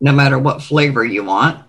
no 0.00 0.12
matter 0.12 0.38
what 0.38 0.62
flavor 0.62 1.04
you 1.04 1.24
want, 1.24 1.64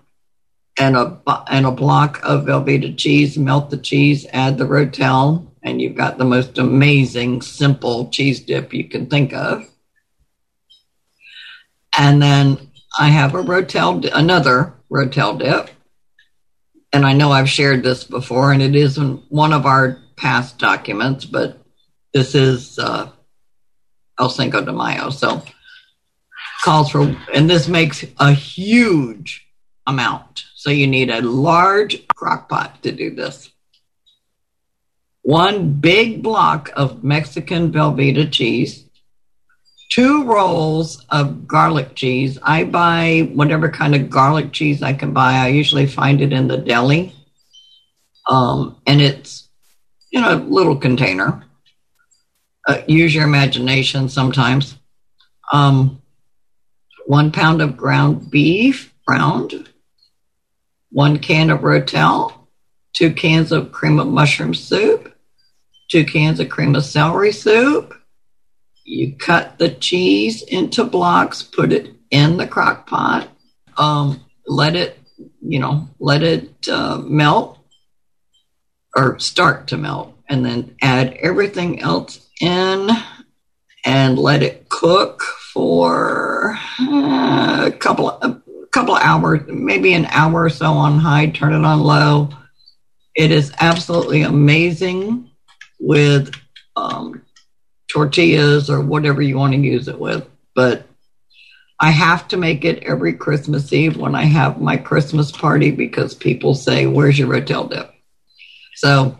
and 0.78 0.96
a 0.96 1.20
and 1.48 1.66
a 1.66 1.70
block 1.70 2.20
of 2.22 2.44
Velveeta 2.44 2.96
cheese. 2.96 3.38
Melt 3.38 3.70
the 3.70 3.76
cheese, 3.76 4.26
add 4.32 4.58
the 4.58 4.64
Rotel, 4.64 5.48
and 5.66 5.82
you've 5.82 5.96
got 5.96 6.16
the 6.16 6.24
most 6.24 6.56
amazing, 6.56 7.42
simple 7.42 8.08
cheese 8.08 8.40
dip 8.40 8.72
you 8.72 8.84
can 8.84 9.06
think 9.06 9.34
of. 9.34 9.68
And 11.98 12.22
then 12.22 12.70
I 12.98 13.08
have 13.08 13.34
a 13.34 13.42
Rotel, 13.42 14.08
another 14.14 14.74
Rotel 14.90 15.38
dip, 15.38 15.70
and 16.92 17.04
I 17.04 17.12
know 17.12 17.32
I've 17.32 17.50
shared 17.50 17.82
this 17.82 18.04
before, 18.04 18.52
and 18.52 18.62
it 18.62 18.74
is 18.74 18.96
in 18.96 19.22
one 19.28 19.52
of 19.52 19.66
our 19.66 19.98
past 20.16 20.58
documents, 20.58 21.26
but 21.26 21.58
this 22.14 22.34
is. 22.34 22.78
Uh, 22.78 23.10
El 24.18 24.30
Cinco 24.30 24.64
de 24.64 24.72
Mayo. 24.72 25.10
So 25.10 25.42
calls 26.64 26.90
for, 26.90 27.16
and 27.34 27.48
this 27.48 27.68
makes 27.68 28.04
a 28.18 28.32
huge 28.32 29.46
amount. 29.86 30.44
So 30.54 30.70
you 30.70 30.86
need 30.86 31.10
a 31.10 31.22
large 31.22 32.06
crock 32.08 32.48
pot 32.48 32.82
to 32.82 32.92
do 32.92 33.14
this. 33.14 33.50
One 35.26 35.72
big 35.72 36.22
block 36.22 36.70
of 36.76 37.02
Mexican 37.02 37.72
Velveeta 37.72 38.30
cheese, 38.30 38.84
two 39.90 40.22
rolls 40.22 41.04
of 41.10 41.48
garlic 41.48 41.96
cheese. 41.96 42.38
I 42.44 42.62
buy 42.62 43.28
whatever 43.34 43.68
kind 43.68 43.96
of 43.96 44.08
garlic 44.08 44.52
cheese 44.52 44.84
I 44.84 44.92
can 44.92 45.12
buy. 45.12 45.32
I 45.32 45.48
usually 45.48 45.88
find 45.88 46.20
it 46.20 46.32
in 46.32 46.46
the 46.46 46.58
deli. 46.58 47.12
Um, 48.28 48.80
and 48.86 49.00
it's 49.00 49.48
in 50.12 50.22
a 50.22 50.36
little 50.36 50.76
container 50.76 51.44
uh, 52.68 52.82
use 52.86 53.12
your 53.12 53.24
imagination 53.24 54.08
sometimes. 54.08 54.78
Um, 55.52 56.02
one 57.06 57.32
pound 57.32 57.62
of 57.62 57.76
ground 57.76 58.30
beef, 58.30 58.94
ground, 59.04 59.68
one 60.92 61.18
can 61.18 61.50
of 61.50 61.62
Rotel, 61.62 62.32
two 62.92 63.12
cans 63.12 63.50
of 63.50 63.72
cream 63.72 63.98
of 63.98 64.06
mushroom 64.06 64.54
soup, 64.54 65.14
two 65.88 66.04
cans 66.04 66.40
of 66.40 66.48
cream 66.48 66.74
of 66.74 66.84
celery 66.84 67.32
soup. 67.32 67.94
You 68.84 69.16
cut 69.16 69.58
the 69.58 69.70
cheese 69.70 70.42
into 70.42 70.84
blocks, 70.84 71.42
put 71.42 71.72
it 71.72 71.92
in 72.10 72.36
the 72.36 72.46
crock 72.46 72.86
pot, 72.86 73.28
um, 73.76 74.24
let 74.46 74.76
it, 74.76 74.98
you 75.42 75.58
know, 75.58 75.88
let 75.98 76.22
it 76.22 76.68
uh, 76.68 76.98
melt 76.98 77.58
or 78.94 79.18
start 79.18 79.68
to 79.68 79.76
melt, 79.76 80.16
and 80.28 80.44
then 80.44 80.76
add 80.80 81.18
everything 81.20 81.80
else 81.82 82.26
in 82.40 82.88
and 83.84 84.18
let 84.18 84.42
it 84.42 84.68
cook 84.68 85.22
for 85.52 86.56
uh, 86.80 87.64
a 87.66 87.72
couple 87.72 88.08
a 88.08 88.40
couple 88.72 88.94
of 88.94 89.02
hours, 89.02 89.40
maybe 89.48 89.94
an 89.94 90.06
hour 90.06 90.44
or 90.44 90.50
so 90.50 90.72
on 90.72 90.98
high. 90.98 91.26
Turn 91.26 91.54
it 91.54 91.64
on 91.64 91.80
low. 91.80 92.28
It 93.14 93.30
is 93.30 93.52
absolutely 93.58 94.22
amazing 94.22 95.25
with 95.78 96.34
um, 96.76 97.22
tortillas 97.88 98.70
or 98.70 98.80
whatever 98.80 99.22
you 99.22 99.36
want 99.36 99.52
to 99.52 99.58
use 99.58 99.88
it 99.88 99.98
with. 99.98 100.26
But 100.54 100.86
I 101.80 101.90
have 101.90 102.28
to 102.28 102.36
make 102.36 102.64
it 102.64 102.82
every 102.82 103.12
Christmas 103.14 103.72
Eve 103.72 103.96
when 103.96 104.14
I 104.14 104.24
have 104.24 104.60
my 104.60 104.76
Christmas 104.76 105.30
party 105.30 105.70
because 105.70 106.14
people 106.14 106.54
say, 106.54 106.86
"Where's 106.86 107.18
your 107.18 107.28
Rotel 107.28 107.68
dip?" 107.68 107.92
So, 108.74 109.18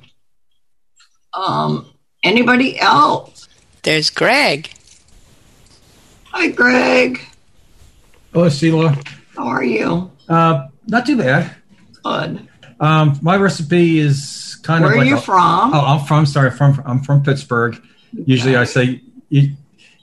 um, 1.34 1.86
Anybody 2.26 2.76
else? 2.80 3.48
There's 3.84 4.10
Greg. 4.10 4.68
Hi, 6.32 6.48
Greg. 6.48 7.20
Hello, 8.32 8.48
Sheila. 8.48 8.98
How 9.36 9.46
are 9.46 9.62
you? 9.62 10.10
Uh, 10.28 10.66
not 10.88 11.06
too 11.06 11.16
bad. 11.16 11.54
Good. 12.02 12.48
Um, 12.80 13.16
my 13.22 13.36
recipe 13.36 14.00
is 14.00 14.35
kind 14.66 14.82
Where 14.84 14.92
of. 14.92 14.96
are 14.96 15.00
like 15.00 15.08
you 15.08 15.16
a- 15.16 15.20
from? 15.20 15.72
Oh, 15.74 15.80
I'm 15.86 16.04
from. 16.06 16.26
Sorry, 16.26 16.50
from 16.50 16.82
I'm 16.84 17.00
from 17.02 17.22
Pittsburgh. 17.22 17.80
Usually 18.12 18.56
I 18.56 18.64
say. 18.64 19.00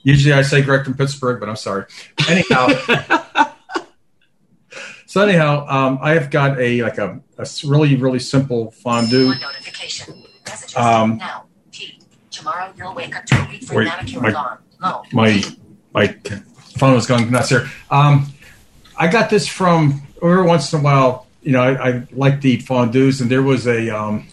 Usually 0.02 0.34
I 0.34 0.42
say 0.42 0.60
Greg 0.62 0.84
from 0.84 0.94
Pittsburgh, 0.94 1.40
but 1.40 1.48
I'm 1.48 1.56
sorry. 1.56 1.84
Anyhow. 2.28 2.68
so 5.06 5.22
anyhow, 5.22 5.66
um, 5.68 5.98
I 6.02 6.12
have 6.14 6.30
got 6.30 6.58
a 6.60 6.82
like 6.82 6.98
a 6.98 7.20
really 7.64 7.96
really 7.96 8.18
simple 8.18 8.70
fondue. 8.72 9.32
Um, 10.76 11.16
Now, 11.18 11.44
Pete, 11.72 12.02
tomorrow 12.30 12.72
you'll 12.76 12.94
wake 12.94 13.16
up 13.16 13.24
to 13.26 13.34
a 13.36 13.48
week 13.48 13.62
for 13.64 13.76
Wait, 13.76 13.84
manicure 13.84 14.20
my- 14.20 14.30
alarm. 14.30 14.58
No. 14.80 15.02
my 15.12 15.42
my 15.94 16.08
phone 16.76 16.94
was 16.94 17.06
going 17.06 17.30
nuts 17.30 17.48
here. 17.48 17.66
Um, 17.90 18.26
I 18.98 19.06
got 19.08 19.30
this 19.30 19.48
from 19.48 20.02
every 20.22 20.42
once 20.42 20.72
in 20.72 20.80
a 20.80 20.82
while. 20.82 21.26
You 21.42 21.52
know, 21.52 21.62
I, 21.62 21.88
I 21.88 22.02
like 22.12 22.40
to 22.42 22.48
eat 22.48 22.64
fondues, 22.66 23.20
and 23.20 23.30
there 23.30 23.42
was 23.42 23.66
a 23.66 23.88
um, 23.96 24.26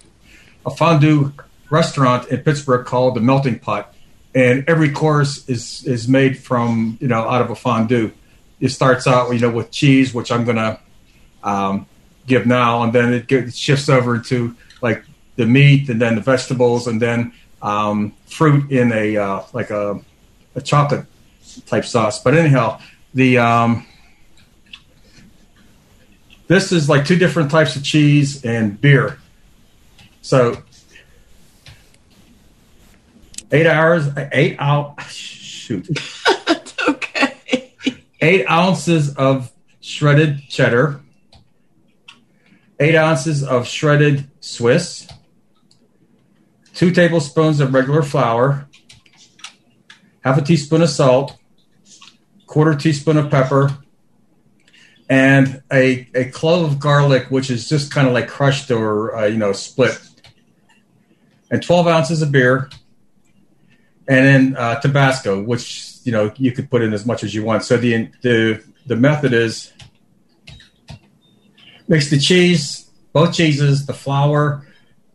a 0.65 0.71
fondue 0.71 1.33
restaurant 1.69 2.27
in 2.29 2.39
Pittsburgh 2.41 2.85
called 2.85 3.15
the 3.15 3.21
Melting 3.21 3.59
Pot, 3.59 3.93
and 4.35 4.63
every 4.67 4.91
course 4.91 5.47
is 5.49 5.83
is 5.85 6.07
made 6.07 6.37
from 6.37 6.97
you 7.01 7.07
know 7.07 7.27
out 7.27 7.41
of 7.41 7.49
a 7.49 7.55
fondue. 7.55 8.11
It 8.59 8.69
starts 8.69 9.07
out 9.07 9.31
you 9.31 9.39
know 9.39 9.49
with 9.49 9.71
cheese, 9.71 10.13
which 10.13 10.31
I'm 10.31 10.45
gonna 10.45 10.79
um, 11.43 11.87
give 12.27 12.45
now, 12.45 12.83
and 12.83 12.93
then 12.93 13.13
it, 13.13 13.27
get, 13.27 13.45
it 13.45 13.55
shifts 13.55 13.89
over 13.89 14.19
to 14.19 14.55
like 14.81 15.03
the 15.35 15.45
meat, 15.45 15.89
and 15.89 16.01
then 16.01 16.15
the 16.15 16.21
vegetables, 16.21 16.87
and 16.87 17.01
then 17.01 17.33
um, 17.61 18.13
fruit 18.25 18.71
in 18.71 18.91
a 18.91 19.17
uh, 19.17 19.43
like 19.53 19.69
a 19.69 19.99
a 20.55 20.61
chocolate 20.61 21.05
type 21.65 21.85
sauce. 21.85 22.21
But 22.21 22.35
anyhow, 22.35 22.79
the 23.13 23.37
um, 23.37 23.85
this 26.47 26.71
is 26.73 26.89
like 26.89 27.05
two 27.05 27.15
different 27.15 27.49
types 27.49 27.75
of 27.75 27.83
cheese 27.83 28.43
and 28.43 28.79
beer. 28.79 29.20
So 30.21 30.63
eight 33.51 33.67
hours, 33.67 34.07
eight 34.31 34.57
out. 34.59 35.01
Shoot. 35.03 35.89
okay. 36.87 37.73
Eight 38.19 38.45
ounces 38.49 39.15
of 39.15 39.51
shredded 39.79 40.47
cheddar. 40.49 41.01
Eight 42.79 42.95
ounces 42.95 43.43
of 43.43 43.67
shredded 43.67 44.29
Swiss. 44.39 45.07
Two 46.73 46.91
tablespoons 46.91 47.59
of 47.59 47.73
regular 47.73 48.01
flour 48.01 48.67
half 50.21 50.37
a 50.37 50.41
teaspoon 50.41 50.81
of 50.81 50.89
salt, 50.89 51.37
quarter 52.47 52.75
teaspoon 52.75 53.17
of 53.17 53.29
pepper, 53.29 53.77
and 55.09 55.61
a, 55.71 56.07
a 56.15 56.25
clove 56.25 56.71
of 56.71 56.79
garlic, 56.79 57.29
which 57.29 57.49
is 57.51 57.67
just 57.67 57.91
kind 57.91 58.07
of 58.07 58.13
like 58.13 58.27
crushed 58.27 58.71
or 58.71 59.15
uh, 59.15 59.25
you 59.25 59.37
know 59.37 59.51
split, 59.51 59.99
and 61.51 61.61
12 61.61 61.87
ounces 61.87 62.21
of 62.21 62.31
beer, 62.31 62.69
and 64.07 64.25
then 64.25 64.55
uh, 64.57 64.79
Tabasco, 64.79 65.43
which 65.43 65.97
you 66.03 66.11
know 66.11 66.31
you 66.37 66.51
could 66.51 66.71
put 66.71 66.81
in 66.81 66.93
as 66.93 67.05
much 67.05 67.23
as 67.23 67.35
you 67.35 67.43
want. 67.43 67.63
So 67.63 67.77
the 67.77 68.09
the 68.21 68.63
the 68.87 68.95
method 68.95 69.33
is 69.33 69.71
mix 71.87 72.09
the 72.09 72.17
cheese, 72.17 72.89
both 73.13 73.33
cheeses, 73.33 73.85
the 73.85 73.93
flour, 73.93 74.65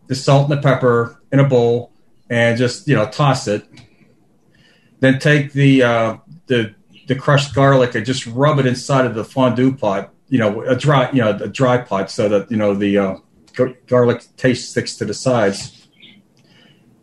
the 0.06 0.14
salt 0.14 0.50
and 0.50 0.58
the 0.58 0.62
pepper 0.62 1.20
in 1.32 1.40
a 1.40 1.48
bowl, 1.48 1.90
and 2.30 2.56
just 2.56 2.86
you 2.86 2.94
know 2.94 3.08
toss 3.08 3.48
it 3.48 3.66
Then 5.00 5.18
take 5.18 5.52
the 5.52 5.82
uh, 5.82 6.16
the 6.46 6.74
the 7.08 7.14
crushed 7.14 7.54
garlic 7.54 7.94
and 7.94 8.04
just 8.04 8.26
rub 8.26 8.58
it 8.58 8.66
inside 8.66 9.06
of 9.06 9.14
the 9.14 9.24
fondue 9.24 9.74
pot. 9.74 10.12
You 10.28 10.38
know, 10.38 10.62
a 10.62 10.76
dry 10.76 11.10
you 11.12 11.22
know 11.22 11.30
a 11.30 11.48
dry 11.48 11.78
pot 11.78 12.10
so 12.10 12.28
that 12.28 12.50
you 12.50 12.56
know 12.56 12.74
the 12.74 12.98
uh, 12.98 13.16
garlic 13.86 14.24
taste 14.36 14.70
sticks 14.70 14.96
to 14.96 15.04
the 15.04 15.14
sides. 15.14 15.75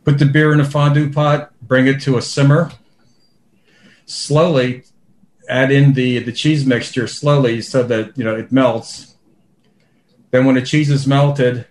Put 0.04 0.20
the 0.20 0.26
beer 0.26 0.54
in 0.54 0.60
a 0.60 0.66
fondue 0.66 1.12
pot. 1.12 1.52
Bring 1.62 1.88
it 1.88 2.02
to 2.02 2.18
a 2.18 2.22
simmer. 2.22 2.72
Slowly 4.06 4.84
add 5.50 5.72
in 5.72 5.94
the 5.94 6.20
the 6.20 6.32
cheese 6.32 6.66
mixture 6.66 7.08
slowly 7.08 7.62
so 7.62 7.84
that 7.84 8.18
you 8.18 8.24
know 8.24 8.36
it 8.36 8.52
melts. 8.52 9.16
Then 10.32 10.46
when 10.46 10.56
the 10.56 10.62
cheese 10.62 10.90
is 10.90 11.06
melted, 11.06 11.68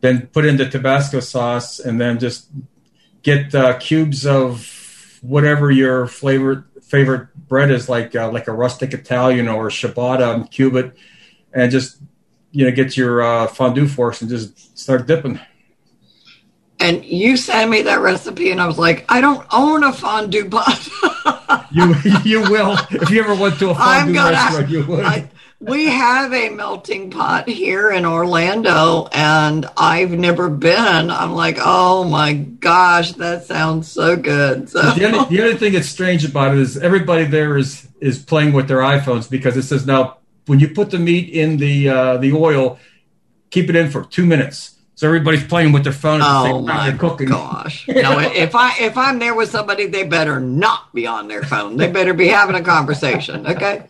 then 0.00 0.28
put 0.28 0.46
in 0.46 0.56
the 0.56 0.68
Tabasco 0.68 1.20
sauce 1.20 1.78
and 1.78 2.00
then 2.00 2.18
just 2.18 2.48
get 3.22 3.54
uh, 3.54 3.78
cubes 3.78 4.26
of 4.26 5.18
whatever 5.22 5.70
your 5.70 6.06
favorite 6.06 6.64
favorite 6.82 7.28
bread 7.48 7.70
is, 7.70 7.88
like 7.88 8.14
uh, 8.16 8.30
like 8.30 8.48
a 8.48 8.52
rustic 8.52 8.94
Italian 8.94 9.48
or 9.48 9.68
ciabatta, 9.68 10.34
and 10.34 10.50
cube 10.50 10.76
it, 10.76 10.96
and 11.52 11.70
just 11.70 11.98
you 12.52 12.64
know 12.64 12.70
get 12.70 12.96
your 12.96 13.22
uh, 13.22 13.46
fondue 13.46 13.88
forks 13.88 14.20
and 14.20 14.30
just 14.30 14.78
start 14.78 15.06
dipping. 15.06 15.38
And 16.80 17.04
you 17.04 17.36
sent 17.36 17.70
me 17.70 17.82
that 17.82 18.00
recipe, 18.00 18.50
and 18.50 18.60
I 18.60 18.66
was 18.66 18.78
like, 18.78 19.04
I 19.08 19.20
don't 19.20 19.44
own 19.52 19.84
a 19.84 19.92
fondue 19.92 20.48
pot. 20.48 20.88
You 21.70 21.94
you 22.24 22.40
will 22.42 22.76
if 22.90 23.10
you 23.10 23.20
ever 23.22 23.34
went 23.34 23.58
to 23.58 23.70
a 23.70 23.74
fondue 23.74 24.14
gonna- 24.14 24.32
restaurant, 24.32 24.70
you 24.70 24.86
would. 24.86 25.04
I- 25.04 25.30
we 25.60 25.86
have 25.86 26.32
a 26.32 26.50
melting 26.50 27.10
pot 27.10 27.48
here 27.48 27.90
in 27.90 28.06
Orlando, 28.06 29.08
and 29.12 29.66
I've 29.76 30.12
never 30.12 30.48
been. 30.48 31.10
I'm 31.10 31.32
like, 31.34 31.58
oh 31.60 32.04
my 32.04 32.34
gosh, 32.34 33.12
that 33.14 33.44
sounds 33.44 33.90
so 33.90 34.14
good. 34.16 34.68
So 34.70 34.80
the, 34.92 35.06
only, 35.06 35.36
the 35.36 35.42
only 35.42 35.56
thing 35.56 35.72
that's 35.72 35.88
strange 35.88 36.24
about 36.24 36.52
it 36.52 36.58
is 36.58 36.76
everybody 36.78 37.24
there 37.24 37.56
is 37.58 37.88
is 38.00 38.18
playing 38.20 38.52
with 38.52 38.68
their 38.68 38.78
iPhones 38.78 39.28
because 39.28 39.56
it 39.56 39.62
says 39.64 39.84
now 39.84 40.18
when 40.46 40.60
you 40.60 40.68
put 40.68 40.90
the 40.92 40.98
meat 40.98 41.28
in 41.30 41.56
the 41.56 41.88
uh, 41.88 42.16
the 42.18 42.32
oil, 42.32 42.78
keep 43.50 43.68
it 43.68 43.74
in 43.76 43.90
for 43.90 44.04
two 44.04 44.24
minutes. 44.24 44.77
So 44.98 45.06
everybody's 45.06 45.44
playing 45.44 45.70
with 45.70 45.84
their 45.84 45.92
phone 45.92 46.20
at 46.20 46.24
the 46.24 46.38
Oh 46.40 46.44
same 46.44 46.66
time 46.66 46.76
my 46.76 46.90
they're 46.90 46.98
cooking. 46.98 47.28
gosh! 47.28 47.86
No, 47.86 48.18
if 48.18 48.56
I 48.56 48.76
if 48.80 48.98
I'm 48.98 49.20
there 49.20 49.32
with 49.32 49.48
somebody, 49.48 49.86
they 49.86 50.02
better 50.02 50.40
not 50.40 50.92
be 50.92 51.06
on 51.06 51.28
their 51.28 51.44
phone. 51.44 51.76
They 51.76 51.88
better 51.88 52.14
be 52.14 52.26
having 52.26 52.56
a 52.56 52.62
conversation. 52.62 53.46
Okay. 53.46 53.84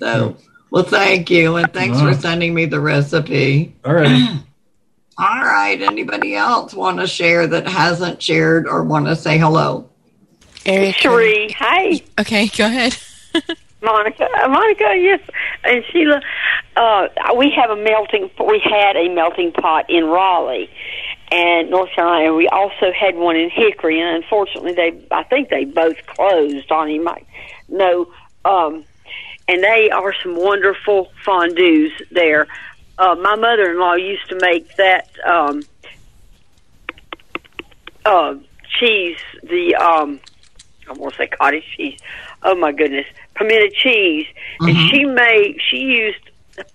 So, 0.00 0.36
well, 0.72 0.82
thank 0.82 1.30
you, 1.30 1.54
and 1.54 1.72
thanks 1.72 2.00
for 2.00 2.12
sending 2.14 2.54
me 2.54 2.64
the 2.64 2.80
recipe. 2.80 3.72
All 3.84 3.94
right. 3.94 4.40
All 5.16 5.42
right. 5.44 5.80
Anybody 5.80 6.34
else 6.34 6.74
want 6.74 6.98
to 6.98 7.06
share 7.06 7.46
that 7.46 7.68
hasn't 7.68 8.20
shared 8.20 8.66
or 8.66 8.82
want 8.82 9.06
to 9.06 9.14
say 9.14 9.38
hello? 9.38 9.88
Sheree, 10.64 11.52
hi. 11.52 12.00
Okay, 12.18 12.48
go 12.48 12.66
ahead. 12.66 12.96
Monica, 13.82 14.28
uh, 14.42 14.48
Monica, 14.48 14.94
yes, 14.96 15.20
and 15.64 15.84
Sheila. 15.90 16.20
Uh, 16.76 17.08
we 17.36 17.50
have 17.50 17.70
a 17.70 17.76
melting. 17.76 18.30
We 18.46 18.60
had 18.60 18.96
a 18.96 19.08
melting 19.08 19.52
pot 19.52 19.86
in 19.88 20.04
Raleigh, 20.04 20.70
and 21.30 21.70
North 21.70 21.90
Carolina. 21.94 22.34
We 22.34 22.48
also 22.48 22.92
had 22.92 23.16
one 23.16 23.36
in 23.36 23.50
Hickory, 23.50 24.00
and 24.00 24.22
unfortunately, 24.22 24.74
they. 24.74 25.06
I 25.10 25.24
think 25.24 25.48
they 25.48 25.64
both 25.64 25.96
closed. 26.06 26.70
On 26.70 26.90
you 26.90 27.02
might 27.02 27.26
know, 27.68 28.12
um, 28.44 28.84
and 29.48 29.62
they 29.62 29.90
are 29.90 30.14
some 30.22 30.36
wonderful 30.36 31.10
fondues 31.26 31.90
there. 32.10 32.46
Uh, 32.98 33.16
my 33.16 33.34
mother-in-law 33.34 33.94
used 33.94 34.28
to 34.28 34.38
make 34.40 34.76
that 34.76 35.08
um, 35.26 35.62
uh, 38.04 38.34
cheese. 38.78 39.18
The 39.42 39.74
um, 39.74 40.20
I 40.88 40.92
want 40.92 41.14
to 41.14 41.18
say 41.18 41.26
cottage 41.26 41.64
cheese. 41.76 41.98
Oh 42.42 42.54
my 42.54 42.72
goodness, 42.72 43.06
pimento 43.34 43.68
cheese, 43.74 44.26
and 44.60 44.76
Mhm. 44.76 44.90
she 44.90 45.04
made. 45.04 45.60
She 45.68 45.78
used 45.78 46.18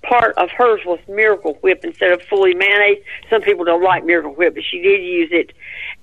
part 0.01 0.35
of 0.37 0.49
hers 0.49 0.83
was 0.85 0.99
Miracle 1.07 1.53
Whip 1.61 1.85
instead 1.85 2.11
of 2.11 2.21
fully 2.23 2.55
mayonnaise. 2.55 3.03
Some 3.29 3.41
people 3.41 3.63
don't 3.63 3.83
like 3.83 4.03
Miracle 4.03 4.33
Whip, 4.33 4.55
but 4.55 4.63
she 4.63 4.81
did 4.81 5.03
use 5.03 5.29
it, 5.31 5.53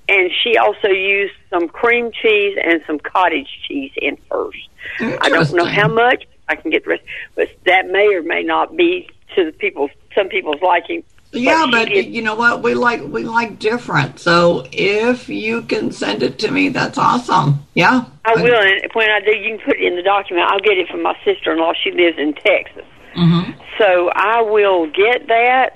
and 0.09 0.31
she 0.43 0.57
also 0.57 0.89
used 0.89 1.35
some 1.51 1.69
cream 1.69 2.13
cheese 2.13 2.57
and 2.63 2.83
some 2.87 2.99
cottage 3.01 3.49
cheese 3.67 3.91
in 3.97 4.17
hers. 4.31 4.69
I 5.01 5.29
don't 5.29 5.53
know 5.55 5.65
how 5.65 5.89
much. 5.89 6.25
I 6.49 6.57
can 6.57 6.71
get 6.71 6.85
the 6.85 6.91
rest, 6.91 7.03
but 7.35 7.49
that 7.65 7.89
may 7.89 8.15
or 8.15 8.23
may 8.23 8.43
not 8.43 8.77
be 8.77 9.09
to 9.35 9.45
the 9.47 9.53
people. 9.53 9.89
Some 10.15 10.29
people's 10.29 10.61
liking. 10.61 11.03
Yeah, 11.35 11.65
she 11.65 11.71
but 11.71 12.07
you 12.09 12.23
know 12.23 12.35
what? 12.35 12.63
We 12.63 12.75
like 12.75 13.03
we 13.03 13.25
like 13.25 13.59
different. 13.59 14.19
So 14.21 14.67
if 14.73 15.29
you 15.29 15.63
can 15.63 15.93
send 15.93 16.23
it 16.23 16.39
to 16.41 16.51
me, 16.51 16.69
that's 16.71 16.99
awesome. 16.99 17.67
Yeah. 17.75 18.05
I 18.25 18.35
will, 18.35 18.55
and 18.61 18.83
when 18.95 19.11
I 19.11 19.21
do, 19.21 19.33
you 19.33 19.57
can 19.59 19.67
put 19.67 19.77
it 19.77 19.83
in 19.83 19.97
the 19.97 20.03
document. 20.03 20.49
I'll 20.51 20.61
get 20.61 20.79
it 20.79 20.89
from 20.89 21.03
my 21.03 21.17
sister-in-law. 21.25 21.73
She 21.83 21.91
lives 21.93 22.19
in 22.19 22.35
Texas, 22.35 22.85
Mm-hmm. 23.17 23.53
so 23.79 24.11
I 24.15 24.41
will 24.43 24.87
get 24.91 25.29
that 25.29 25.73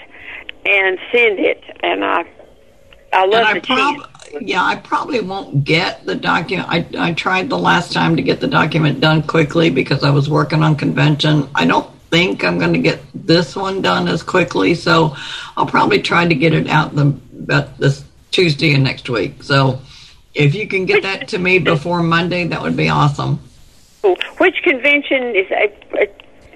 and 0.66 0.98
send 1.12 1.38
it. 1.38 1.62
And 1.82 2.04
I, 2.04 2.24
I 3.12 3.26
love 3.26 3.34
And 3.34 3.48
I 3.48 3.54
the 3.54 3.61
prob- 3.61 3.94
cheese. 3.96 4.04
Yeah, 4.42 4.62
I 4.62 4.76
probably 4.76 5.20
won't 5.20 5.64
get 5.64 6.04
the 6.04 6.14
document. 6.14 6.68
I, 6.70 6.86
I 6.98 7.12
tried 7.14 7.48
the 7.48 7.56
last 7.59 7.92
time 7.92 8.16
to 8.16 8.22
get 8.22 8.40
the 8.40 8.46
document 8.48 9.00
done 9.00 9.22
quickly 9.22 9.70
because 9.70 10.04
I 10.04 10.11
was 10.11 10.28
working 10.28 10.62
on 10.62 10.76
convention. 10.76 11.48
I 11.54 11.64
don't 11.64 11.88
think 12.11 12.44
I'm 12.44 12.59
going 12.59 12.72
to 12.72 12.78
get 12.78 13.00
this 13.14 13.54
one 13.54 13.82
done 13.82 14.09
as 14.09 14.22
quickly, 14.22 14.74
so 14.74 15.16
I'll 15.56 15.66
probably 15.66 16.00
try 16.02 16.26
to 16.26 16.34
get 16.34 16.52
it 16.54 16.68
out 16.68 16.94
the 16.94 17.14
about 17.38 17.78
this 17.78 18.04
Tuesday 18.30 18.74
and 18.74 18.84
next 18.84 19.09
week. 19.09 19.42
So 19.42 19.80
if 20.34 20.54
you 20.54 20.66
can 20.68 20.86
get 20.86 21.02
that 21.02 21.28
to 21.28 21.38
me 21.38 21.59
before 21.59 22.02
Monday, 22.02 22.46
that 22.46 22.61
would 22.62 22.76
be 22.76 22.88
awesome. 22.88 23.40
Which 24.38 24.56
convention 24.62 25.34
is? 25.36 25.50
A, 25.50 25.72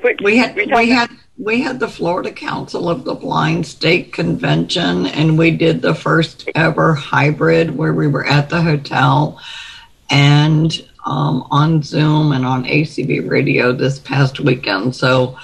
which, 0.02 0.18
We 0.22 0.36
had 0.38 0.54
we 0.56 0.66
talking- 0.66 0.88
had 0.90 1.10
we 1.38 1.62
had 1.62 1.80
the 1.80 1.88
Florida 1.88 2.30
Council 2.30 2.88
of 2.88 3.04
the 3.04 3.14
Blind 3.14 3.66
State 3.66 4.12
Convention, 4.12 5.06
and 5.06 5.38
we 5.38 5.50
did 5.50 5.80
the 5.82 5.94
first 5.94 6.48
ever 6.54 6.94
hybrid 6.94 7.76
where 7.76 7.92
we 7.92 8.06
were 8.06 8.26
at 8.26 8.48
the 8.50 8.60
hotel 8.62 9.40
and 10.10 10.86
um, 11.04 11.46
on 11.50 11.82
Zoom 11.82 12.32
and 12.32 12.44
on 12.46 12.64
ACB 12.64 13.28
Radio 13.28 13.72
this 13.72 13.98
past 13.98 14.40
weekend. 14.40 14.94
So 14.94 15.36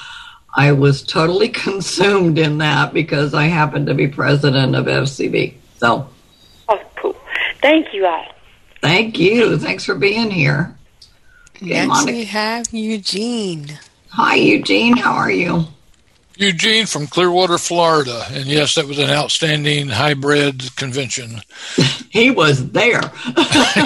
I 0.55 0.73
was 0.73 1.03
totally 1.03 1.49
consumed 1.67 2.39
in 2.39 2.59
that 2.59 2.93
because 2.95 3.35
I 3.35 3.45
happened 3.45 3.87
to 3.89 3.95
be 3.95 4.09
president 4.09 4.75
of 4.77 4.87
FCB. 4.87 5.55
So 5.79 6.09
Oh, 6.69 6.81
cool. 6.97 7.17
Thank 7.63 7.93
you 7.95 8.07
all. 8.07 8.27
thank 8.83 9.19
you. 9.19 9.59
Thanks 9.59 9.85
for 9.85 9.95
being 9.95 10.31
here. 10.31 10.77
Okay, 11.57 11.67
Next 11.71 11.89
Monica. 11.89 12.13
we 12.13 12.25
have 12.25 12.67
Eugene. 12.73 13.79
Hi, 14.11 14.37
Eugene. 14.37 14.97
How 14.97 15.13
are 15.15 15.31
you? 15.31 15.65
Eugene 16.39 16.87
from 16.87 17.09
Clearwater, 17.09 17.59
Florida. 17.59 18.25
And 18.31 18.47
yes, 18.47 18.77
that 18.77 18.87
was 18.87 18.99
an 18.99 19.11
outstanding 19.11 19.89
hybrid 19.89 20.75
convention. 20.77 21.43
He 22.11 22.31
was 22.31 22.71
there. 22.71 23.03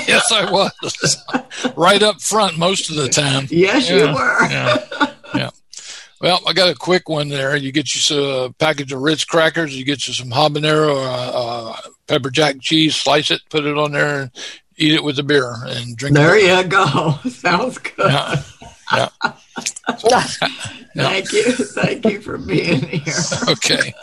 yes, 0.06 0.30
I 0.30 0.48
was. 0.48 1.74
right 1.76 2.02
up 2.04 2.20
front 2.20 2.56
most 2.56 2.88
of 2.88 2.94
the 2.94 3.08
time. 3.08 3.48
Yes, 3.50 3.90
you 3.90 3.96
were. 3.96 4.48
Yeah. 4.48 4.78
yeah. 5.34 5.50
Well, 6.20 6.40
I 6.46 6.52
got 6.52 6.70
a 6.70 6.74
quick 6.76 7.08
one 7.08 7.28
there. 7.28 7.56
You 7.56 7.72
get 7.72 7.92
you 7.92 8.22
a 8.22 8.52
package 8.52 8.92
of 8.92 9.02
Ritz 9.02 9.24
crackers. 9.24 9.76
You 9.76 9.84
get 9.84 10.06
you 10.06 10.14
some 10.14 10.30
habanero, 10.30 11.04
uh, 11.04 11.32
uh, 11.34 11.76
pepper 12.06 12.30
jack 12.30 12.60
cheese. 12.60 12.94
Slice 12.94 13.32
it, 13.32 13.40
put 13.50 13.66
it 13.66 13.76
on 13.76 13.90
there, 13.90 14.22
and 14.22 14.30
eat 14.76 14.94
it 14.94 15.02
with 15.02 15.18
a 15.18 15.24
beer 15.24 15.52
and 15.66 15.96
drink. 15.96 16.14
There 16.14 16.38
you 16.38 16.68
go. 16.68 17.18
Sounds 17.28 17.78
good. 17.78 18.08
Yeah. 18.08 18.42
Yeah. 18.92 19.08
Thank 20.94 21.32
you. 21.32 21.52
Thank 21.52 22.04
you 22.06 22.20
for 22.20 22.38
being 22.38 22.82
here. 22.82 23.14
Okay. 23.48 23.94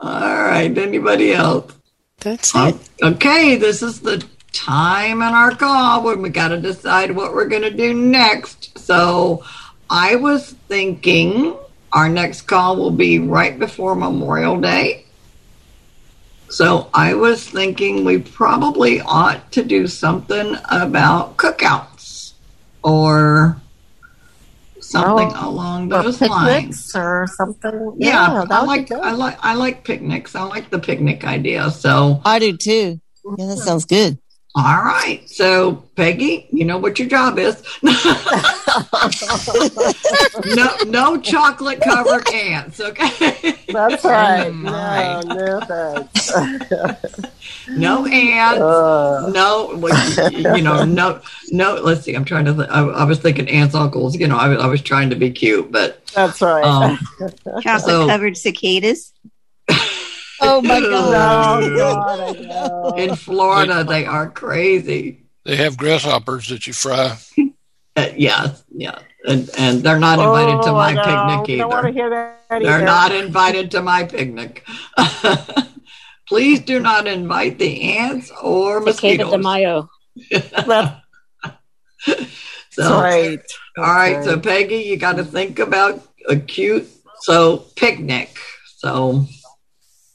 All 0.00 0.42
right. 0.42 0.76
Anybody 0.76 1.32
else? 1.32 1.72
That's 2.20 2.54
it. 2.54 2.76
Okay. 3.02 3.56
This 3.56 3.82
is 3.82 4.00
the 4.00 4.24
time 4.52 5.22
in 5.22 5.34
our 5.34 5.54
call 5.54 6.04
when 6.04 6.22
we 6.22 6.30
got 6.30 6.48
to 6.48 6.60
decide 6.60 7.10
what 7.10 7.34
we're 7.34 7.48
going 7.48 7.62
to 7.62 7.70
do 7.70 7.94
next. 7.94 8.78
So 8.78 9.44
I 9.90 10.16
was 10.16 10.52
thinking 10.68 11.56
our 11.92 12.08
next 12.08 12.42
call 12.42 12.76
will 12.76 12.90
be 12.90 13.18
right 13.18 13.58
before 13.58 13.94
Memorial 13.94 14.60
Day. 14.60 15.04
So 16.50 16.88
I 16.94 17.14
was 17.14 17.48
thinking 17.48 18.04
we 18.04 18.18
probably 18.18 19.00
ought 19.00 19.52
to 19.52 19.64
do 19.64 19.86
something 19.86 20.56
about 20.70 21.36
cookouts 21.36 22.32
or 22.82 23.60
something 25.02 25.32
Oh, 25.36 25.48
along 25.48 25.88
those 25.88 26.18
picnics 26.18 26.94
lines 26.94 26.96
or 26.96 27.26
something. 27.36 27.94
Yeah, 27.98 28.32
Yeah, 28.32 28.44
that 28.48 28.62
I 28.62 28.64
like. 28.64 28.92
I 28.92 29.12
like 29.12 29.38
I 29.40 29.54
like 29.54 29.84
picnics. 29.84 30.34
I 30.34 30.42
like 30.42 30.70
the 30.70 30.78
picnic 30.78 31.24
idea. 31.24 31.70
So 31.70 32.20
I 32.24 32.38
do 32.38 32.56
too. 32.56 33.00
Yeah, 33.24 33.46
that 33.46 33.58
mm-hmm. 33.58 33.60
sounds 33.60 33.84
good. 33.84 34.18
All 34.54 34.82
right. 34.82 35.22
So, 35.28 35.84
Peggy, 35.94 36.48
you 36.50 36.64
know 36.64 36.78
what 36.78 36.98
your 36.98 37.06
job 37.08 37.38
is. 37.38 37.62
no, 40.56 40.76
no 40.86 41.20
chocolate 41.20 41.80
covered 41.80 42.28
ants. 42.32 42.80
Okay. 42.80 43.54
That's 43.68 44.04
right. 44.04 44.50
my. 44.54 45.20
No, 45.22 45.34
no 45.34 45.60
thanks. 45.60 46.32
No 47.70 48.06
ants. 48.06 48.60
Uh. 48.60 49.30
no, 49.32 49.76
what- 49.76 50.32
you 50.32 50.62
know, 50.62 50.84
no, 50.84 51.20
no. 51.50 51.74
Let's 51.74 52.02
see. 52.02 52.14
I'm 52.14 52.24
trying 52.24 52.46
to. 52.46 52.54
Th- 52.54 52.68
I, 52.70 52.80
I 52.82 53.04
was 53.04 53.18
thinking 53.18 53.46
ants, 53.48 53.74
uncles. 53.74 54.16
You 54.16 54.26
know, 54.26 54.36
I, 54.38 54.48
was- 54.48 54.58
I 54.58 54.66
was 54.66 54.80
trying 54.80 55.10
to 55.10 55.16
be 55.16 55.30
cute, 55.30 55.70
but 55.70 56.02
That's 56.14 56.40
right. 56.40 56.64
Um, 56.64 56.98
Chocolate 57.62 57.80
so- 57.82 58.06
covered 58.08 58.36
cicadas. 58.38 59.12
Oh 60.40 60.62
my 60.62 60.80
God. 60.90 61.62
Oh, 61.62 61.76
God, 61.76 62.98
in 62.98 63.14
Florida, 63.14 63.84
they 63.84 64.04
are 64.06 64.30
crazy. 64.30 65.24
They 65.44 65.56
have 65.56 65.76
grasshoppers 65.76 66.48
that 66.48 66.66
you 66.66 66.72
fry. 66.72 67.16
Uh, 67.96 68.08
yes, 68.16 68.62
yeah, 68.70 68.98
and 69.26 69.50
and 69.58 69.82
they're 69.82 69.98
not 69.98 70.18
invited 70.20 70.62
to 70.62 70.70
Oh, 70.70 70.74
my 70.74 70.90
I 70.90 70.94
know. 70.94 71.44
picnic 71.44 71.58
Don't 71.58 71.70
want 71.70 71.86
to 71.86 71.88
either. 71.88 71.92
hear 71.92 72.10
that 72.10 72.62
They're 72.62 72.76
either. 72.76 72.84
not 72.84 73.12
invited 73.12 73.70
to 73.72 73.82
my 73.82 74.04
picnic. 74.04 74.64
Please 76.28 76.60
do 76.60 76.78
not 76.78 77.06
invite 77.06 77.58
the 77.58 77.96
ants 77.98 78.30
or 78.42 78.82
Cicada 78.92 79.30
de. 79.30 79.38
Mayo. 79.38 79.88
So, 82.70 83.00
right. 83.00 83.40
all 83.76 83.84
right, 83.84 84.16
Okay. 84.16 84.24
so 84.24 84.38
Peggy, 84.38 84.76
you 84.76 84.96
got 84.96 85.16
to 85.16 85.24
think 85.24 85.58
about 85.58 86.00
a 86.28 86.36
cute 86.36 86.86
so 87.22 87.56
picnic. 87.74 88.36
So, 88.76 89.26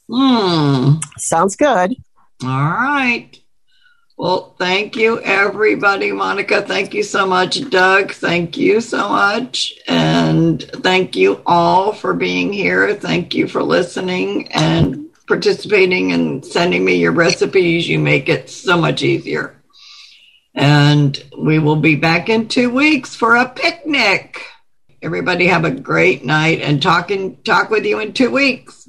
hmm. 0.08 0.94
Sounds 1.18 1.56
good. 1.56 1.96
All 2.42 2.48
right. 2.48 3.38
Well, 4.16 4.54
thank 4.58 4.94
you, 4.94 5.20
everybody. 5.20 6.12
Monica, 6.12 6.62
thank 6.62 6.94
you 6.94 7.02
so 7.02 7.26
much. 7.26 7.68
Doug, 7.68 8.12
thank 8.12 8.56
you 8.56 8.80
so 8.80 9.08
much. 9.08 9.74
And 9.88 10.62
thank 10.62 11.16
you 11.16 11.42
all 11.46 11.92
for 11.92 12.14
being 12.14 12.52
here. 12.52 12.94
Thank 12.94 13.34
you 13.34 13.48
for 13.48 13.62
listening 13.62 14.52
and 14.52 15.08
participating 15.26 16.12
and 16.12 16.44
sending 16.44 16.84
me 16.84 16.94
your 16.94 17.12
recipes. 17.12 17.88
You 17.88 17.98
make 17.98 18.28
it 18.28 18.50
so 18.50 18.76
much 18.76 19.02
easier. 19.02 19.60
And 20.54 21.20
we 21.36 21.58
will 21.58 21.76
be 21.76 21.96
back 21.96 22.28
in 22.28 22.46
two 22.46 22.70
weeks 22.70 23.16
for 23.16 23.34
a 23.34 23.48
picnic. 23.48 24.46
Everybody 25.02 25.48
have 25.48 25.64
a 25.64 25.72
great 25.72 26.24
night 26.24 26.60
and 26.60 26.80
talk, 26.80 27.08
talking 27.08 27.42
talk 27.42 27.68
with 27.68 27.84
you 27.84 27.98
in 27.98 28.12
two 28.12 28.30
weeks. 28.30 28.86